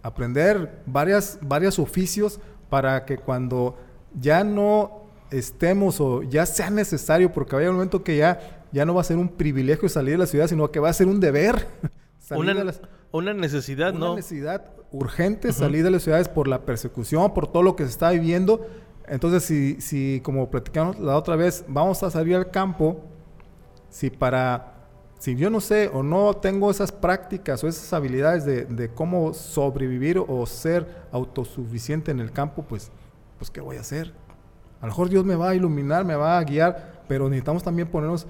aprender 0.02 0.82
varias, 0.86 1.38
varios 1.40 1.78
oficios 1.78 2.40
para 2.68 3.04
que 3.04 3.16
cuando 3.18 3.78
ya 4.18 4.42
no 4.42 5.02
estemos 5.30 6.00
o 6.00 6.22
ya 6.22 6.46
sea 6.46 6.70
necesario, 6.70 7.32
porque 7.32 7.52
va 7.54 7.58
a 7.58 7.60
llegar 7.60 7.70
un 7.72 7.76
momento 7.76 8.02
que 8.02 8.16
ya, 8.16 8.40
ya 8.72 8.84
no 8.84 8.94
va 8.94 9.02
a 9.02 9.04
ser 9.04 9.16
un 9.18 9.28
privilegio 9.28 9.88
salir 9.88 10.12
de 10.14 10.18
la 10.18 10.26
ciudad, 10.26 10.48
sino 10.48 10.70
que 10.72 10.80
va 10.80 10.88
a 10.88 10.92
ser 10.92 11.06
un 11.06 11.20
deber. 11.20 11.66
salir 12.18 12.42
una, 12.44 12.54
de 12.54 12.64
las- 12.64 12.80
una 13.12 13.34
necesidad, 13.34 13.94
una 13.94 14.06
¿no? 14.06 14.16
necesidad 14.16 14.70
urgente 14.92 15.52
salir 15.52 15.84
de 15.84 15.90
las 15.90 16.02
ciudades 16.02 16.28
por 16.28 16.48
la 16.48 16.62
persecución, 16.62 17.32
por 17.34 17.46
todo 17.48 17.62
lo 17.62 17.76
que 17.76 17.84
se 17.84 17.90
está 17.90 18.10
viviendo. 18.10 18.66
Entonces, 19.08 19.44
si, 19.44 19.80
si 19.80 20.20
como 20.24 20.50
platicamos 20.50 20.98
la 20.98 21.16
otra 21.16 21.36
vez, 21.36 21.64
vamos 21.68 22.02
a 22.02 22.10
salir 22.10 22.36
al 22.36 22.50
campo, 22.50 23.02
si 23.88 24.10
para, 24.10 24.74
si 25.18 25.36
yo 25.36 25.48
no 25.48 25.60
sé 25.60 25.90
o 25.92 26.02
no 26.02 26.34
tengo 26.34 26.70
esas 26.70 26.92
prácticas 26.92 27.62
o 27.62 27.68
esas 27.68 27.92
habilidades 27.92 28.44
de, 28.44 28.64
de 28.64 28.88
cómo 28.88 29.32
sobrevivir 29.32 30.18
o 30.18 30.44
ser 30.46 30.86
autosuficiente 31.12 32.10
en 32.10 32.20
el 32.20 32.32
campo, 32.32 32.64
pues, 32.68 32.90
pues, 33.38 33.50
¿qué 33.50 33.60
voy 33.60 33.76
a 33.76 33.80
hacer? 33.80 34.12
A 34.80 34.86
lo 34.86 34.88
mejor 34.88 35.08
Dios 35.08 35.24
me 35.24 35.36
va 35.36 35.50
a 35.50 35.54
iluminar, 35.54 36.04
me 36.04 36.16
va 36.16 36.38
a 36.38 36.44
guiar, 36.44 37.02
pero 37.08 37.28
necesitamos 37.28 37.62
también 37.62 37.88
ponernos, 37.88 38.26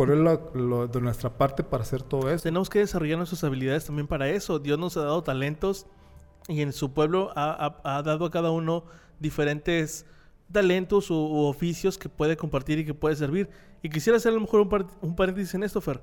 poner 0.00 0.16
lo- 0.16 0.50
lo 0.54 0.86
de 0.88 0.98
nuestra 1.02 1.28
parte 1.28 1.62
para 1.62 1.82
hacer 1.82 2.02
todo 2.02 2.30
eso. 2.30 2.44
Tenemos 2.44 2.70
que 2.70 2.78
desarrollar 2.78 3.18
nuestras 3.18 3.44
habilidades 3.44 3.84
también 3.84 4.06
para 4.06 4.30
eso. 4.30 4.58
Dios 4.58 4.78
nos 4.78 4.96
ha 4.96 5.00
dado 5.02 5.22
talentos 5.22 5.86
y 6.48 6.62
en 6.62 6.72
su 6.72 6.94
pueblo 6.94 7.30
ha, 7.36 7.50
ha- 7.84 7.98
ha 7.98 8.02
dado 8.02 8.24
a 8.24 8.30
cada 8.30 8.50
uno 8.50 8.84
diferentes 9.18 10.06
talentos 10.50 11.10
u 11.10 11.44
oficios 11.44 11.98
que 11.98 12.08
puede 12.08 12.38
compartir 12.38 12.78
y 12.78 12.86
que 12.86 12.94
puede 12.94 13.14
servir. 13.14 13.50
Y 13.82 13.90
quisiera 13.90 14.16
hacer 14.16 14.32
a 14.32 14.36
lo 14.36 14.40
mejor 14.40 14.62
un, 14.62 14.70
par- 14.70 14.86
un 15.02 15.14
paréntesis 15.14 15.52
en 15.54 15.64
esto, 15.64 15.82
Fer. 15.82 16.00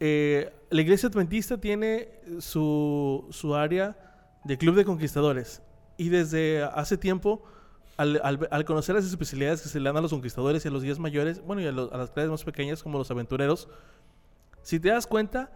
Eh, 0.00 0.52
la 0.68 0.82
iglesia 0.82 1.08
adventista 1.08 1.56
tiene 1.58 2.10
su, 2.40 3.26
su 3.30 3.54
área 3.54 3.96
de 4.44 4.58
club 4.58 4.74
de 4.74 4.84
conquistadores 4.84 5.62
y 5.96 6.10
desde 6.10 6.62
hace 6.62 6.98
tiempo 6.98 7.42
al, 7.96 8.64
conocer 8.64 8.94
las 8.94 9.04
especialidades 9.04 9.62
que 9.62 9.68
se 9.68 9.78
le 9.78 9.88
dan 9.88 9.96
a 9.96 10.00
los 10.00 10.10
conquistadores 10.10 10.64
y 10.64 10.68
a 10.68 10.70
los 10.70 10.82
guías 10.82 10.98
mayores, 10.98 11.44
bueno, 11.44 11.62
y 11.62 11.66
a, 11.66 11.72
las 11.72 12.10
clases 12.10 12.30
más 12.30 12.44
pequeñas 12.44 12.82
como 12.82 12.98
los 12.98 13.10
aventureros, 13.10 13.68
si 14.62 14.80
te 14.80 14.88
das 14.88 15.06
cuenta, 15.06 15.50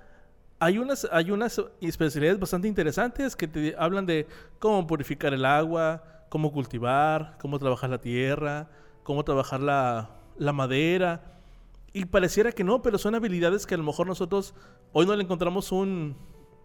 hay 0.59 0.79
unas, 0.79 1.09
hay 1.11 1.31
unas 1.31 1.61
especialidades 1.81 2.39
bastante 2.39 2.69
interesantes 2.69 3.37
que 3.37 3.49
te 3.49 3.75
hablan 3.79 4.07
de 4.07 4.27
cómo 4.59 4.87
purificar 4.87 5.35
el 5.35 5.45
agua, 5.45 6.03
cómo 6.29 6.53
cultivar, 6.53 7.37
cómo 7.41 7.59
trabajar 7.59 7.91
la 7.91 7.99
tierra, 7.99 8.69
cómo 9.03 9.25
trabajar 9.25 9.61
la, 9.61 10.11
la 10.39 10.53
madera. 10.53 11.39
Y 11.93 12.07
pareciera 12.07 12.53
que 12.53 12.65
no, 12.65 12.83
pero 12.83 12.99
son 12.99 13.15
habilidades 13.15 13.67
que 13.67 13.75
a 13.75 13.79
lo 13.79 13.85
mejor 13.85 14.07
nosotros 14.07 14.55
hoy 14.93 15.07
no 15.07 15.15
le 15.15 15.23
encontramos 15.23 15.71
un 15.71 16.17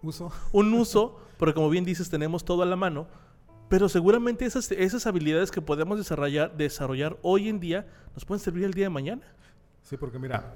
uso, 0.01 0.31
un 0.51 0.73
uso 0.73 1.19
porque 1.37 1.53
como 1.53 1.69
bien 1.69 1.85
dices, 1.85 2.09
tenemos 2.09 2.43
todo 2.43 2.63
a 2.63 2.65
la 2.65 2.75
mano 2.75 3.07
pero 3.69 3.87
seguramente 3.87 4.45
esas, 4.45 4.71
esas 4.71 5.05
habilidades 5.05 5.51
que 5.51 5.61
podemos 5.61 5.97
desarrollar, 5.97 6.57
desarrollar 6.57 7.17
hoy 7.21 7.47
en 7.47 7.59
día 7.59 7.85
nos 8.15 8.25
pueden 8.25 8.43
servir 8.43 8.63
el 8.65 8.73
día 8.73 8.85
de 8.85 8.89
mañana. 8.89 9.21
Sí, 9.83 9.95
porque 9.95 10.19
mira, 10.19 10.55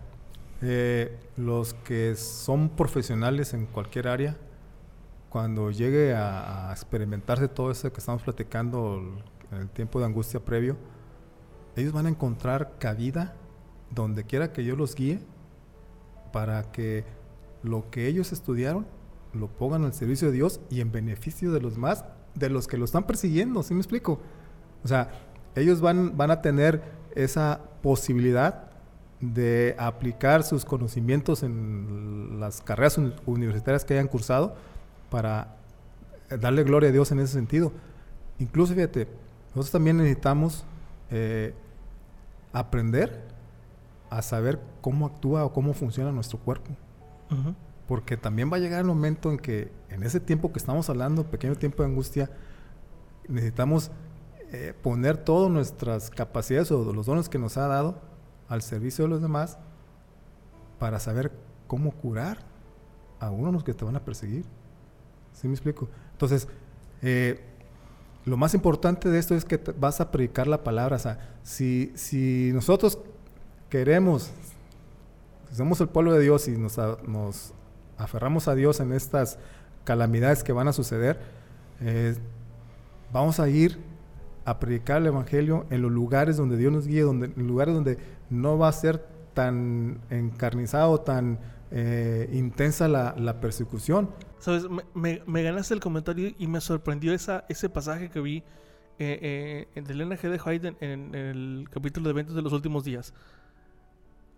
eh, 0.62 1.18
los 1.38 1.76
que 1.76 2.16
son 2.16 2.70
profesionales 2.70 3.54
en 3.54 3.68
cualquier 3.68 4.08
área, 4.08 4.38
cuando 5.30 5.72
llegue 5.72 6.14
a, 6.14 6.70
experimentarse 6.72 7.48
todo 7.48 7.72
eso 7.72 7.92
que 7.92 8.00
estamos 8.00 8.24
platicando 8.24 9.02
en 9.52 9.58
el 9.58 9.70
tiempo 9.70 10.00
de 10.00 10.06
angustia 10.06 10.40
previo, 10.40 10.78
ellos 11.76 11.94
van 11.94 12.08
a 12.08 12.10
encontrar 12.10 12.78
cabida 12.80 13.36
donde 13.92 14.24
quiera 14.26 14.54
que 14.54 14.64
yo 14.64 14.76
los 14.76 14.96
guíe 14.96 15.20
para 16.32 16.72
que 16.72 17.04
lo 17.62 17.90
que 17.90 18.08
ellos 18.08 18.32
estudiaron 18.32 18.86
lo 19.34 19.48
pongan 19.48 19.84
al 19.84 19.94
servicio 19.94 20.28
de 20.30 20.34
Dios 20.34 20.62
y 20.70 20.82
en 20.82 20.92
beneficio 20.92 21.52
de 21.52 21.62
los 21.62 21.78
más 21.78 22.06
de 22.36 22.50
los 22.50 22.68
que 22.68 22.78
lo 22.78 22.86
están 22.86 23.06
persiguiendo, 23.06 23.64
¿sí 23.64 23.74
me 23.74 23.80
explico? 23.80 24.20
O 24.84 24.88
sea, 24.88 25.10
ellos 25.56 25.82
van, 25.82 26.18
van 26.18 26.32
a 26.32 26.42
tener 26.42 26.82
esa 27.16 27.62
posibilidad 27.82 28.72
de 29.20 29.76
aplicar 29.78 30.44
sus 30.44 30.66
conocimientos 30.66 31.44
en 31.44 32.40
las 32.40 32.62
carreras 32.62 33.00
universitarias 33.26 33.86
que 33.86 33.94
hayan 33.94 34.08
cursado 34.08 34.56
para 35.10 35.56
darle 36.30 36.64
gloria 36.64 36.90
a 36.90 36.92
Dios 36.92 37.12
en 37.12 37.20
ese 37.20 37.34
sentido. 37.34 37.72
Incluso, 38.40 38.74
fíjate, 38.74 39.08
nosotros 39.50 39.72
también 39.72 39.98
necesitamos 39.98 40.66
eh, 41.12 41.54
aprender 42.52 43.22
a 44.10 44.22
saber 44.22 44.60
cómo 44.82 45.06
actúa 45.06 45.46
o 45.46 45.54
cómo 45.54 45.74
funciona 45.74 46.12
nuestro 46.12 46.40
cuerpo. 46.40 46.72
Porque 47.88 48.18
también 48.18 48.52
va 48.52 48.58
a 48.58 48.60
llegar 48.60 48.80
el 48.80 48.86
momento 48.86 49.32
en 49.32 49.38
que 49.38 49.72
en 49.90 50.04
ese 50.04 50.20
tiempo 50.20 50.52
que 50.52 50.60
estamos 50.60 50.90
hablando, 50.90 51.30
pequeño 51.30 51.56
tiempo 51.56 51.84
de 51.84 51.90
angustia, 51.90 52.30
necesitamos 53.28 53.92
eh, 54.52 54.74
poner 54.82 55.18
todas 55.18 55.52
nuestras 55.52 56.10
capacidades 56.10 56.72
o 56.72 56.94
los 56.94 57.06
dones 57.06 57.28
que 57.28 57.40
nos 57.40 57.58
ha 57.58 57.68
dado 57.68 58.02
al 58.48 58.62
servicio 58.62 59.06
de 59.06 59.10
los 59.10 59.22
demás 59.22 59.58
para 60.80 61.00
saber 61.00 61.32
cómo 61.68 61.92
curar 61.92 62.40
a 63.20 63.32
uno 63.32 63.48
de 63.48 63.54
los 63.54 63.64
que 63.64 63.74
te 63.74 63.84
van 63.84 63.96
a 63.96 64.06
perseguir. 64.06 64.46
¿Sí 65.34 65.48
me 65.48 65.54
explico? 65.54 65.90
Entonces, 66.12 66.48
eh, 67.02 67.42
lo 68.26 68.38
más 68.38 68.54
importante 68.54 69.10
de 69.10 69.20
esto 69.20 69.36
es 69.36 69.44
que 69.44 69.58
vas 69.78 70.00
a 70.00 70.12
predicar 70.12 70.48
la 70.48 70.64
palabra. 70.64 70.98
Si, 71.44 71.92
si 71.96 72.52
nosotros 72.54 73.00
queremos, 73.70 74.32
si 75.50 75.56
somos 75.56 75.82
el 75.82 75.90
pueblo 75.90 76.14
de 76.14 76.22
Dios 76.22 76.48
y 76.48 76.52
nos, 76.52 76.78
nos 77.08 77.54
aferramos 78.04 78.48
a 78.48 78.56
Dios 78.56 78.80
en 78.80 78.94
estas 78.94 79.40
calamidades 79.84 80.44
que 80.44 80.54
van 80.54 80.68
a 80.68 80.74
suceder, 80.74 81.20
eh, 81.82 82.16
vamos 83.12 83.40
a 83.40 83.50
ir 83.50 83.80
a 84.46 84.60
predicar 84.60 85.02
el 85.02 85.08
Evangelio 85.08 85.66
en 85.70 85.82
los 85.82 85.92
lugares 85.92 86.38
donde 86.38 86.58
Dios 86.58 86.72
nos 86.72 86.88
guíe, 86.88 87.02
donde, 87.02 87.28
en 87.28 87.48
lugares 87.48 87.74
donde 87.74 87.98
no 88.30 88.58
va 88.58 88.68
a 88.68 88.74
ser 88.74 89.06
tan 89.34 90.00
encarnizado, 90.10 91.00
tan 91.00 91.40
eh, 91.72 92.30
intensa 92.34 92.88
la, 92.88 93.42
persecución. 93.42 94.10
Sabes, 94.40 94.66
me, 94.94 95.44
ganaste 95.44 95.74
el 95.74 95.80
comentario 95.80 96.32
y 96.38 96.48
me 96.48 96.62
sorprendió 96.62 97.14
esa, 97.14 97.46
ese 97.50 97.70
pasaje 97.70 98.10
que 98.10 98.20
vi 98.20 98.44
eh, 99.00 99.68
eh, 99.74 99.82
de 99.82 99.94
G. 99.96 100.30
de 100.30 100.42
White 100.46 100.76
en, 100.82 101.16
el 101.16 101.68
capítulo 101.72 102.06
de 102.06 102.12
eventos 102.12 102.36
de 102.36 102.42
los 102.42 102.54
últimos 102.54 102.84
días. 102.84 103.14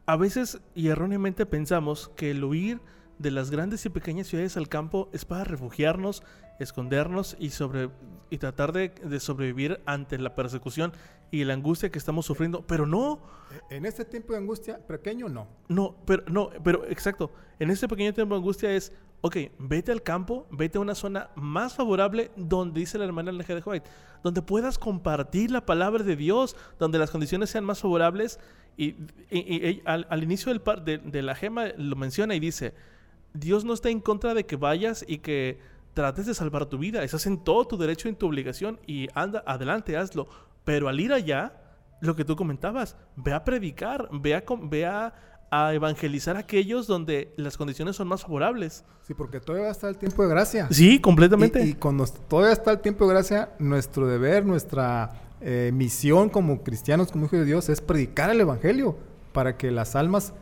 A 0.06 0.16
veces 0.16 0.62
y 0.76 0.88
erróneamente 0.88 1.46
pensamos 1.46 2.12
que 2.16 2.32
el 2.32 2.44
huir 2.44 2.80
de 3.18 3.32
las 3.32 3.50
grandes 3.50 3.86
y 3.86 3.90
pequeñas 3.90 4.28
ciudades 4.28 4.58
al 4.58 4.68
campo 4.68 5.10
es 5.14 5.26
para 5.26 5.44
refugiarnos, 5.44 6.24
escondernos 6.60 7.36
y, 7.40 7.50
sobre, 7.50 7.90
y 8.30 8.38
tratar 8.38 8.72
de, 8.74 9.20
sobrevivir 9.20 9.82
ante 9.86 10.18
la 10.18 10.36
persecución 10.36 10.94
y 11.32 11.44
la 11.44 11.54
angustia 11.54 11.90
que 11.90 11.98
estamos 11.98 12.26
sufriendo. 12.26 12.66
Pero 12.68 12.86
no. 12.86 13.20
En 13.70 13.86
este 13.86 14.06
tiempo 14.06 14.34
de 14.34 14.40
angustia, 14.40 14.86
pequeño 14.86 15.30
no. 15.30 15.48
No, 15.68 15.96
pero 16.06 16.24
no, 16.28 16.50
pero 16.64 16.86
exacto. 16.86 17.32
En 17.60 17.72
este 17.72 17.88
pequeño 17.88 18.14
tiempo 18.14 18.36
de 18.36 18.40
angustia 18.40 18.72
es, 18.74 18.92
ok, 19.22 19.38
vete 19.60 19.92
al 19.92 20.04
campo, 20.04 20.46
vete 20.52 20.78
a 20.78 20.82
una 20.82 20.96
zona 20.96 21.30
más 21.36 21.76
favorable 21.76 22.32
donde 22.36 22.82
dice 22.82 22.98
la 22.98 23.06
hermana 23.06 23.32
de 23.32 23.64
White, 23.66 23.90
donde 24.24 24.42
puedas 24.42 24.78
compartir 24.78 25.52
la 25.52 25.66
palabra 25.66 26.04
de 26.04 26.16
Dios, 26.16 26.56
donde 26.80 27.00
las 27.00 27.12
condiciones 27.12 27.50
sean 27.50 27.64
más 27.64 27.80
favorables. 27.80 28.40
Y, 28.78 28.98
al, 29.86 30.22
inicio 30.22 30.54
del, 30.54 31.02
de 31.10 31.22
la 31.22 31.34
gema 31.34 31.68
lo 31.78 31.96
menciona 31.96 32.36
y 32.36 32.42
dice, 32.42 32.74
Dios 33.36 33.66
no 33.66 33.74
está 33.74 33.90
en 33.90 34.00
contra 34.00 34.34
de 34.34 34.46
que 34.46 34.56
vayas 34.56 35.04
y 35.08 35.20
que 35.20 35.60
trates 35.94 36.26
de 36.26 36.34
salvar 36.34 36.66
tu 36.68 36.78
vida. 36.78 37.04
Estás 37.04 37.26
en 37.26 37.44
todo 37.44 37.66
tu 37.66 37.78
derecho 37.78 38.08
y 38.08 38.12
en 38.12 38.16
tu 38.16 38.28
obligación 38.28 38.80
y 38.88 39.08
anda, 39.14 39.44
adelante, 39.46 39.98
hazlo. 39.98 40.28
Pero 40.64 40.88
al 40.88 41.00
ir 41.00 41.12
allá, 41.12 41.54
lo 42.02 42.16
que 42.16 42.26
tú 42.26 42.36
comentabas, 42.36 42.96
ve 43.16 43.34
a 43.34 43.44
predicar, 43.44 44.10
ve 44.12 44.36
a, 44.36 44.44
ve 44.64 44.86
a, 44.86 45.14
evangelizar 45.74 46.36
a 46.36 46.40
aquellos 46.40 46.86
donde 46.86 47.34
las 47.38 47.56
condiciones 47.56 47.96
son 47.96 48.08
más 48.08 48.24
favorables. 48.24 48.84
Sí, 49.04 49.14
porque 49.14 49.40
todavía 49.40 49.70
está 49.70 49.88
el 49.88 49.98
tiempo 49.98 50.24
de 50.24 50.30
gracia. 50.30 50.68
Sí, 50.72 51.00
completamente. 51.00 51.64
Y, 51.66 51.74
cuando 51.76 52.06
todavía 52.06 52.52
está 52.52 52.72
el 52.72 52.80
tiempo 52.80 53.08
de 53.08 53.14
gracia, 53.14 53.50
nuestro 53.60 54.08
deber, 54.08 54.46
nuestra 54.46 55.14
eh, 55.40 55.72
misión 55.74 56.30
como 56.30 56.62
cristianos, 56.64 57.12
como 57.12 57.26
hijos 57.26 57.40
de 57.40 57.46
Dios, 57.46 57.70
es 57.70 57.80
predicar 57.80 58.30
el 58.32 58.42
Evangelio 58.42 58.98
para 59.32 59.56
que 59.56 59.72
las 59.72 59.96
almas 59.96 60.34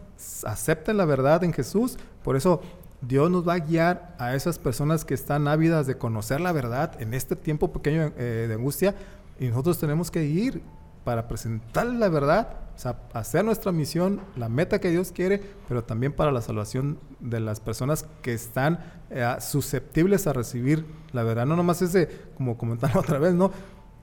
acepten 0.45 0.97
la 0.97 1.05
verdad 1.05 1.43
en 1.43 1.53
Jesús. 1.53 1.97
Por 2.23 2.35
eso 2.35 2.61
Dios 3.07 3.29
nos 3.29 3.47
va 3.47 3.53
a 3.53 3.59
guiar 3.59 4.15
a 4.17 4.33
esas 4.33 4.57
personas 4.57 5.03
que 5.03 5.13
están 5.13 5.47
ávidas 5.47 5.87
de 5.87 5.97
conocer 5.97 6.39
la 6.39 6.51
verdad 6.53 6.99
en 7.01 7.13
este 7.13 7.35
tiempo 7.35 7.71
pequeño 7.73 8.13
eh, 8.17 8.45
de 8.47 8.53
angustia 8.53 8.95
y 9.39 9.47
nosotros 9.47 9.77
tenemos 9.77 10.09
que 10.09 10.23
ir 10.23 10.61
para 11.03 11.27
presentar 11.27 11.85
la 11.87 12.07
verdad, 12.07 12.47
o 12.75 12.79
sea, 12.79 13.01
hacer 13.13 13.43
nuestra 13.43 13.73
misión, 13.73 14.21
la 14.37 14.47
meta 14.47 14.79
que 14.79 14.89
Dios 14.89 15.11
quiere, 15.11 15.41
pero 15.67 15.83
también 15.83 16.13
para 16.13 16.31
la 16.31 16.41
salvación 16.41 16.97
de 17.19 17.41
las 17.41 17.59
personas 17.59 18.05
que 18.21 18.33
están 18.33 18.79
eh, 19.09 19.35
susceptibles 19.41 20.25
a 20.27 20.33
recibir 20.33 20.85
la 21.11 21.23
verdad. 21.23 21.45
No 21.45 21.57
nomás 21.57 21.81
ese, 21.81 22.07
como 22.37 22.57
comentaba 22.57 22.99
otra 23.01 23.19
vez, 23.19 23.33
¿no? 23.33 23.51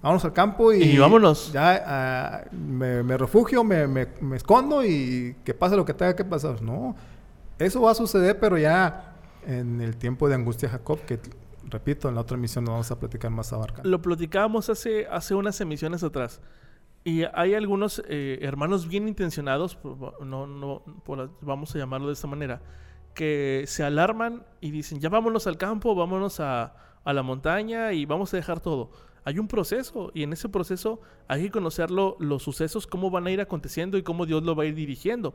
Vámonos 0.03 0.25
al 0.27 0.33
campo 0.35 0.73
y, 0.73 0.97
vámonos. 0.99 1.53
Ya 1.53 1.83
ah, 1.87 2.45
me, 2.53 3.17
refugio, 3.17 3.65
me, 3.65 3.87
me 3.87 4.37
escondo 4.37 4.85
y 4.85 5.37
que 5.45 5.55
pase 5.55 5.77
lo 5.77 5.85
que 5.85 5.95
tenga 5.95 6.17
que 6.17 6.25
pasar. 6.25 6.61
No, 6.63 6.97
eso 7.61 7.83
va 7.83 7.93
a 7.93 7.95
suceder, 7.95 8.41
pero 8.41 8.59
ya 8.59 9.17
en 9.47 9.81
el 9.81 9.97
tiempo 9.97 10.29
de 10.29 10.35
angustia 10.35 10.69
Jacob, 10.69 11.01
que 11.07 11.19
repito, 11.69 12.09
en 12.09 12.15
la 12.15 12.23
otra 12.23 12.37
emisión 12.37 12.65
nos 12.65 12.73
vamos 12.73 12.91
a 12.91 12.99
platicar 12.99 13.31
más 13.31 13.53
abarca. 13.53 13.83
Lo 13.85 14.03
platicábamos 14.03 14.69
hace, 14.69 15.07
hace 15.07 15.35
unas 15.35 15.61
emisiones 15.61 16.03
atrás. 16.03 16.41
Y 17.05 17.23
hay 17.33 17.55
algunos 17.55 18.03
eh, 18.09 18.39
hermanos 18.43 18.87
bien 18.87 19.09
intencionados, 19.09 19.79
no, 20.23 20.47
no, 20.47 20.83
vamos 21.41 21.75
a 21.75 21.79
llamarlo 21.79 22.09
de 22.09 22.13
esta 22.13 22.27
manera, 22.27 22.61
que 23.15 23.65
se 23.67 23.85
alarman 23.85 24.45
y 24.61 24.71
dicen, 24.71 25.01
ya 25.01 25.09
vámonos 25.09 25.47
al 25.47 25.57
campo, 25.57 25.95
vámonos 25.95 26.41
a, 26.41 26.75
a 27.05 27.13
la 27.15 27.23
montaña 27.23 27.93
y 27.93 28.05
vamos 28.05 28.35
a 28.35 28.37
dejar 28.37 28.61
todo. 28.61 28.91
Hay 29.25 29.39
un 29.39 29.49
proceso 29.49 30.11
y 30.15 30.23
en 30.25 30.33
ese 30.33 30.49
proceso 30.51 31.01
hay 31.27 31.45
que 31.45 31.51
conocer 31.51 31.91
los 31.91 32.43
sucesos, 32.43 32.87
cómo 32.87 33.11
van 33.11 33.27
a 33.27 33.31
ir 33.31 33.41
aconteciendo 33.41 33.97
y 33.97 34.03
cómo 34.03 34.27
Dios 34.27 34.43
lo 34.43 34.55
va 34.55 34.65
a 34.65 34.67
ir 34.67 34.75
dirigiendo. 34.75 35.35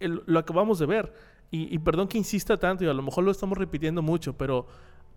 lo 0.00 0.38
acabamos 0.38 0.78
de 0.80 0.86
ver 0.86 1.12
y, 1.52 1.78
perdón 1.80 2.06
que 2.06 2.16
insista 2.16 2.56
tanto, 2.56 2.84
y 2.84 2.88
a 2.88 2.94
lo 2.94 3.02
mejor 3.02 3.24
lo 3.24 3.32
estamos 3.32 3.58
repitiendo 3.58 4.02
mucho, 4.02 4.34
pero 4.34 4.66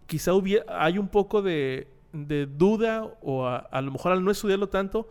quizá 0.08 0.34
hubiera, 0.34 0.66
hay 0.84 0.98
un 0.98 1.08
poco 1.08 1.44
de, 1.44 1.88
duda, 2.12 3.18
o 3.22 3.46
a, 3.46 3.82
lo 3.82 3.92
mejor 3.92 4.14
al 4.14 4.24
no 4.24 4.32
estudiarlo 4.32 4.68
tanto, 4.68 5.08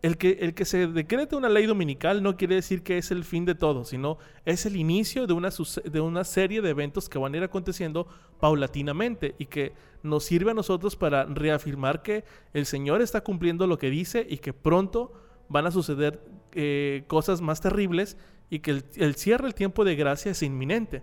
el 0.00 0.16
que, 0.16 0.38
el 0.40 0.54
que 0.54 0.64
se 0.64 0.86
decrete 0.86 1.36
una 1.36 1.50
ley 1.50 1.66
dominical 1.66 2.22
no 2.22 2.38
quiere 2.38 2.54
decir 2.54 2.82
que 2.82 2.96
es 2.96 3.10
el 3.10 3.22
fin 3.22 3.44
de 3.44 3.54
todo, 3.54 3.84
sino 3.84 4.16
es 4.46 4.64
el 4.64 4.76
inicio 4.76 5.26
de 5.26 5.34
una, 5.34 5.50
de 5.84 6.00
una 6.00 6.24
serie 6.24 6.62
de 6.62 6.70
eventos 6.70 7.10
que 7.10 7.18
van 7.18 7.34
a 7.34 7.36
ir 7.36 7.42
aconteciendo 7.42 8.06
paulatinamente 8.40 9.34
y 9.38 9.44
que 9.44 9.74
nos 10.02 10.24
sirve 10.24 10.52
a 10.52 10.54
nosotros 10.54 10.96
para 10.96 11.26
reafirmar 11.26 12.00
que 12.00 12.24
el 12.54 12.64
Señor 12.64 13.02
está 13.02 13.20
cumpliendo 13.20 13.66
lo 13.66 13.76
que 13.76 13.90
dice 13.90 14.26
y 14.26 14.38
que 14.38 14.54
pronto 14.54 15.12
van 15.50 15.66
a 15.66 15.70
suceder 15.70 16.22
eh, 16.52 17.04
cosas 17.06 17.42
más 17.42 17.60
terribles 17.60 18.16
y 18.50 18.58
que 18.58 18.82
el, 18.96 19.14
cierre 19.14 19.44
del 19.44 19.54
tiempo 19.54 19.84
de 19.84 19.96
gracia 19.96 20.32
es 20.32 20.42
inminente. 20.42 21.02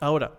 Ahora, 0.00 0.36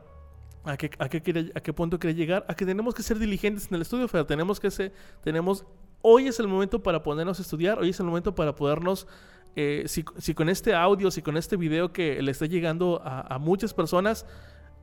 ¿a 0.65 0.77
qué, 0.77 0.91
a 0.99 1.09
qué, 1.09 1.21
quiere, 1.21 1.51
¿a 1.55 1.61
qué 1.61 1.73
punto 1.73 1.97
quiere 1.97 2.13
llegar? 2.13 2.45
A 2.47 2.55
que 2.55 2.65
tenemos 2.65 2.93
que 2.93 3.01
ser 3.01 3.17
diligentes 3.17 3.67
en 3.69 3.75
el 3.75 3.81
estudio, 3.81 4.07
pero 4.07 4.25
tenemos 4.25 4.59
que 4.59 4.69
ser, 4.69 4.93
tenemos 5.23 5.65
hoy 6.07 6.27
es 6.27 6.39
el 6.39 6.47
momento 6.47 6.83
para 6.83 7.01
ponernos 7.01 7.39
a 7.39 7.41
estudiar, 7.41 7.79
hoy 7.79 7.89
es 7.89 7.99
el 7.99 8.05
momento 8.05 8.35
para 8.35 8.55
podernos, 8.55 9.07
eh, 9.55 9.85
si, 9.87 10.03
con 10.03 10.49
este 10.49 10.75
audio, 10.75 11.09
si 11.09 11.23
con 11.23 11.35
este 11.35 11.57
video 11.57 11.91
que 11.91 12.21
le 12.21 12.29
está 12.29 12.45
llegando 12.45 13.01
a, 13.03 13.39
muchas 13.39 13.73
personas, 13.73 14.27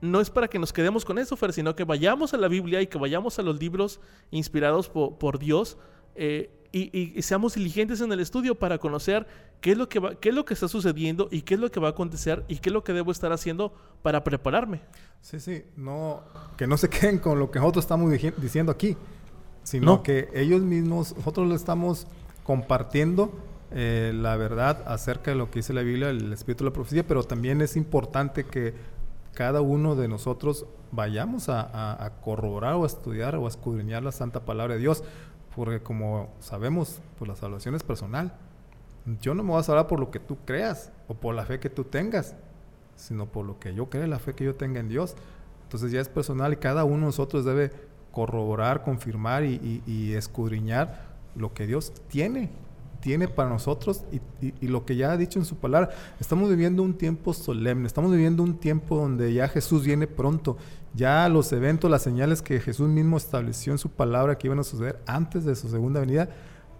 no 0.00 0.20
es 0.20 0.30
para 0.30 0.48
que 0.48 0.58
nos 0.58 0.72
quedemos 0.72 1.04
con 1.04 1.20
eso, 1.20 1.36
Fer, 1.36 1.52
sino 1.52 1.76
que 1.76 1.84
vayamos 1.84 2.34
a 2.34 2.38
la 2.38 2.48
Biblia 2.48 2.82
y 2.82 2.88
que 2.88 2.98
vayamos 2.98 3.38
a 3.38 3.42
los 3.42 3.60
libros 3.60 4.00
inspirados 4.32 4.88
por, 4.88 5.38
Dios 5.38 5.78
eh, 6.14 6.50
y, 6.72 7.20
seamos 7.20 7.54
diligentes 7.54 8.00
en 8.00 8.10
el 8.12 8.20
estudio 8.20 8.54
para 8.54 8.78
conocer 8.78 9.26
qué 9.60 9.72
es, 9.72 9.78
lo 9.78 9.88
que 9.88 9.98
va, 9.98 10.14
qué 10.14 10.30
es 10.30 10.34
lo 10.34 10.46
que 10.46 10.54
está 10.54 10.68
sucediendo 10.68 11.28
y 11.30 11.42
qué 11.42 11.54
es 11.54 11.60
lo 11.60 11.70
que 11.70 11.80
va 11.80 11.88
a 11.88 11.90
acontecer 11.90 12.44
y 12.48 12.56
qué 12.56 12.70
es 12.70 12.72
lo 12.72 12.82
que 12.82 12.94
debo 12.94 13.12
estar 13.12 13.30
haciendo 13.30 13.74
para 14.00 14.24
prepararme. 14.24 14.80
Sí, 15.20 15.38
sí, 15.38 15.64
no, 15.76 16.22
que 16.56 16.66
no 16.66 16.78
se 16.78 16.88
queden 16.90 17.18
con 17.18 17.38
lo 17.38 17.50
que 17.50 17.58
nosotros 17.58 17.84
estamos 17.84 18.10
diciendo 18.10 18.72
aquí 18.72 18.96
sino 19.62 20.02
que 20.02 20.28
ellos 20.34 20.62
mismos, 20.62 21.14
nosotros 21.16 21.48
le 21.48 21.54
estamos 21.54 22.06
compartiendo 22.44 23.32
eh, 23.70 24.12
la 24.14 24.36
verdad 24.36 24.82
acerca 24.86 25.30
de 25.30 25.36
lo 25.36 25.50
que 25.50 25.60
dice 25.60 25.72
la 25.72 25.82
Biblia, 25.82 26.10
el 26.10 26.32
espíritu 26.32 26.64
de 26.64 26.70
la 26.70 26.74
profecía, 26.74 27.06
pero 27.06 27.22
también 27.22 27.60
es 27.62 27.76
importante 27.76 28.44
que 28.44 28.74
cada 29.32 29.60
uno 29.60 29.94
de 29.94 30.08
nosotros 30.08 30.66
vayamos 30.90 31.48
a, 31.48 32.12
corroborar 32.22 32.74
o 32.74 32.84
a 32.84 32.86
estudiar 32.86 33.36
o 33.36 33.46
a 33.46 33.48
escudriñar 33.48 34.02
la 34.02 34.12
santa 34.12 34.40
palabra 34.40 34.74
de 34.74 34.80
Dios, 34.80 35.04
porque 35.54 35.80
como 35.80 36.30
sabemos, 36.40 37.00
pues 37.18 37.28
la 37.28 37.36
salvación 37.36 37.74
es 37.74 37.82
personal. 37.82 38.32
Yo 39.20 39.34
no 39.34 39.42
me 39.42 39.50
voy 39.50 39.60
a 39.60 39.64
salvar 39.64 39.86
por 39.86 39.98
lo 39.98 40.10
que 40.10 40.20
tú 40.20 40.38
creas 40.44 40.92
o 41.08 41.14
por 41.14 41.34
la 41.34 41.44
fe 41.44 41.58
que 41.58 41.70
tú 41.70 41.84
tengas, 41.84 42.34
sino 42.96 43.26
por 43.26 43.44
lo 43.44 43.58
que 43.58 43.74
yo 43.74 43.90
creo, 43.90 44.06
la 44.06 44.18
fe 44.18 44.34
que 44.34 44.44
yo 44.44 44.54
tenga 44.54 44.80
en 44.80 44.88
Dios. 44.88 45.16
Entonces 45.64 45.90
ya 45.90 46.00
es 46.00 46.08
personal 46.08 46.52
y 46.52 46.56
cada 46.56 46.84
uno 46.84 46.98
de 46.98 47.06
nosotros 47.06 47.44
debe 47.44 47.72
corroborar, 48.12 48.84
confirmar 48.84 49.44
y, 49.44 50.12
escudriñar 50.14 51.12
lo 51.34 51.54
que 51.54 51.66
Dios 51.66 51.92
tiene, 52.08 52.50
tiene 53.02 53.28
para 53.28 53.50
nosotros 53.50 54.04
y, 54.40 54.66
lo 54.68 54.86
que 54.86 54.96
ya 54.96 55.12
ha 55.12 55.16
dicho 55.16 55.38
en 55.38 55.44
su 55.44 55.56
palabra. 55.56 55.90
Estamos 56.20 56.48
viviendo 56.48 56.82
un 56.82 56.94
tiempo 56.94 57.34
solemne, 57.34 57.86
estamos 57.86 58.12
viviendo 58.12 58.42
un 58.42 58.54
tiempo 58.58 58.96
donde 58.96 59.34
ya 59.34 59.48
Jesús 59.48 59.84
viene 59.84 60.06
pronto, 60.06 60.56
ya 60.94 61.28
los 61.28 61.52
eventos, 61.52 61.90
las 61.90 62.02
señales 62.02 62.40
que 62.40 62.60
Jesús 62.60 62.88
mismo 62.88 63.16
estableció 63.16 63.72
en 63.72 63.78
su 63.78 63.90
palabra 63.90 64.38
que 64.38 64.46
iban 64.46 64.60
a 64.60 64.64
suceder 64.64 65.00
antes 65.06 65.44
de 65.44 65.56
su 65.56 65.68
segunda 65.68 66.00
venida, 66.00 66.30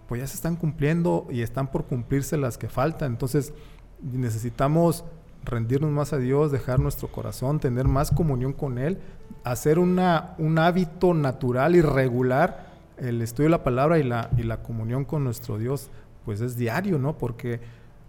pues 0.07 0.21
ya 0.21 0.27
se 0.27 0.35
están 0.35 0.55
cumpliendo 0.55 1.27
y 1.29 1.41
están 1.41 1.69
por 1.69 1.85
cumplirse 1.85 2.37
las 2.37 2.57
que 2.57 2.69
faltan. 2.69 3.11
Entonces 3.11 3.53
necesitamos 4.01 5.03
rendirnos 5.43 5.91
más 5.91 6.13
a 6.13 6.17
Dios, 6.17 6.51
dejar 6.51 6.79
nuestro 6.79 7.09
corazón, 7.09 7.59
tener 7.59 7.87
más 7.87 8.11
comunión 8.11 8.53
con 8.53 8.77
Él, 8.77 8.97
hacer 9.43 9.77
una, 9.77 10.35
un 10.37 10.57
hábito 10.57 11.13
natural 11.13 11.75
y 11.75 11.81
regular 11.81 12.71
el 12.97 13.21
estudio 13.21 13.47
de 13.47 13.51
la 13.51 13.63
palabra 13.63 13.99
y 13.99 14.03
la, 14.03 14.29
y 14.37 14.43
la 14.43 14.61
comunión 14.61 15.05
con 15.05 15.23
nuestro 15.23 15.57
Dios, 15.57 15.89
pues 16.25 16.41
es 16.41 16.55
diario, 16.55 16.97
¿no? 16.97 17.17
Porque 17.17 17.59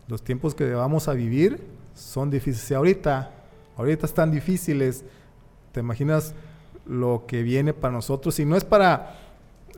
los 0.09 0.23
tiempos 0.23 0.55
que 0.55 0.73
vamos 0.73 1.09
a 1.09 1.13
vivir 1.13 1.61
son 1.95 2.31
difíciles. 2.31 2.73
ahorita, 2.73 3.31
ahorita 3.77 4.07
están 4.07 4.31
difíciles, 4.31 5.05
te 5.73 5.81
imaginas 5.81 6.35
lo 6.87 7.25
que 7.27 7.43
viene 7.43 7.73
para 7.73 7.93
nosotros, 7.93 8.39
y 8.39 8.45
no 8.45 8.57
es 8.57 8.65
para 8.65 9.17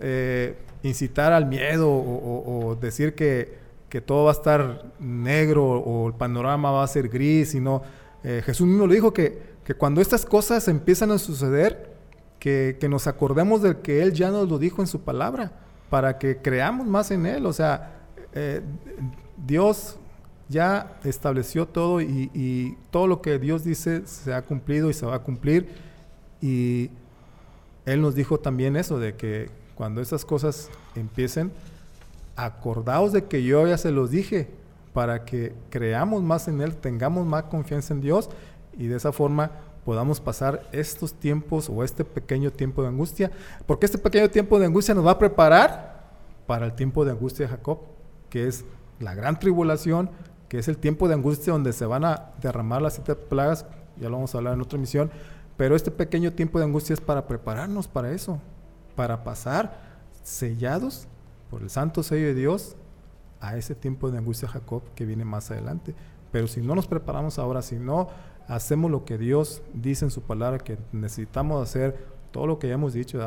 eh, 0.00 0.56
incitar 0.82 1.32
al 1.32 1.46
miedo 1.46 1.90
o 1.90 2.76
decir 2.80 3.14
que 3.14 3.66
que 3.88 4.00
todo 4.00 4.24
va 4.24 4.30
a 4.30 4.34
estar 4.34 4.84
negro 4.98 5.64
o 5.64 6.08
el 6.08 6.14
panorama 6.14 6.70
va 6.70 6.82
a 6.82 6.86
ser 6.86 7.08
gris, 7.08 7.50
sino 7.50 7.82
eh, 8.24 8.42
Jesús 8.44 8.66
mismo 8.66 8.86
lo 8.86 8.92
dijo 8.92 9.12
que, 9.12 9.40
que, 9.64 9.74
cuando 9.74 10.00
estas 10.00 10.26
cosas 10.26 10.66
empiezan 10.68 11.10
a 11.12 11.18
suceder, 11.18 11.94
que, 12.38 12.76
que, 12.80 12.88
nos 12.88 13.06
acordemos 13.06 13.62
de 13.62 13.78
que 13.80 14.02
Él 14.02 14.12
ya 14.12 14.30
nos 14.30 14.48
lo 14.48 14.58
dijo 14.58 14.82
en 14.82 14.88
su 14.88 15.00
palabra, 15.00 15.52
para 15.88 16.18
que 16.18 16.38
creamos 16.38 16.86
más 16.86 17.10
en 17.10 17.26
Él. 17.26 17.46
O 17.46 17.52
sea, 17.52 17.95
eh, 18.36 18.60
Dios 19.46 19.96
ya 20.48 20.98
estableció 21.04 21.66
todo 21.66 22.02
y, 22.02 22.30
y, 22.34 22.76
todo 22.90 23.06
lo 23.06 23.22
que 23.22 23.38
Dios 23.38 23.64
dice 23.64 24.06
se 24.06 24.34
ha 24.34 24.42
cumplido 24.42 24.90
y 24.90 24.94
se 24.94 25.06
va 25.06 25.16
a 25.16 25.22
cumplir. 25.22 25.68
Y 26.42 26.90
Él 27.86 28.02
nos 28.02 28.14
dijo 28.14 28.38
también 28.38 28.76
eso, 28.76 28.98
de 28.98 29.16
que 29.16 29.48
cuando 29.74 30.02
estas 30.02 30.24
cosas 30.26 30.68
empiecen, 30.94 31.50
acordaos 32.36 33.12
de 33.12 33.24
que 33.24 33.42
yo 33.42 33.66
ya 33.66 33.78
se 33.78 33.90
los 33.90 34.10
dije, 34.10 34.48
para 34.92 35.24
que 35.24 35.54
creamos 35.70 36.22
más 36.22 36.46
en 36.46 36.60
Él, 36.60 36.76
tengamos 36.76 37.26
más 37.26 37.44
confianza 37.44 37.94
en 37.94 38.02
Dios 38.02 38.28
y 38.78 38.86
de 38.86 38.96
esa 38.96 39.12
forma 39.12 39.50
podamos 39.84 40.20
pasar 40.20 40.68
estos 40.72 41.14
tiempos 41.14 41.70
o 41.70 41.84
este 41.84 42.04
pequeño 42.04 42.50
tiempo 42.50 42.82
de 42.82 42.88
angustia, 42.88 43.30
porque 43.66 43.86
este 43.86 43.98
pequeño 43.98 44.28
tiempo 44.28 44.58
de 44.58 44.66
angustia 44.66 44.94
nos 44.94 45.06
va 45.06 45.12
a 45.12 45.18
preparar 45.18 46.04
para 46.46 46.66
el 46.66 46.74
tiempo 46.74 47.04
de 47.04 47.12
angustia 47.12 47.46
de 47.46 47.52
Jacob, 47.52 47.95
que 48.30 48.46
es 48.46 48.64
la 49.00 49.14
gran 49.14 49.38
tribulación, 49.38 50.10
que 50.48 50.58
es 50.58 50.68
el 50.68 50.78
tiempo 50.78 51.08
de 51.08 51.14
angustia 51.14 51.52
donde 51.52 51.72
se 51.72 51.86
van 51.86 52.04
a 52.04 52.32
derramar 52.40 52.82
las 52.82 52.94
siete 52.94 53.14
plagas, 53.14 53.66
ya 54.00 54.08
lo 54.08 54.16
vamos 54.16 54.34
a 54.34 54.38
hablar 54.38 54.54
en 54.54 54.60
otra 54.60 54.78
misión, 54.78 55.10
pero 55.56 55.74
este 55.74 55.90
pequeño 55.90 56.32
tiempo 56.32 56.58
de 56.58 56.64
angustia 56.64 56.94
es 56.94 57.00
para 57.00 57.26
prepararnos 57.26 57.88
para 57.88 58.10
eso, 58.10 58.38
para 58.94 59.24
pasar 59.24 59.78
sellados 60.22 61.06
por 61.50 61.62
el 61.62 61.70
santo 61.70 62.02
sello 62.02 62.26
de 62.26 62.34
Dios 62.34 62.76
a 63.40 63.56
ese 63.56 63.74
tiempo 63.74 64.10
de 64.10 64.18
angustia 64.18 64.48
Jacob 64.48 64.82
que 64.94 65.06
viene 65.06 65.24
más 65.24 65.50
adelante. 65.50 65.94
Pero 66.32 66.48
si 66.48 66.60
no 66.60 66.74
nos 66.74 66.86
preparamos 66.86 67.38
ahora, 67.38 67.62
si 67.62 67.76
no 67.76 68.08
hacemos 68.48 68.90
lo 68.90 69.04
que 69.04 69.18
Dios 69.18 69.62
dice 69.72 70.04
en 70.04 70.10
su 70.10 70.22
palabra, 70.22 70.58
que 70.58 70.78
necesitamos 70.92 71.62
hacer 71.62 72.15
todo 72.36 72.46
lo 72.46 72.58
que 72.58 72.68
ya 72.68 72.74
hemos 72.74 72.92
dicho, 72.92 73.18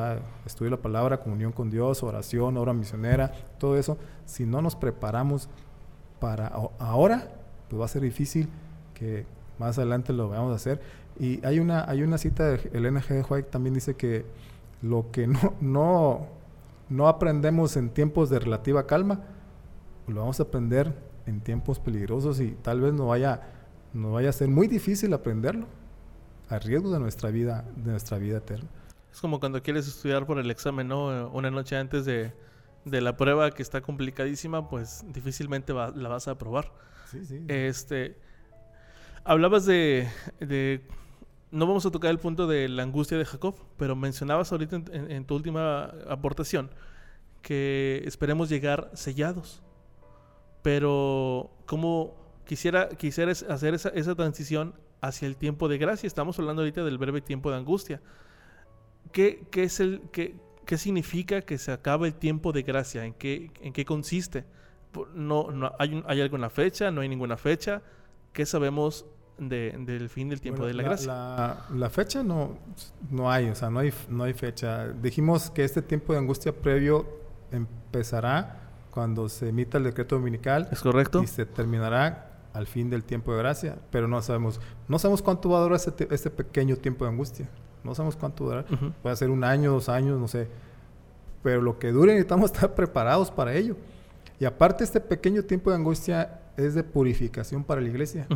estudio 0.45 0.70
la 0.70 0.78
palabra, 0.78 1.20
comunión 1.20 1.51
con 1.51 1.72
Dios, 1.72 2.03
oración, 2.03 2.55
obra 2.57 2.74
misionera, 2.74 3.32
todo 3.57 3.76
eso, 3.76 3.97
si 4.28 4.45
no 4.45 4.62
nos 4.62 4.76
preparamos 4.76 5.49
para 6.20 6.45
ahora, 6.78 7.32
pues 7.68 7.82
va 7.82 7.86
a 7.86 7.88
ser 7.88 8.03
difícil 8.03 8.47
que 8.93 9.26
más 9.57 9.80
adelante 9.80 10.14
lo 10.14 10.30
vayamos 10.30 10.51
a 10.51 10.57
hacer. 10.57 10.80
Y 11.20 11.43
hay 11.43 11.57
una, 11.57 11.89
hay 11.89 12.03
una 12.03 12.20
cita 12.20 12.51
de 12.51 12.70
Elena 12.72 13.01
G. 13.01 13.26
White 13.28 13.49
también 13.49 13.74
dice 13.74 13.95
que 13.95 14.28
lo 14.84 15.10
que 15.10 15.26
no, 15.26 15.55
no 15.60 16.28
no 16.88 17.07
aprendemos 17.07 17.78
en 17.78 17.89
tiempos 17.89 18.30
de 18.30 18.38
relativa 18.38 18.86
calma, 18.86 19.22
lo 20.05 20.22
vamos 20.22 20.39
a 20.39 20.43
aprender 20.43 20.93
en 21.26 21.41
tiempos 21.41 21.80
peligrosos 21.80 22.39
y 22.41 22.51
tal 22.62 22.80
vez 22.80 22.93
no 22.93 23.07
vaya, 23.07 23.41
no 23.91 24.12
vaya 24.12 24.30
a 24.30 24.34
ser 24.34 24.49
muy 24.49 24.68
difícil 24.68 25.12
aprenderlo 25.16 25.66
a 26.47 26.60
riesgo 26.60 26.91
de 26.91 26.99
nuestra 26.99 27.32
vida, 27.32 27.66
de 27.76 27.89
nuestra 27.89 28.20
vida 28.20 28.38
eterna. 28.38 28.70
Es 29.12 29.22
como 29.22 29.39
cuando 29.39 29.62
quieres 29.62 29.88
estudiar 29.88 30.26
por 30.26 30.39
el 30.39 30.49
examen, 30.51 30.88
¿no? 30.88 31.30
Una 31.30 31.51
noche 31.51 31.76
antes 31.76 32.05
de, 32.05 32.34
la 32.86 33.18
prueba 33.18 33.51
que 33.51 33.62
está 33.62 33.82
complicadísima, 33.82 34.70
pues 34.70 35.03
difícilmente 35.07 35.74
la 35.74 36.10
vas 36.10 36.28
a 36.28 36.32
aprobar. 36.32 36.72
Sí, 37.10 37.26
sí. 37.26 37.43
Este, 37.47 38.18
hablabas 39.24 39.66
de 39.66 40.07
no 41.51 41.66
vamos 41.66 41.86
a 41.86 41.91
tocar 41.91 42.12
el 42.12 42.20
punto 42.20 42.47
de 42.47 42.70
la 42.70 42.84
angustia 42.84 43.18
de 43.18 43.26
Jacob, 43.26 43.55
pero 43.78 43.95
mencionabas 43.95 44.51
ahorita 44.51 44.82
en, 44.91 45.26
tu 45.26 45.36
última 45.36 45.86
aportación 46.07 46.70
que 47.41 48.03
esperemos 48.05 48.49
llegar 48.49 48.91
sellados. 48.93 49.64
Pero 50.62 51.49
como 51.66 52.16
quisiera, 52.45 52.89
quisiera 52.89 53.32
hacer 53.32 53.74
esa, 53.74 53.89
esa, 53.89 54.16
transición 54.16 54.76
hacia 55.01 55.28
el 55.28 55.38
tiempo 55.38 55.68
de 55.70 55.78
gracia, 55.78 56.05
estamos 56.05 56.38
hablando 56.38 56.62
ahorita 56.62 56.84
del 56.84 56.97
breve 56.97 57.22
tiempo 57.22 57.49
de 57.49 57.57
angustia. 57.57 58.01
¿Qué, 59.12 59.43
qué 59.51 59.64
es 59.64 59.80
el, 59.80 60.01
qué, 60.12 60.36
qué, 60.66 60.78
significa 60.78 61.41
que 61.41 61.57
se 61.57 61.72
acabe 61.72 62.07
el 62.07 62.16
tiempo 62.16 62.51
de 62.51 62.64
gracia? 62.64 63.05
¿En 63.05 63.14
qué, 63.14 63.51
en 63.62 63.74
qué 63.74 63.86
consiste? 63.86 64.45
No, 65.14 65.51
no 65.51 65.72
hay, 65.80 66.03
hay 66.07 66.22
alguna 66.22 66.49
fecha, 66.49 66.91
no 66.91 67.01
hay 67.01 67.10
ninguna 67.10 67.38
fecha. 67.38 67.82
¿Qué 68.34 68.45
sabemos 68.45 69.05
del 69.39 70.10
fin 70.10 70.30
del 70.30 70.41
tiempo 70.41 70.66
de 70.66 70.74
la, 70.74 70.84
gracia. 70.84 71.57
La, 71.74 71.89
fecha 71.89 72.24
no, 72.24 72.57
no 73.10 73.32
hay, 73.32 73.49
o 73.49 73.55
sea, 73.55 73.70
no 73.70 73.80
hay, 73.80 73.93
no 74.10 74.24
hay 74.24 74.34
fecha. 74.34 74.88
Dijimos 74.89 75.49
que 75.49 75.64
este 75.64 75.82
tiempo 75.82 76.14
de 76.14 76.20
angustia 76.20 76.53
previo 76.53 77.07
empezará 77.51 78.70
cuando 78.91 79.30
se 79.30 79.49
emita 79.49 79.78
el 79.78 79.86
decreto 79.86 80.16
dominical. 80.16 80.68
Es 80.72 80.82
correcto. 80.82 81.24
Y 81.24 81.28
se 81.28 81.45
terminará 81.45 82.30
al 82.53 82.68
fin 82.68 82.89
del 82.89 83.03
tiempo 83.03 83.32
de 83.32 83.38
gracia, 83.39 83.78
pero 83.91 84.07
no 84.07 84.22
sabemos, 84.22 84.60
no 84.88 84.99
sabemos 84.99 85.22
cuánto 85.22 85.49
va 85.49 85.60
a 85.60 85.62
durar 85.62 85.76
este, 85.78 86.07
este 86.14 86.30
pequeño 86.30 86.76
tiempo 86.76 87.05
de 87.05 87.12
angustia. 87.12 87.49
No 87.84 87.96
sabemos 87.96 88.16
cuánto 88.16 88.46
durará. 88.46 88.66
Puede 89.02 89.16
ser 89.16 89.30
un 89.30 89.44
año, 89.44 89.72
dos 89.72 89.90
años, 89.90 90.20
no 90.20 90.28
sé. 90.28 90.48
Pero 91.44 91.62
lo 91.62 91.80
que 91.80 91.92
dure 91.92 92.14
necesitamos 92.14 92.52
estar 92.54 92.76
preparados 92.76 93.32
para 93.32 93.54
ello. 93.54 93.76
Y 94.40 94.46
aparte 94.46 94.84
este 94.84 95.00
pequeño 95.00 95.44
tiempo 95.44 95.70
de 95.70 95.78
angustia 95.78 96.40
es 96.58 96.74
de 96.74 96.84
purificación 96.84 97.64
para 97.64 97.82
la 97.82 97.90
iglesia. 97.90 98.28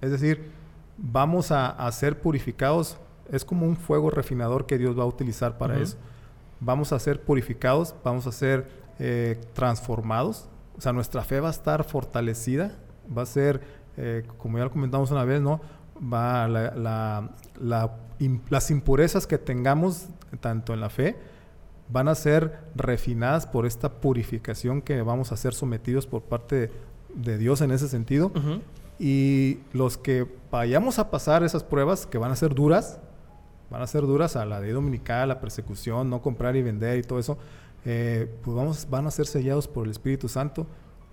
Es 0.00 0.10
decir, 0.10 0.50
vamos 0.96 1.50
a, 1.50 1.90
ser 1.92 2.20
purificados. 2.20 2.98
Es 3.30 3.44
como 3.44 3.66
un 3.66 3.76
fuego 3.76 4.10
refinador 4.10 4.66
que 4.66 4.78
Dios 4.78 4.98
va 4.98 5.02
a 5.02 5.06
utilizar 5.06 5.58
para 5.58 5.78
eso. 5.78 5.96
Vamos 6.60 6.92
a 6.92 6.98
ser 6.98 7.22
purificados, 7.22 7.94
vamos 8.04 8.26
a 8.26 8.32
ser 8.32 8.68
eh, 8.98 9.40
transformados. 9.54 10.48
O 10.76 10.80
sea, 10.80 10.92
nuestra 10.92 11.22
fe 11.22 11.40
va 11.40 11.48
a 11.48 11.52
estar 11.52 11.84
fortalecida. 11.84 12.72
Va 13.16 13.22
a 13.22 13.26
ser, 13.26 13.60
eh, 13.96 14.24
como 14.38 14.58
ya 14.58 14.64
lo 14.64 14.70
comentamos 14.70 15.10
una 15.10 15.24
vez, 15.24 15.40
¿no? 15.40 15.60
Va 16.00 16.46
las 18.48 18.70
impurezas 18.70 19.26
que 19.26 19.38
tengamos 19.38 20.08
tanto 20.40 20.74
en 20.74 20.80
la 20.80 20.90
fe 20.90 21.16
van 21.90 22.08
a 22.08 22.14
ser 22.14 22.58
refinadas 22.74 23.46
por 23.46 23.66
esta 23.66 24.00
purificación 24.00 24.82
que 24.82 25.00
vamos 25.02 25.32
a 25.32 25.36
ser 25.36 25.54
sometidos 25.54 26.06
por 26.06 26.22
parte 26.22 26.70
de, 27.14 27.38
Dios 27.38 27.60
en 27.60 27.70
ese 27.70 27.88
sentido. 27.88 28.32
Y 28.98 29.60
los 29.72 29.96
que 29.96 30.26
vayamos 30.50 30.98
a 30.98 31.10
pasar 31.10 31.42
esas 31.44 31.62
pruebas, 31.62 32.06
que 32.06 32.18
van 32.18 32.32
a 32.32 32.36
ser 32.36 32.54
duras, 32.54 33.00
van 33.70 33.82
a 33.82 33.86
ser 33.86 34.02
duras 34.02 34.36
a 34.36 34.44
la 34.44 34.60
ley 34.60 34.72
dominical, 34.72 35.28
la 35.28 35.40
persecución, 35.40 36.10
no 36.10 36.20
comprar 36.20 36.56
y 36.56 36.62
vender 36.62 36.98
y 36.98 37.02
todo 37.02 37.18
eso, 37.18 37.38
eh, 37.84 38.28
pues 38.42 38.56
vamos, 38.56 38.88
van 38.90 39.06
a 39.06 39.10
ser 39.10 39.26
sellados 39.26 39.68
por 39.68 39.84
el 39.84 39.92
Espíritu 39.92 40.28
Santo 40.28 40.66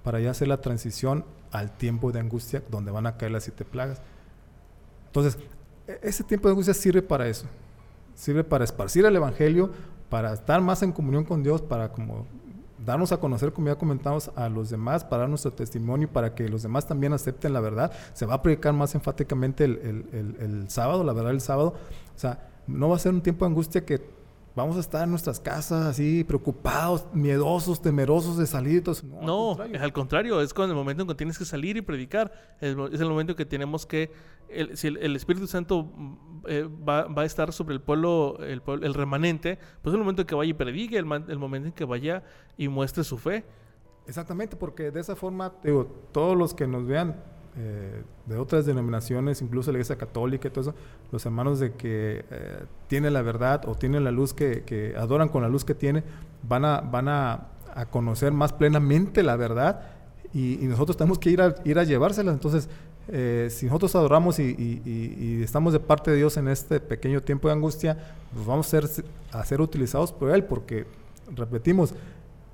para 0.04 0.20
ya 0.20 0.32
hacer 0.32 0.48
la 0.48 0.62
transición 0.62 1.26
al 1.52 1.78
tiempo 1.78 2.12
de 2.12 2.20
angustia 2.20 2.64
donde 2.70 2.92
van 2.92 3.08
a 3.08 3.18
caer 3.18 3.32
las 3.32 3.44
siete 3.44 3.66
plagas. 3.66 4.02
Entonces, 5.08 5.38
ese 6.02 6.24
tiempo 6.24 6.48
de 6.48 6.54
angustia 6.54 6.74
sirve 6.74 7.02
para 7.02 7.28
eso. 7.28 7.46
Sirve 8.14 8.44
para 8.44 8.64
esparcir 8.64 9.06
el 9.06 9.16
Evangelio, 9.16 9.72
para 10.10 10.34
estar 10.34 10.62
más 10.62 10.82
en 10.84 10.92
comunión 10.92 11.24
con 11.24 11.44
Dios, 11.44 11.62
para 11.62 11.92
como 11.92 12.26
darnos 12.86 13.12
a 13.12 13.18
conocer, 13.18 13.52
como 13.52 13.68
ya 13.68 13.76
comentamos, 13.76 14.32
a 14.36 14.48
los 14.48 14.70
demás, 14.70 15.04
para 15.04 15.22
dar 15.22 15.30
nuestro 15.30 15.52
testimonio, 15.52 16.08
para 16.08 16.36
que 16.36 16.48
los 16.48 16.64
demás 16.64 16.88
también 16.88 17.14
acepten 17.14 17.54
la 17.54 17.60
verdad. 17.60 17.92
Se 18.14 18.26
va 18.26 18.36
a 18.36 18.42
predicar 18.42 18.74
más 18.74 18.96
enfáticamente 18.96 19.66
el, 19.66 20.38
el 20.40 20.70
sábado, 20.70 21.04
la 21.04 21.14
verdad 21.14 21.32
el 21.32 21.42
sábado. 21.42 21.76
O 22.16 22.20
sea, 22.20 22.48
no 22.68 22.90
va 22.90 22.96
a 22.96 23.00
ser 23.00 23.14
un 23.14 23.22
tiempo 23.22 23.46
de 23.46 23.50
angustia 23.50 23.86
que 23.86 24.15
vamos 24.56 24.78
a 24.78 24.80
estar 24.80 25.04
en 25.04 25.10
nuestras 25.10 25.40
casas 25.40 25.86
así 25.86 26.24
preocupados, 26.24 27.06
miedosos, 27.14 27.82
temerosos 27.82 28.38
de 28.38 28.48
salir. 28.48 28.84
no, 29.22 29.62
es 29.64 29.82
al 29.82 29.94
contrario, 29.94 30.42
es 30.42 30.54
con 30.54 30.70
el 30.70 30.76
momento 30.76 31.04
en 31.04 31.10
que 31.10 31.16
tienes 31.16 31.38
que 31.38 31.46
salir 31.46 31.78
y 31.78 31.82
predicar. 31.82 32.32
Es, 32.62 32.72
el 32.72 33.10
momento 33.10 33.34
en 33.34 33.38
que 33.38 33.46
tenemos 33.46 33.86
que, 33.86 34.12
el, 34.50 34.78
si 34.78 34.88
el, 34.88 35.16
Espíritu 35.16 35.48
Santo 35.48 35.84
mm, 35.84 36.18
eh, 36.48 36.70
va, 36.88 37.08
a 37.16 37.26
estar 37.26 37.52
sobre 37.52 37.76
el 37.76 37.82
pueblo, 37.82 38.38
el, 38.40 38.94
remanente, 38.94 39.60
pues 39.82 39.92
es 39.92 39.94
el 39.94 40.00
momento 40.00 40.22
en 40.22 40.28
que 40.28 40.36
vaya 40.36 40.50
y 40.50 40.54
predique, 40.54 40.98
el, 40.98 41.12
el 41.28 41.40
momento 41.40 41.68
en 41.68 41.74
que 41.74 41.86
vaya 41.86 42.24
y 42.58 42.68
muestre 42.68 43.04
su 43.04 43.18
fe. 43.18 43.46
Exactamente, 44.08 44.56
porque 44.56 44.92
de 44.92 45.00
esa 45.00 45.16
forma, 45.16 45.54
digo, 45.64 45.86
todos 46.12 46.38
los 46.38 46.54
que 46.54 46.68
nos 46.68 46.86
vean 46.86 47.16
eh, 47.58 48.04
de 48.26 48.38
otras 48.38 48.66
denominaciones, 48.66 49.42
incluso 49.42 49.72
la 49.72 49.78
Iglesia 49.78 49.98
Católica 49.98 50.50
y 50.50 50.52
todo 50.52 50.62
eso, 50.62 50.76
los 51.12 51.26
hermanos 51.26 51.60
de 51.60 51.72
que 51.72 52.26
eh, 52.30 52.64
tienen 52.88 53.14
la 53.14 53.22
verdad 53.22 53.64
o 53.68 53.76
tienen 53.76 54.04
la 54.04 54.12
luz 54.12 54.34
que, 54.34 54.94
adoran 54.98 55.30
con 55.30 55.42
la 55.42 55.48
luz 55.48 55.64
que 55.64 55.74
tiene, 55.74 56.04
van 56.44 56.66
a, 56.66 56.82
van 56.82 57.08
a, 57.08 57.48
conocer 57.92 58.32
más 58.32 58.54
plenamente 58.54 59.22
la 59.22 59.36
verdad 59.36 59.82
y, 60.34 60.60
nosotros 60.64 60.98
tenemos 60.98 61.20
que 61.20 61.30
ir 61.30 61.42
a, 61.42 61.56
ir 61.64 61.80
a 61.80 61.84
llevársela. 61.84 62.32
Entonces, 62.32 62.70
eh, 63.08 63.48
si 63.50 63.68
nosotros 63.68 63.96
adoramos 63.96 64.38
y, 64.40 65.42
estamos 65.42 65.72
de 65.72 65.80
parte 65.80 66.12
de 66.12 66.18
Dios 66.18 66.36
en 66.36 66.50
este 66.50 66.82
pequeño 66.82 67.22
tiempo 67.22 67.48
de 67.48 67.54
angustia, 67.54 67.98
pues 68.34 68.46
vamos 68.46 68.68
a 68.68 68.82
ser, 68.82 69.06
a 69.32 69.46
ser 69.46 69.62
utilizados 69.62 70.12
por 70.12 70.32
Él, 70.32 70.44
porque, 70.44 70.86
repetimos, 71.34 71.94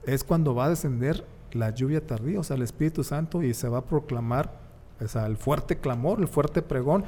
es 0.06 0.24
cuando 0.24 0.54
va 0.54 0.66
a 0.66 0.70
descender 0.70 1.24
la 1.54 1.72
lluvia 1.72 2.06
tardía, 2.06 2.40
o 2.40 2.44
sea, 2.44 2.56
el 2.56 2.62
Espíritu 2.62 3.04
Santo, 3.04 3.42
y 3.42 3.54
se 3.56 3.68
va 3.68 3.80
a 3.80 3.86
proclamar 3.86 4.61
el 5.02 5.38
fuerte 5.38 5.78
clamor, 5.78 6.20
el 6.20 6.28
fuerte 6.28 6.62
pregón, 6.62 7.04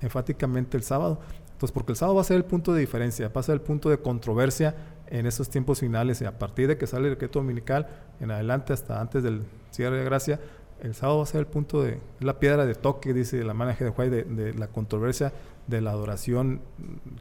enfáticamente 0.00 0.76
el 0.76 0.82
sábado. 0.82 1.18
Entonces, 1.52 1.72
porque 1.72 1.92
el 1.92 1.96
sábado 1.96 2.16
va 2.16 2.22
a 2.22 2.24
ser 2.24 2.36
el 2.36 2.44
punto 2.44 2.72
de 2.72 2.80
diferencia, 2.80 3.28
va 3.28 3.40
a 3.40 3.44
ser 3.44 3.54
el 3.54 3.60
punto 3.60 3.88
de 3.88 3.98
controversia 3.98 4.74
en 5.06 5.26
esos 5.26 5.48
tiempos 5.48 5.80
finales 5.80 6.20
y 6.20 6.24
a 6.24 6.38
partir 6.38 6.68
de 6.68 6.76
que 6.76 6.86
sale 6.86 7.04
el 7.04 7.14
decreto 7.14 7.38
dominical 7.38 7.86
en 8.20 8.30
adelante 8.30 8.72
hasta 8.72 9.00
antes 9.00 9.22
del 9.22 9.42
cierre 9.70 9.98
de 9.98 10.04
gracia, 10.04 10.40
el 10.82 10.94
sábado 10.94 11.18
va 11.18 11.22
a 11.22 11.26
ser 11.26 11.40
el 11.40 11.46
punto 11.46 11.82
de, 11.82 12.00
la 12.18 12.40
piedra 12.40 12.66
de 12.66 12.74
toque, 12.74 13.14
dice 13.14 13.44
la 13.44 13.54
manaje 13.54 13.84
de 13.84 13.90
Juárez, 13.90 14.26
de, 14.28 14.54
la 14.54 14.66
controversia 14.66 15.32
de 15.68 15.80
la 15.80 15.92
adoración, 15.92 16.60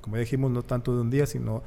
como 0.01 0.17
dijimos, 0.17 0.49
no 0.49 0.63
tanto 0.63 0.95
de 0.95 1.01
un 1.01 1.11
día, 1.11 1.27
sino 1.27 1.61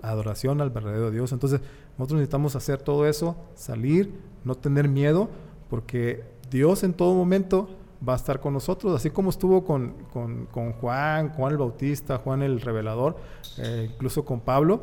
adoración 0.00 0.62
al 0.62 0.70
verdadero 0.70 1.10
Dios. 1.10 1.32
Entonces, 1.32 1.60
nosotros 1.98 2.20
necesitamos 2.20 2.56
hacer 2.56 2.80
todo 2.80 3.06
eso, 3.06 3.36
salir, 3.54 4.14
no 4.44 4.54
tener 4.54 4.88
miedo, 4.88 5.28
porque 5.68 6.24
Dios 6.50 6.82
en 6.82 6.94
todo 6.94 7.14
momento 7.14 7.68
va 8.06 8.14
a 8.14 8.16
estar 8.16 8.40
con 8.40 8.52
nosotros, 8.52 8.94
así 8.94 9.10
como 9.10 9.30
estuvo 9.30 9.64
con, 9.64 9.94
Juan, 10.80 11.28
Juan 11.30 11.52
el 11.52 11.58
Bautista, 11.58 12.18
Juan 12.18 12.42
el 12.42 12.60
Revelador, 12.60 13.16
eh, 13.58 13.90
incluso 13.92 14.24
con 14.24 14.40
Pablo, 14.40 14.82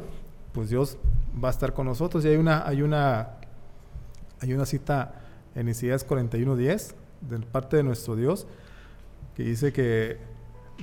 pues 0.54 0.70
Dios 0.70 0.98
va 1.44 1.50
a 1.50 1.52
estar 1.52 1.74
con 1.74 1.86
nosotros. 1.86 2.26
Y 2.26 2.30
hay 2.30 2.38
una, 2.38 2.66
hay 2.68 2.82
una, 2.82 3.38
hay 4.40 4.54
una 4.54 4.66
cita 4.66 5.22
en 5.56 5.70
Isaías 5.70 6.08
41.10 6.08 6.94
de 7.22 7.40
parte 7.40 7.78
de 7.78 7.84
nuestro 7.84 8.16
Dios 8.16 8.48
que 9.36 9.44
dice 9.44 9.72
que 9.72 10.18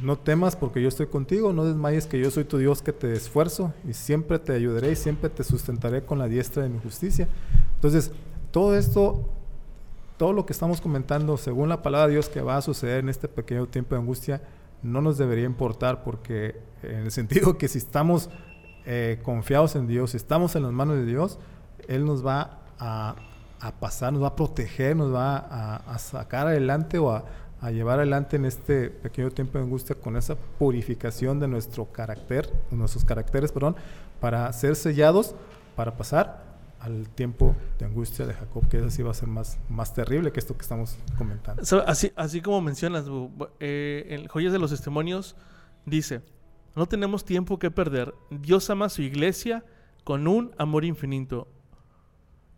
no 0.03 0.17
temas 0.17 0.57
porque 0.57 0.81
yo 0.81 0.89
estoy 0.89 1.07
contigo, 1.07 1.53
no 1.53 1.65
desmayes 1.65 2.07
que 2.07 2.21
yo 2.21 2.31
soy 2.31 2.45
tu 2.45 2.59
Dios 2.59 2.83
que 2.83 2.93
te 2.93 3.13
esfuerzo 3.13 3.73
y 3.89 3.95
siempre 3.95 4.39
te 4.39 4.53
ayudaré 4.53 4.93
y 4.93 4.97
siempre 4.97 5.29
te 5.29 5.43
sustentaré 5.43 6.05
con 6.05 6.19
la 6.19 6.29
diestra 6.29 6.63
de 6.63 6.69
mi 6.69 6.79
justicia. 6.79 7.29
Entonces, 7.75 8.13
todo 8.53 8.77
esto 8.77 9.29
todo 10.19 10.33
lo 10.33 10.45
que 10.45 10.53
estamos 10.53 10.81
comentando, 10.81 11.37
según 11.37 11.69
la 11.69 11.81
palabra 11.81 12.09
de 12.09 12.15
Dios 12.15 12.29
que 12.29 12.43
va 12.43 12.57
a 12.57 12.61
suceder 12.61 12.99
en 12.99 13.09
este 13.09 13.29
pequeño 13.29 13.67
tiempo 13.67 13.95
de 13.95 14.01
angustia, 14.01 14.43
no 14.83 15.01
nos 15.01 15.17
debería 15.17 15.45
importar 15.45 16.03
porque 16.03 16.61
en 16.83 16.97
el 16.97 17.11
sentido 17.13 17.57
que 17.57 17.69
si 17.69 17.79
estamos 17.79 18.29
eh, 18.85 19.21
confiados 19.23 19.77
en 19.77 19.87
Dios, 19.87 20.11
si 20.11 20.17
estamos 20.17 20.57
en 20.57 20.65
las 20.65 20.73
manos 20.73 20.97
de 20.97 21.07
Dios, 21.07 21.39
Él 21.87 22.05
nos 22.05 22.27
va 22.27 22.59
a, 22.79 23.15
pasar, 23.81 24.13
nos 24.13 24.23
va 24.23 24.29
a 24.29 24.37
proteger, 24.37 24.97
nos 24.97 25.15
va 25.15 25.37
a, 25.37 25.99
sacar 25.99 26.49
adelante 26.49 26.99
o 26.99 27.11
a, 27.13 27.25
llevar 27.71 27.99
adelante 27.99 28.37
en 28.37 28.45
este 28.45 28.89
pequeño 28.89 29.31
tiempo 29.31 29.59
de 29.59 29.65
angustia 29.65 29.97
con 29.97 30.17
esa 30.17 30.37
purificación 30.59 31.41
de 31.41 31.49
nuestro 31.49 31.87
carácter, 31.87 32.53
nuestros 32.71 33.05
caracteres, 33.05 33.51
perdón, 33.51 33.77
para 34.21 34.53
ser 34.53 34.77
sellados, 34.77 35.35
para 35.75 35.97
pasar 35.97 36.48
al 36.81 37.09
tiempo 37.09 37.57
de 37.79 37.87
angustia 37.87 38.27
de 38.27 38.35
Jacob, 38.35 38.69
que 38.69 38.79
así 38.79 39.03
va 39.03 39.11
a 39.11 39.15
ser 39.15 39.29
más, 39.29 39.59
más 39.69 39.95
terrible 39.95 40.33
que 40.33 40.41
esto 40.41 40.57
que 40.57 40.63
estamos 40.63 40.97
comentando. 41.17 41.63
Así, 41.87 42.13
así 42.17 42.41
como 42.41 42.61
mencionas, 42.61 43.07
eh, 43.61 44.07
en 44.11 44.27
Joyas 44.29 44.53
de 44.53 44.59
los 44.59 44.71
Testimonios 44.71 45.37
dice, 45.85 46.23
no 46.77 46.87
tenemos 46.87 47.25
tiempo 47.25 47.59
que 47.59 47.71
perder, 47.71 48.15
Dios 48.31 48.71
ama 48.71 48.87
a 48.87 48.89
su 48.89 49.03
iglesia 49.03 49.65
con 50.05 50.29
un 50.29 50.53
amor 50.59 50.85
infinito. 50.85 51.49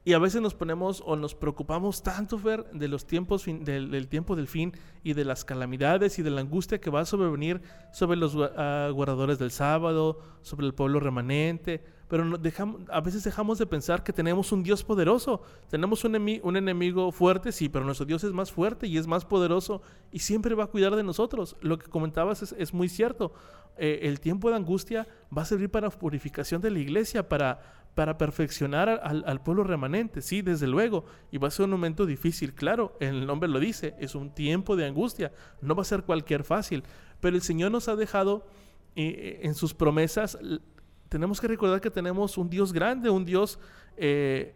Y 0.03 0.15
a 0.15 0.19
veces 0.19 0.41
nos 0.41 0.55
ponemos 0.55 1.03
o 1.05 1.15
nos 1.15 1.35
preocupamos 1.35 2.03
tanto, 2.03 2.39
Fer, 2.39 2.65
de 2.73 2.89
los 2.89 3.07
tiempos 3.07 3.45
del, 3.45 4.09
tiempo 4.09 4.35
del 4.35 4.47
fin 4.47 4.73
y 5.03 5.13
de 5.13 5.27
las 5.27 5.45
calamidades 5.45 6.19
y 6.19 6.23
de 6.23 6.31
la 6.31 6.41
angustia 6.41 6.81
que 6.81 6.89
va 6.89 7.01
a 7.01 7.05
sobrevenir 7.05 7.61
sobre 7.93 8.17
los 8.17 8.35
uh, 8.35 8.93
guardadores 8.95 9.39
del 9.39 9.51
sábado, 9.51 10.19
sobre 10.41 10.67
el 10.67 10.75
pueblo 10.75 11.01
remanente, 11.01 11.85
pero 12.11 12.37
dejamos, 12.39 12.81
a 12.91 13.01
veces 13.01 13.23
dejamos 13.23 13.59
de 13.59 13.67
pensar 13.67 14.03
que 14.03 14.13
tenemos 14.13 14.51
un 14.51 14.65
Dios 14.65 14.83
poderoso. 14.83 15.43
Tenemos 15.69 16.03
un, 16.03 16.17
un, 16.43 16.57
enemigo 16.57 17.13
fuerte, 17.13 17.53
sí, 17.53 17.69
pero 17.69 17.85
nuestro 17.85 18.05
Dios 18.05 18.25
es 18.25 18.33
más 18.33 18.51
fuerte 18.51 18.89
y 18.89 18.99
es 18.99 19.07
más 19.07 19.25
poderoso 19.25 19.81
y 20.11 20.19
siempre 20.19 20.57
va 20.57 20.65
a 20.65 20.67
cuidar 20.67 20.97
de 20.97 21.05
nosotros. 21.05 21.57
Lo 21.61 21.79
que 21.79 21.89
comentabas 21.89 22.43
es, 22.43 22.53
es 22.59 22.75
muy 22.75 22.89
cierto. 22.89 23.33
Eh, 23.77 24.01
el 24.09 24.19
tiempo 24.19 24.51
de 24.51 24.57
angustia 24.57 25.07
va 25.37 25.43
a 25.43 25.45
servir 25.45 25.71
para 25.71 25.89
purificación 25.89 26.61
de 26.61 26.73
la 26.73 26.81
iglesia, 26.81 27.29
para, 27.29 27.61
para 27.95 28.19
perfeccionar 28.19 28.89
al, 28.89 29.23
al, 29.25 29.41
pueblo 29.45 29.63
remanente, 29.63 30.21
sí, 30.21 30.43
desde 30.43 30.67
luego. 30.67 31.05
Y 31.31 31.39
va 31.39 31.47
a 31.47 31.53
ser 31.53 31.67
un 31.67 31.71
momento 31.71 32.07
difícil, 32.07 32.55
claro, 32.55 32.97
el 32.99 33.25
nombre 33.25 33.49
lo 33.49 33.61
dice, 33.61 33.95
es 34.01 34.17
un 34.17 34.35
tiempo 34.35 34.75
de 34.75 34.85
angustia, 34.85 35.31
no 35.61 35.77
va 35.77 35.83
a 35.83 35.85
ser 35.85 36.03
cualquier 36.03 36.43
fácil. 36.43 36.83
Pero 37.21 37.37
el 37.37 37.43
Señor 37.43 37.71
nos 37.71 37.87
ha 37.87 37.95
dejado 37.95 38.49
eh, 38.97 39.43
en 39.45 39.55
sus 39.55 39.75
promesas 39.75 40.37
tenemos 41.11 41.41
que 41.41 41.49
recordar 41.49 41.81
que 41.81 41.91
tenemos 41.91 42.39
un 42.39 42.49
Dios 42.49 42.73
grande, 42.73 43.11
un 43.11 43.25
Dios 43.25 43.59
eh, 43.97 44.55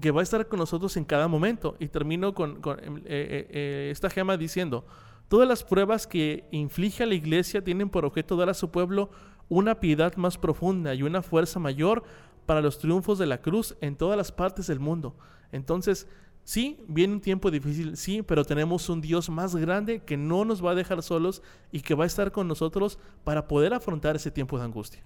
que 0.00 0.12
va 0.12 0.20
a 0.20 0.22
estar 0.22 0.46
con 0.46 0.60
nosotros 0.60 0.96
en 0.96 1.04
cada 1.04 1.26
momento. 1.26 1.76
Y 1.80 1.88
termino 1.88 2.32
con, 2.32 2.60
em, 2.80 2.98
eh, 2.98 3.02
eh, 3.50 3.88
esta 3.90 4.08
gema 4.08 4.36
diciendo, 4.36 4.86
todas 5.28 5.48
las 5.48 5.64
pruebas 5.64 6.06
que 6.06 6.46
inflige 6.52 7.02
a 7.02 7.06
la 7.06 7.14
iglesia 7.14 7.62
tienen 7.62 7.90
por 7.90 8.04
objeto 8.04 8.36
dar 8.36 8.48
a 8.48 8.54
su 8.54 8.70
pueblo 8.70 9.10
una 9.48 9.80
piedad 9.80 10.14
más 10.14 10.38
profunda 10.38 10.94
y 10.94 11.02
una 11.02 11.22
fuerza 11.22 11.58
mayor 11.58 12.04
para 12.46 12.60
los 12.60 12.78
triunfos 12.78 13.18
de 13.18 13.26
la 13.26 13.42
cruz 13.42 13.76
en 13.80 13.96
todas 13.96 14.16
las 14.16 14.30
partes 14.30 14.68
del 14.68 14.78
mundo. 14.78 15.16
Entonces, 15.50 16.06
sí, 16.44 16.84
viene 16.86 17.14
un 17.14 17.20
tiempo 17.20 17.50
difícil, 17.50 17.96
sí, 17.96 18.22
pero 18.22 18.44
tenemos 18.44 18.88
un 18.88 19.00
Dios 19.00 19.28
más 19.28 19.56
grande 19.56 20.04
que 20.04 20.16
no 20.16 20.44
nos 20.44 20.64
va 20.64 20.70
a 20.70 20.76
dejar 20.76 21.02
solos 21.02 21.42
y 21.72 21.80
que 21.80 21.96
va 21.96 22.04
a 22.04 22.06
estar 22.06 22.30
con 22.30 22.46
nosotros 22.46 23.00
para 23.24 23.48
poder 23.48 23.74
afrontar 23.74 24.14
ese 24.14 24.30
tiempo 24.30 24.56
de 24.56 24.64
angustia. 24.64 25.02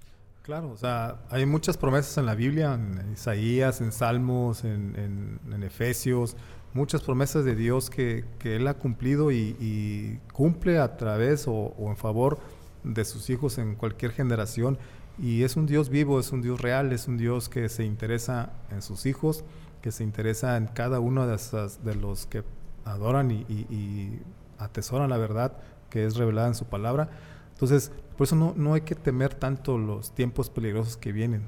Claro, 0.49 0.70
o 0.70 0.78
sea, 0.78 1.18
hay 1.28 1.44
muchas 1.44 1.76
promesas 1.76 2.16
en 2.16 2.24
la 2.24 2.34
Biblia, 2.34 2.72
en 2.72 3.12
Isaías, 3.12 3.82
en 3.82 3.92
Salmos, 3.92 4.64
en, 4.64 5.62
Efesios, 5.62 6.38
muchas 6.72 7.03
promesas 7.03 7.44
de 7.44 7.55
Dios 7.55 7.90
que, 7.90 8.24
Él 8.42 8.66
ha 8.66 8.72
cumplido 8.72 9.30
y, 9.30 10.18
cumple 10.32 10.78
a 10.78 10.96
través 10.96 11.44
o, 11.46 11.74
en 11.80 11.99
favor 11.99 12.38
de 12.82 13.05
sus 13.05 13.28
hijos 13.28 13.59
en 13.59 13.74
cualquier 13.74 14.12
generación. 14.12 14.78
Y 15.18 15.42
es 15.42 15.55
un 15.57 15.66
Dios 15.66 15.90
vivo, 15.90 16.18
es 16.18 16.32
un 16.32 16.40
Dios 16.40 16.62
real, 16.62 16.94
es 16.94 17.09
un 17.09 17.18
Dios 17.18 17.51
que 17.51 17.68
se 17.68 17.84
interesa 17.84 18.55
en 18.70 18.80
sus 18.80 19.05
hijos, 19.05 19.44
que 19.82 19.92
se 19.92 20.03
interesa 20.03 20.57
en 20.57 20.66
cada 20.66 20.99
uno 20.99 21.26
de, 21.26 21.34
esas, 21.34 21.84
de 21.84 21.94
los 21.94 22.24
que 22.24 22.42
adoran 22.86 23.30
y, 23.30 23.44
y 23.51 24.22
atesoran 24.57 25.11
la 25.11 25.18
verdad 25.18 25.59
que 25.90 26.07
es 26.07 26.16
revelada 26.16 26.49
en 26.49 26.55
su 26.55 26.64
palabra. 26.64 27.11
Entonces, 27.59 27.91
por 28.17 28.29
eso 28.29 28.37
no, 28.37 28.55
no 28.57 28.75
hay 28.75 28.83
que 28.83 28.95
temer 28.95 29.35
tanto 29.35 29.79
los 29.79 30.13
tiempos 30.13 30.49
peligrosos 30.49 30.97
que 30.97 31.11
vienen. 31.11 31.43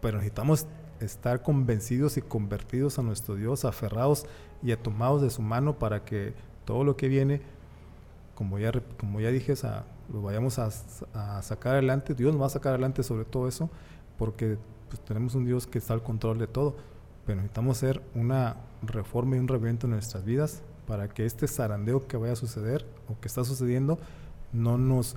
pero 0.00 0.16
necesitamos 0.16 0.66
estar 0.98 1.42
convencidos 1.42 2.16
y 2.16 2.20
convertidos 2.20 2.98
a 2.98 3.02
nuestro 3.02 3.36
Dios, 3.36 3.64
aferrados 3.64 4.26
y 4.60 4.74
tomados 4.74 5.22
de 5.22 5.30
su 5.30 5.40
mano 5.40 5.78
para 5.78 6.04
que 6.04 6.34
todo 6.64 6.82
lo 6.82 6.96
que 6.96 7.06
viene, 7.06 7.42
como 8.34 8.58
ya, 8.58 8.72
como 8.98 9.20
ya 9.20 9.30
dije, 9.30 9.54
lo 10.12 10.22
vayamos 10.22 10.58
a, 10.58 10.72
sacar 11.42 11.74
adelante. 11.74 12.14
Dios 12.14 12.32
nos 12.32 12.42
va 12.42 12.46
a 12.46 12.50
sacar 12.50 12.72
adelante 12.72 13.04
sobre 13.04 13.24
todo 13.24 13.46
eso, 13.46 13.70
porque 14.18 14.58
pues, 14.88 15.00
tenemos 15.04 15.36
un 15.36 15.44
Dios 15.44 15.68
que 15.68 15.78
está 15.78 15.94
al 15.94 16.02
control 16.02 16.38
de 16.38 16.48
todo. 16.48 16.74
Pero 17.24 17.36
necesitamos 17.36 17.76
hacer 17.76 18.02
una 18.16 18.56
reforma 18.82 19.36
y 19.36 19.38
un 19.38 19.46
reviento 19.46 19.86
en 19.86 19.92
nuestras 19.92 20.24
vidas 20.24 20.62
para 20.88 21.08
que 21.08 21.24
este 21.24 21.46
zarandeo 21.46 22.08
que 22.08 22.16
vaya 22.16 22.32
a 22.32 22.36
suceder 22.36 22.84
o 23.08 23.20
que 23.20 23.28
está 23.28 23.44
sucediendo 23.44 23.98
no 24.52 24.78
nos 24.78 25.16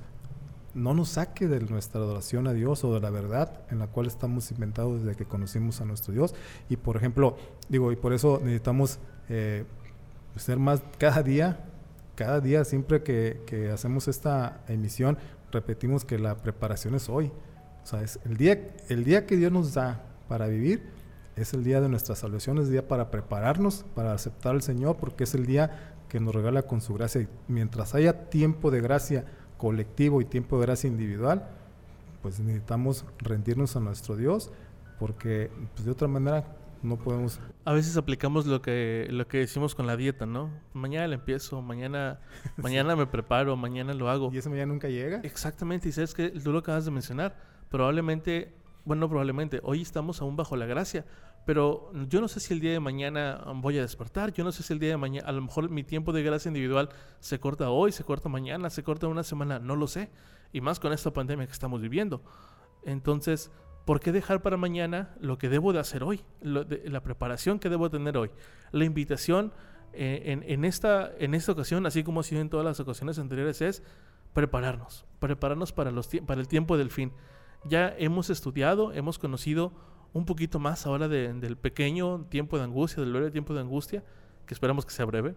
no 0.73 0.93
nos 0.93 1.09
saque 1.09 1.47
de 1.47 1.59
nuestra 1.59 2.01
adoración 2.01 2.47
a 2.47 2.53
Dios 2.53 2.83
o 2.83 2.93
de 2.93 2.99
la 2.99 3.09
verdad 3.09 3.61
en 3.69 3.79
la 3.79 3.87
cual 3.87 4.07
estamos 4.07 4.49
inventados 4.51 5.03
desde 5.03 5.15
que 5.15 5.25
conocimos 5.25 5.81
a 5.81 5.85
nuestro 5.85 6.13
Dios. 6.13 6.33
Y 6.69 6.77
por 6.77 6.97
ejemplo, 6.97 7.37
digo, 7.69 7.91
y 7.91 7.95
por 7.95 8.13
eso 8.13 8.39
necesitamos 8.41 8.99
eh, 9.29 9.65
ser 10.35 10.57
más 10.57 10.81
cada 10.97 11.21
día, 11.21 11.59
cada 12.15 12.39
día, 12.39 12.63
siempre 12.63 13.03
que, 13.03 13.71
hacemos 13.73 14.07
esta 14.07 14.63
emisión, 14.67 15.17
repetimos 15.51 16.05
que 16.05 16.17
la 16.17 16.37
preparación 16.37 16.95
es 16.95 17.09
hoy. 17.09 17.31
O 17.83 17.85
sea, 17.85 18.01
es 18.01 18.19
el 18.25 18.37
día, 18.37 18.75
el 18.89 19.03
día 19.03 19.25
que 19.25 19.35
Dios 19.35 19.51
nos 19.51 19.73
da 19.73 20.01
para 20.27 20.47
vivir, 20.47 20.83
es 21.35 21.53
el 21.53 21.63
día 21.63 21.81
de 21.81 21.89
nuestra 21.89 22.15
salvación, 22.15 22.57
es 22.59 22.65
el 22.65 22.71
día 22.71 22.87
para 22.87 23.09
prepararnos, 23.09 23.85
para 23.95 24.13
aceptar 24.13 24.53
al 24.53 24.61
Señor, 24.61 24.97
porque 24.97 25.23
es 25.23 25.33
el 25.33 25.45
día 25.45 25.92
que 26.13 26.19
nos 26.19 26.35
regala 26.35 26.61
con 26.61 26.79
su 26.79 26.93
gracia. 26.93 27.27
Mientras 27.47 27.95
haya 27.95 28.29
tiempo 28.29 28.69
de 28.69 28.81
gracia, 28.81 29.25
colectivo 29.57 30.21
y 30.21 30.25
tiempo 30.25 30.59
de 30.59 30.67
gracia 30.67 30.87
individual, 30.87 31.49
pues 32.21 32.39
necesitamos 32.39 33.03
rendirnos 33.17 33.75
a 33.75 33.79
nuestro 33.79 34.15
Dios, 34.15 34.51
porque 34.99 35.49
pues, 35.73 35.85
de 35.85 35.91
otra 35.91 36.07
manera 36.07 36.55
no 36.83 36.97
podemos... 36.97 37.39
A 37.65 37.73
veces 37.73 37.97
aplicamos 37.97 38.45
lo 38.45 38.61
que, 38.61 39.07
lo 39.09 39.27
que 39.27 39.39
decimos 39.39 39.73
con 39.73 39.87
la 39.87 39.97
dieta, 39.97 40.27
¿no? 40.27 40.51
Mañana 40.73 41.07
le 41.07 41.15
empiezo, 41.15 41.63
mañana, 41.63 42.19
mañana 42.57 42.95
me 42.95 43.07
preparo, 43.07 43.55
mañana 43.57 43.95
lo 43.95 44.07
hago. 44.07 44.29
¿Y 44.31 44.37
ese 44.37 44.49
mañana 44.49 44.71
nunca 44.71 44.89
llega? 44.89 45.19
Exactamente, 45.23 45.89
y 45.89 45.93
sabes 45.93 46.13
que 46.13 46.29
tú 46.29 46.51
lo 46.51 46.59
acabas 46.59 46.85
de 46.85 46.91
mencionar, 46.91 47.35
probablemente, 47.71 48.53
bueno, 48.85 49.09
probablemente, 49.09 49.61
hoy 49.63 49.81
estamos 49.81 50.21
aún 50.21 50.35
bajo 50.35 50.55
la 50.57 50.67
gracia, 50.67 51.05
pero 51.45 51.91
yo 52.07 52.21
no 52.21 52.27
sé 52.27 52.39
si 52.39 52.53
el 52.53 52.59
día 52.59 52.71
de 52.71 52.79
mañana 52.79 53.43
voy 53.55 53.77
a 53.77 53.81
despertar, 53.81 54.31
yo 54.33 54.43
no 54.43 54.51
sé 54.51 54.63
si 54.63 54.71
el 54.73 54.79
día 54.79 54.89
de 54.89 54.97
mañana, 54.97 55.27
a 55.27 55.31
lo 55.31 55.41
mejor 55.41 55.69
mi 55.69 55.83
tiempo 55.83 56.13
de 56.13 56.23
gracia 56.23 56.49
individual 56.49 56.89
se 57.19 57.39
corta 57.39 57.69
hoy, 57.69 57.91
se 57.91 58.03
corta 58.03 58.29
mañana, 58.29 58.69
se 58.69 58.83
corta 58.83 59.07
una 59.07 59.23
semana, 59.23 59.59
no 59.59 59.75
lo 59.75 59.87
sé. 59.87 60.09
Y 60.53 60.61
más 60.61 60.79
con 60.79 60.93
esta 60.93 61.11
pandemia 61.11 61.47
que 61.47 61.51
estamos 61.51 61.81
viviendo. 61.81 62.23
Entonces, 62.83 63.51
¿por 63.85 63.99
qué 63.99 64.11
dejar 64.11 64.41
para 64.41 64.55
mañana 64.55 65.15
lo 65.19 65.37
que 65.37 65.49
debo 65.49 65.73
de 65.73 65.79
hacer 65.79 66.03
hoy? 66.03 66.21
la 66.41 67.01
preparación 67.01 67.59
que 67.59 67.69
debo 67.69 67.89
tener 67.89 68.17
hoy. 68.17 68.29
La 68.71 68.85
invitación 68.85 69.51
eh, 69.93 70.43
en, 70.47 70.65
esta, 70.65 71.11
en 71.19 71.35
esta 71.35 71.51
ocasión, 71.51 71.85
así 71.85 72.03
como 72.03 72.21
ha 72.21 72.23
sido 72.23 72.41
en 72.41 72.49
todas 72.49 72.65
las 72.65 72.79
ocasiones 72.79 73.19
anteriores, 73.19 73.61
es 73.61 73.83
prepararnos. 74.33 75.05
Prepararnos 75.19 75.71
para, 75.71 75.91
los, 75.91 76.07
para 76.25 76.41
el 76.41 76.47
tiempo 76.47 76.77
del 76.77 76.89
fin. 76.89 77.13
Ya 77.65 77.93
hemos 77.97 78.29
estudiado, 78.29 78.91
hemos 78.93 79.19
conocido 79.19 79.71
un 80.13 80.25
poquito 80.25 80.59
más 80.59 80.85
ahora 80.85 81.07
del 81.07 81.57
pequeño 81.57 82.25
tiempo 82.29 82.57
de 82.57 82.63
angustia, 82.63 83.03
del 83.03 83.13
breve 83.13 83.31
tiempo 83.31 83.53
de 83.53 83.61
angustia, 83.61 84.03
que 84.45 84.53
esperamos 84.53 84.85
que 84.85 84.91
sea 84.91 85.05
breve. 85.05 85.35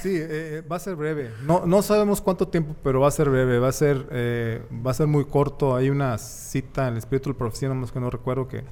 Sí, 0.00 0.16
eh, 0.16 0.28
eh, 0.30 0.62
va 0.62 0.76
a 0.76 0.78
ser 0.78 0.96
breve. 0.96 1.30
No, 1.44 1.66
no 1.66 1.82
sabemos 1.82 2.20
cuánto 2.20 2.48
tiempo, 2.48 2.74
pero 2.82 3.00
va 3.00 3.08
a 3.08 3.10
ser 3.10 3.28
breve. 3.28 3.58
Va 3.58 3.68
a 3.68 3.72
ser, 3.72 4.06
eh, 4.10 4.62
va 4.86 4.92
a 4.92 4.94
ser 4.94 5.06
muy 5.06 5.24
corto. 5.24 5.74
Hay 5.74 5.90
una 5.90 6.16
cita 6.18 6.86
en 6.86 6.94
el 6.94 6.98
Espíritu 6.98 7.30
del 7.30 7.36
Profecía, 7.36 7.68
no 7.68 7.74
más 7.74 7.92
que 7.92 8.00
no 8.00 8.08
recuerdo, 8.08 8.48
que, 8.48 8.64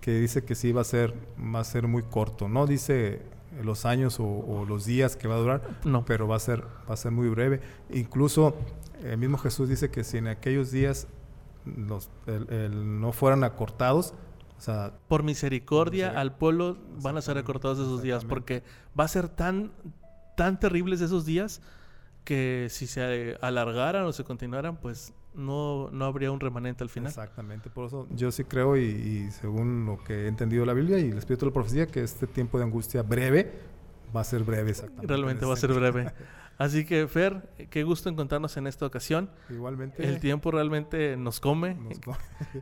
que 0.00 0.12
dice 0.12 0.44
que 0.44 0.54
sí 0.54 0.72
va 0.72 0.82
a 0.82 0.84
ser, 0.84 1.14
va 1.54 1.60
a 1.60 1.64
ser 1.64 1.88
muy 1.88 2.02
corto. 2.02 2.48
No 2.48 2.66
dice 2.66 3.22
los 3.62 3.86
años 3.86 4.18
o, 4.20 4.64
los 4.68 4.84
días 4.84 5.16
que 5.16 5.26
va 5.26 5.34
a 5.34 5.38
durar, 5.38 5.62
no. 5.84 6.04
pero 6.04 6.28
va 6.28 6.36
a 6.36 6.40
ser, 6.40 6.62
va 6.88 6.94
a 6.94 6.96
ser 6.96 7.12
muy 7.12 7.28
breve. 7.28 7.60
Incluso 7.90 8.54
el 9.02 9.18
mismo 9.18 9.38
Jesús 9.38 9.68
dice 9.68 9.90
que 9.90 10.04
si 10.04 10.18
en 10.18 10.28
aquellos 10.28 10.70
días 10.70 11.08
los, 11.64 12.08
no 12.70 13.12
fueran 13.12 13.42
acortados, 13.42 14.14
por 15.08 15.22
misericordia 15.22 16.18
al 16.18 16.36
pueblo 16.36 16.76
van 17.00 17.16
a 17.16 17.22
ser 17.22 17.38
acortados 17.38 17.78
esos 17.78 18.02
días, 18.02 18.24
porque 18.24 18.62
va 18.98 19.04
a 19.04 19.08
ser 19.08 19.28
tan, 19.28 19.72
tan 20.36 20.58
terribles 20.58 21.00
esos 21.00 21.24
días 21.24 21.60
que 22.24 22.68
si 22.70 22.86
se 22.86 23.38
alargaran 23.40 24.04
o 24.04 24.12
se 24.12 24.24
continuaran, 24.24 24.76
pues 24.76 25.14
no, 25.34 25.88
no 25.92 26.04
habría 26.04 26.30
un 26.30 26.40
remanente 26.40 26.82
al 26.84 26.90
final. 26.90 27.08
Exactamente, 27.08 27.70
por 27.70 27.86
eso 27.86 28.06
yo 28.10 28.30
sí 28.30 28.44
creo 28.44 28.76
y, 28.76 29.30
según 29.30 29.86
lo 29.86 30.02
que 30.02 30.24
he 30.24 30.28
entendido 30.28 30.66
la 30.66 30.74
Biblia 30.74 30.98
y 30.98 31.10
el 31.10 31.18
Espíritu 31.18 31.46
de 31.46 31.50
la 31.50 31.54
Profecía, 31.54 31.86
que 31.86 32.02
este 32.02 32.26
tiempo 32.26 32.58
de 32.58 32.64
angustia 32.64 33.02
breve 33.02 33.52
va 34.14 34.22
a 34.22 34.24
ser 34.24 34.42
breve 34.42 34.70
exactamente. 34.70 35.06
Realmente 35.06 35.46
va 35.46 35.54
a 35.54 35.56
ser 35.56 35.72
breve. 35.72 36.12
Así 36.58 36.84
que, 36.84 37.06
Fer, 37.06 37.48
qué 37.70 37.84
gusto 37.84 38.08
encontrarnos 38.08 38.56
en 38.56 38.66
esta 38.66 38.84
ocasión. 38.84 39.30
Igualmente. 39.48 40.04
El 40.04 40.18
tiempo 40.18 40.50
realmente 40.50 41.16
nos 41.16 41.38
come. 41.38 41.76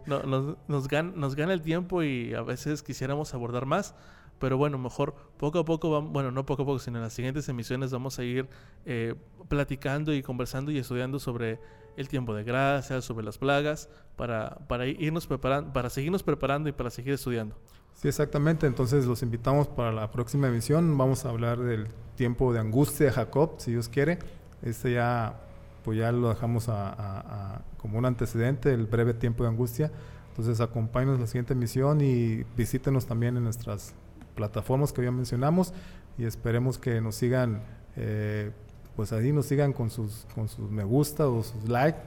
Nos, 0.05 0.57
nos, 0.69 0.89
gana, 1.35 1.53
el 1.55 1.63
tiempo 1.63 2.03
y 2.03 2.35
a 2.35 2.43
veces 2.43 2.83
quisiéramos 2.83 3.33
abordar 3.33 3.65
más. 3.65 3.95
Pero 4.39 4.59
bueno, 4.59 4.77
mejor 4.77 5.15
poco 5.39 5.61
a 5.61 5.65
poco, 5.65 5.91
vamos, 5.91 6.13
bueno, 6.13 6.31
no 6.31 6.45
poco 6.45 6.65
a 6.65 6.67
poco, 6.67 6.79
sino 6.79 6.99
en 6.99 7.05
las 7.05 7.15
siguientes 7.15 7.49
emisiones 7.49 7.91
vamos 7.91 8.19
a 8.19 8.25
ir 8.25 8.47
eh, 8.85 9.15
platicando 9.49 10.13
y 10.13 10.23
conversando 10.23 10.71
y 10.71 10.77
estudiando 10.77 11.19
sobre 11.19 11.59
el 11.97 12.09
tiempo 12.09 12.35
de 12.35 12.45
gracia, 12.45 13.01
sobre 13.01 13.25
las 13.25 13.39
plagas, 13.39 13.89
para, 14.15 14.59
para 14.69 14.87
irnos 14.87 15.27
preparando, 15.27 15.73
para 15.73 15.89
seguirnos 15.89 16.23
preparando 16.23 16.69
y 16.69 16.73
para 16.73 16.91
seguir 16.91 17.15
estudiando. 17.15 17.57
Sí, 17.97 18.09
exactamente. 18.09 18.67
Entonces 18.67 19.07
los 19.07 19.23
invitamos 19.23 19.69
para 19.69 19.91
la 19.91 20.11
próxima 20.11 20.49
emisión. 20.49 20.97
Vamos 20.99 21.25
a 21.25 21.31
hablar 21.31 21.59
del 21.59 21.89
tiempo 22.15 22.53
de 22.53 22.61
angustia 22.61 23.07
de 23.07 23.13
Jacob, 23.13 23.55
si 23.57 23.73
Dios 23.73 23.89
quiere. 23.89 24.19
Este 24.63 24.93
ya, 24.93 25.41
pues 25.83 25.99
ya 25.99 26.13
lo 26.13 26.29
dejamos 26.29 26.69
a, 26.69 27.63
como 27.79 27.99
un 27.99 28.05
antecedente, 28.05 28.73
el 28.73 28.87
breve 28.87 29.15
tiempo 29.15 29.45
de 29.45 29.51
angustia. 29.51 29.91
Entonces 30.29 30.61
acompáñenos 30.61 31.19
la 31.19 31.27
siguiente 31.27 31.55
emisión 31.55 32.03
y 32.03 32.45
visítenos 32.55 33.07
también 33.07 33.39
en 33.39 33.45
nuestras 33.45 33.95
plataformas 34.35 34.93
que 34.93 35.03
ya 35.03 35.11
mencionamos 35.11 35.73
y 36.19 36.25
esperemos 36.25 36.77
que 36.77 37.01
nos 37.01 37.15
sigan, 37.15 37.63
eh, 37.97 38.51
pues 38.95 39.15
ahí 39.15 39.33
nos 39.33 39.47
sigan 39.47 39.73
con 39.73 39.89
sus, 39.89 40.27
con 40.35 40.49
sus 40.49 40.71
me 40.71 40.85
gusta 40.85 41.27
o 41.29 41.43
sus 41.43 41.67
like 41.67 41.99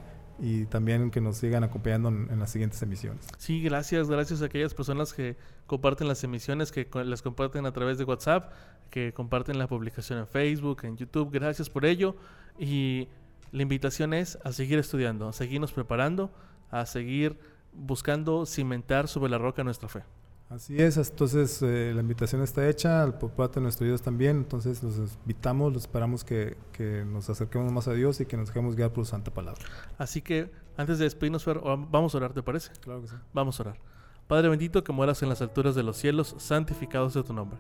y 0.42 0.66
también 0.66 1.12
que 1.12 1.22
nos 1.22 1.38
sigan 1.38 1.64
acompañando 1.64 2.10
en, 2.10 2.40
las 2.40 2.52
siguientes 2.52 2.82
emisiones. 2.82 3.28
Sí, 3.38 3.62
gracias, 3.62 4.10
gracias 4.10 4.42
a 4.42 4.46
aquellas 4.46 4.74
personas 4.74 5.14
que 5.14 5.38
comparten 5.68 6.08
las 6.08 6.24
emisiones, 6.24 6.72
que 6.72 6.88
las 7.06 7.22
comparten 7.22 7.66
a 7.66 7.72
través 7.72 7.98
de 7.98 8.04
WhatsApp, 8.06 8.52
que 8.90 9.14
comparten 9.14 9.58
la 9.58 9.68
publicación 9.68 10.20
en 10.20 10.28
Facebook, 10.28 10.80
en 10.84 10.98
YouTube. 10.98 11.30
Gracias 11.32 11.70
por 11.70 11.86
ello 11.86 12.16
y 12.58 13.08
la 13.52 13.64
invitación 13.64 14.14
es 14.14 14.38
a 14.44 14.52
seguir 14.52 14.80
estudiando, 14.80 15.28
a 15.28 15.34
seguirnos 15.34 15.72
preparando, 15.72 16.32
a 16.72 16.86
seguir 16.86 17.38
buscando 17.74 18.46
cimentar 18.46 19.08
sobre 19.08 19.30
la 19.30 19.38
roca 19.38 19.64
nuestra 19.64 19.90
fe. 19.90 20.04
Así 20.50 20.82
es, 20.82 20.98
entonces 20.98 21.62
eh, 21.62 21.92
la 21.94 22.02
invitación 22.02 22.42
está 22.42 22.68
hecha, 22.68 23.20
por 23.20 23.30
parte 23.30 23.60
de 23.60 23.62
nuestros 23.62 23.88
Dios 23.88 24.02
también, 24.02 24.38
entonces 24.38 24.82
los 24.82 24.98
invitamos, 25.22 25.72
los 25.72 25.84
esperamos 25.84 26.24
que, 26.24 26.58
que, 26.72 27.06
nos 27.06 27.30
acerquemos 27.30 27.72
más 27.72 27.88
a 27.88 27.94
Dios 27.94 28.20
y 28.20 28.26
que 28.26 28.36
nos 28.36 28.48
dejemos 28.48 28.76
guiar 28.76 28.92
por 28.92 29.06
su 29.06 29.12
santa 29.12 29.32
palabra. 29.32 29.62
Así 30.00 30.24
que 30.24 30.52
antes 30.76 30.98
de 30.98 31.04
despedirnos, 31.04 31.46
vamos 31.92 32.16
a 32.16 32.18
orar, 32.18 32.34
¿te 32.34 32.42
parece? 32.42 32.72
Claro 32.82 33.02
que 33.02 33.10
sí. 33.10 33.16
Vamos 33.32 33.60
a 33.60 33.64
orar. 33.64 33.80
Padre 34.26 34.50
bendito 34.50 34.84
que 34.84 34.92
moras 34.92 35.22
en 35.22 35.30
las 35.30 35.40
alturas 35.42 35.76
de 35.76 35.84
los 35.84 35.98
cielos, 35.98 36.36
santificado 36.40 37.10
sea 37.12 37.22
tu 37.22 37.34
nombre. 37.34 37.60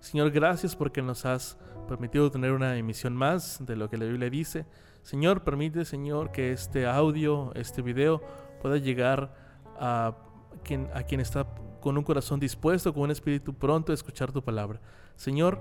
Señor, 0.00 0.30
gracias 0.30 0.74
porque 0.74 1.02
nos 1.02 1.26
has 1.26 1.58
permitido 1.88 2.30
tener 2.30 2.52
una 2.52 2.74
emisión 2.76 3.14
más 3.14 3.64
de 3.66 3.76
lo 3.76 3.90
que 3.90 3.98
la 3.98 4.06
Biblia 4.06 4.30
dice. 4.30 4.64
Señor, 5.02 5.44
permite, 5.44 5.84
Señor, 5.84 6.32
que 6.32 6.52
este 6.52 6.86
audio, 6.86 7.52
este 7.54 7.82
video 7.82 8.22
pueda 8.62 8.78
llegar 8.78 9.34
a 9.78 10.16
quien, 10.62 10.88
a 10.94 11.02
quien 11.02 11.20
está 11.20 11.46
con 11.80 11.96
un 11.98 12.04
corazón 12.04 12.40
dispuesto, 12.40 12.92
con 12.92 13.04
un 13.04 13.10
espíritu 13.10 13.54
pronto 13.54 13.92
a 13.92 13.94
escuchar 13.94 14.32
tu 14.32 14.42
palabra. 14.42 14.80
Señor, 15.16 15.60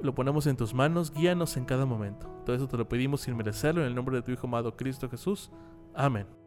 lo 0.00 0.14
ponemos 0.14 0.46
en 0.46 0.56
tus 0.56 0.74
manos, 0.74 1.12
guíanos 1.12 1.56
en 1.56 1.64
cada 1.64 1.86
momento. 1.86 2.28
Todo 2.44 2.56
eso 2.56 2.68
te 2.68 2.76
lo 2.76 2.88
pedimos 2.88 3.22
sin 3.22 3.36
merecerlo, 3.36 3.80
en 3.80 3.86
el 3.86 3.94
nombre 3.94 4.16
de 4.16 4.22
tu 4.22 4.32
Hijo 4.32 4.46
amado 4.46 4.76
Cristo 4.76 5.08
Jesús. 5.08 5.50
Amén. 5.94 6.41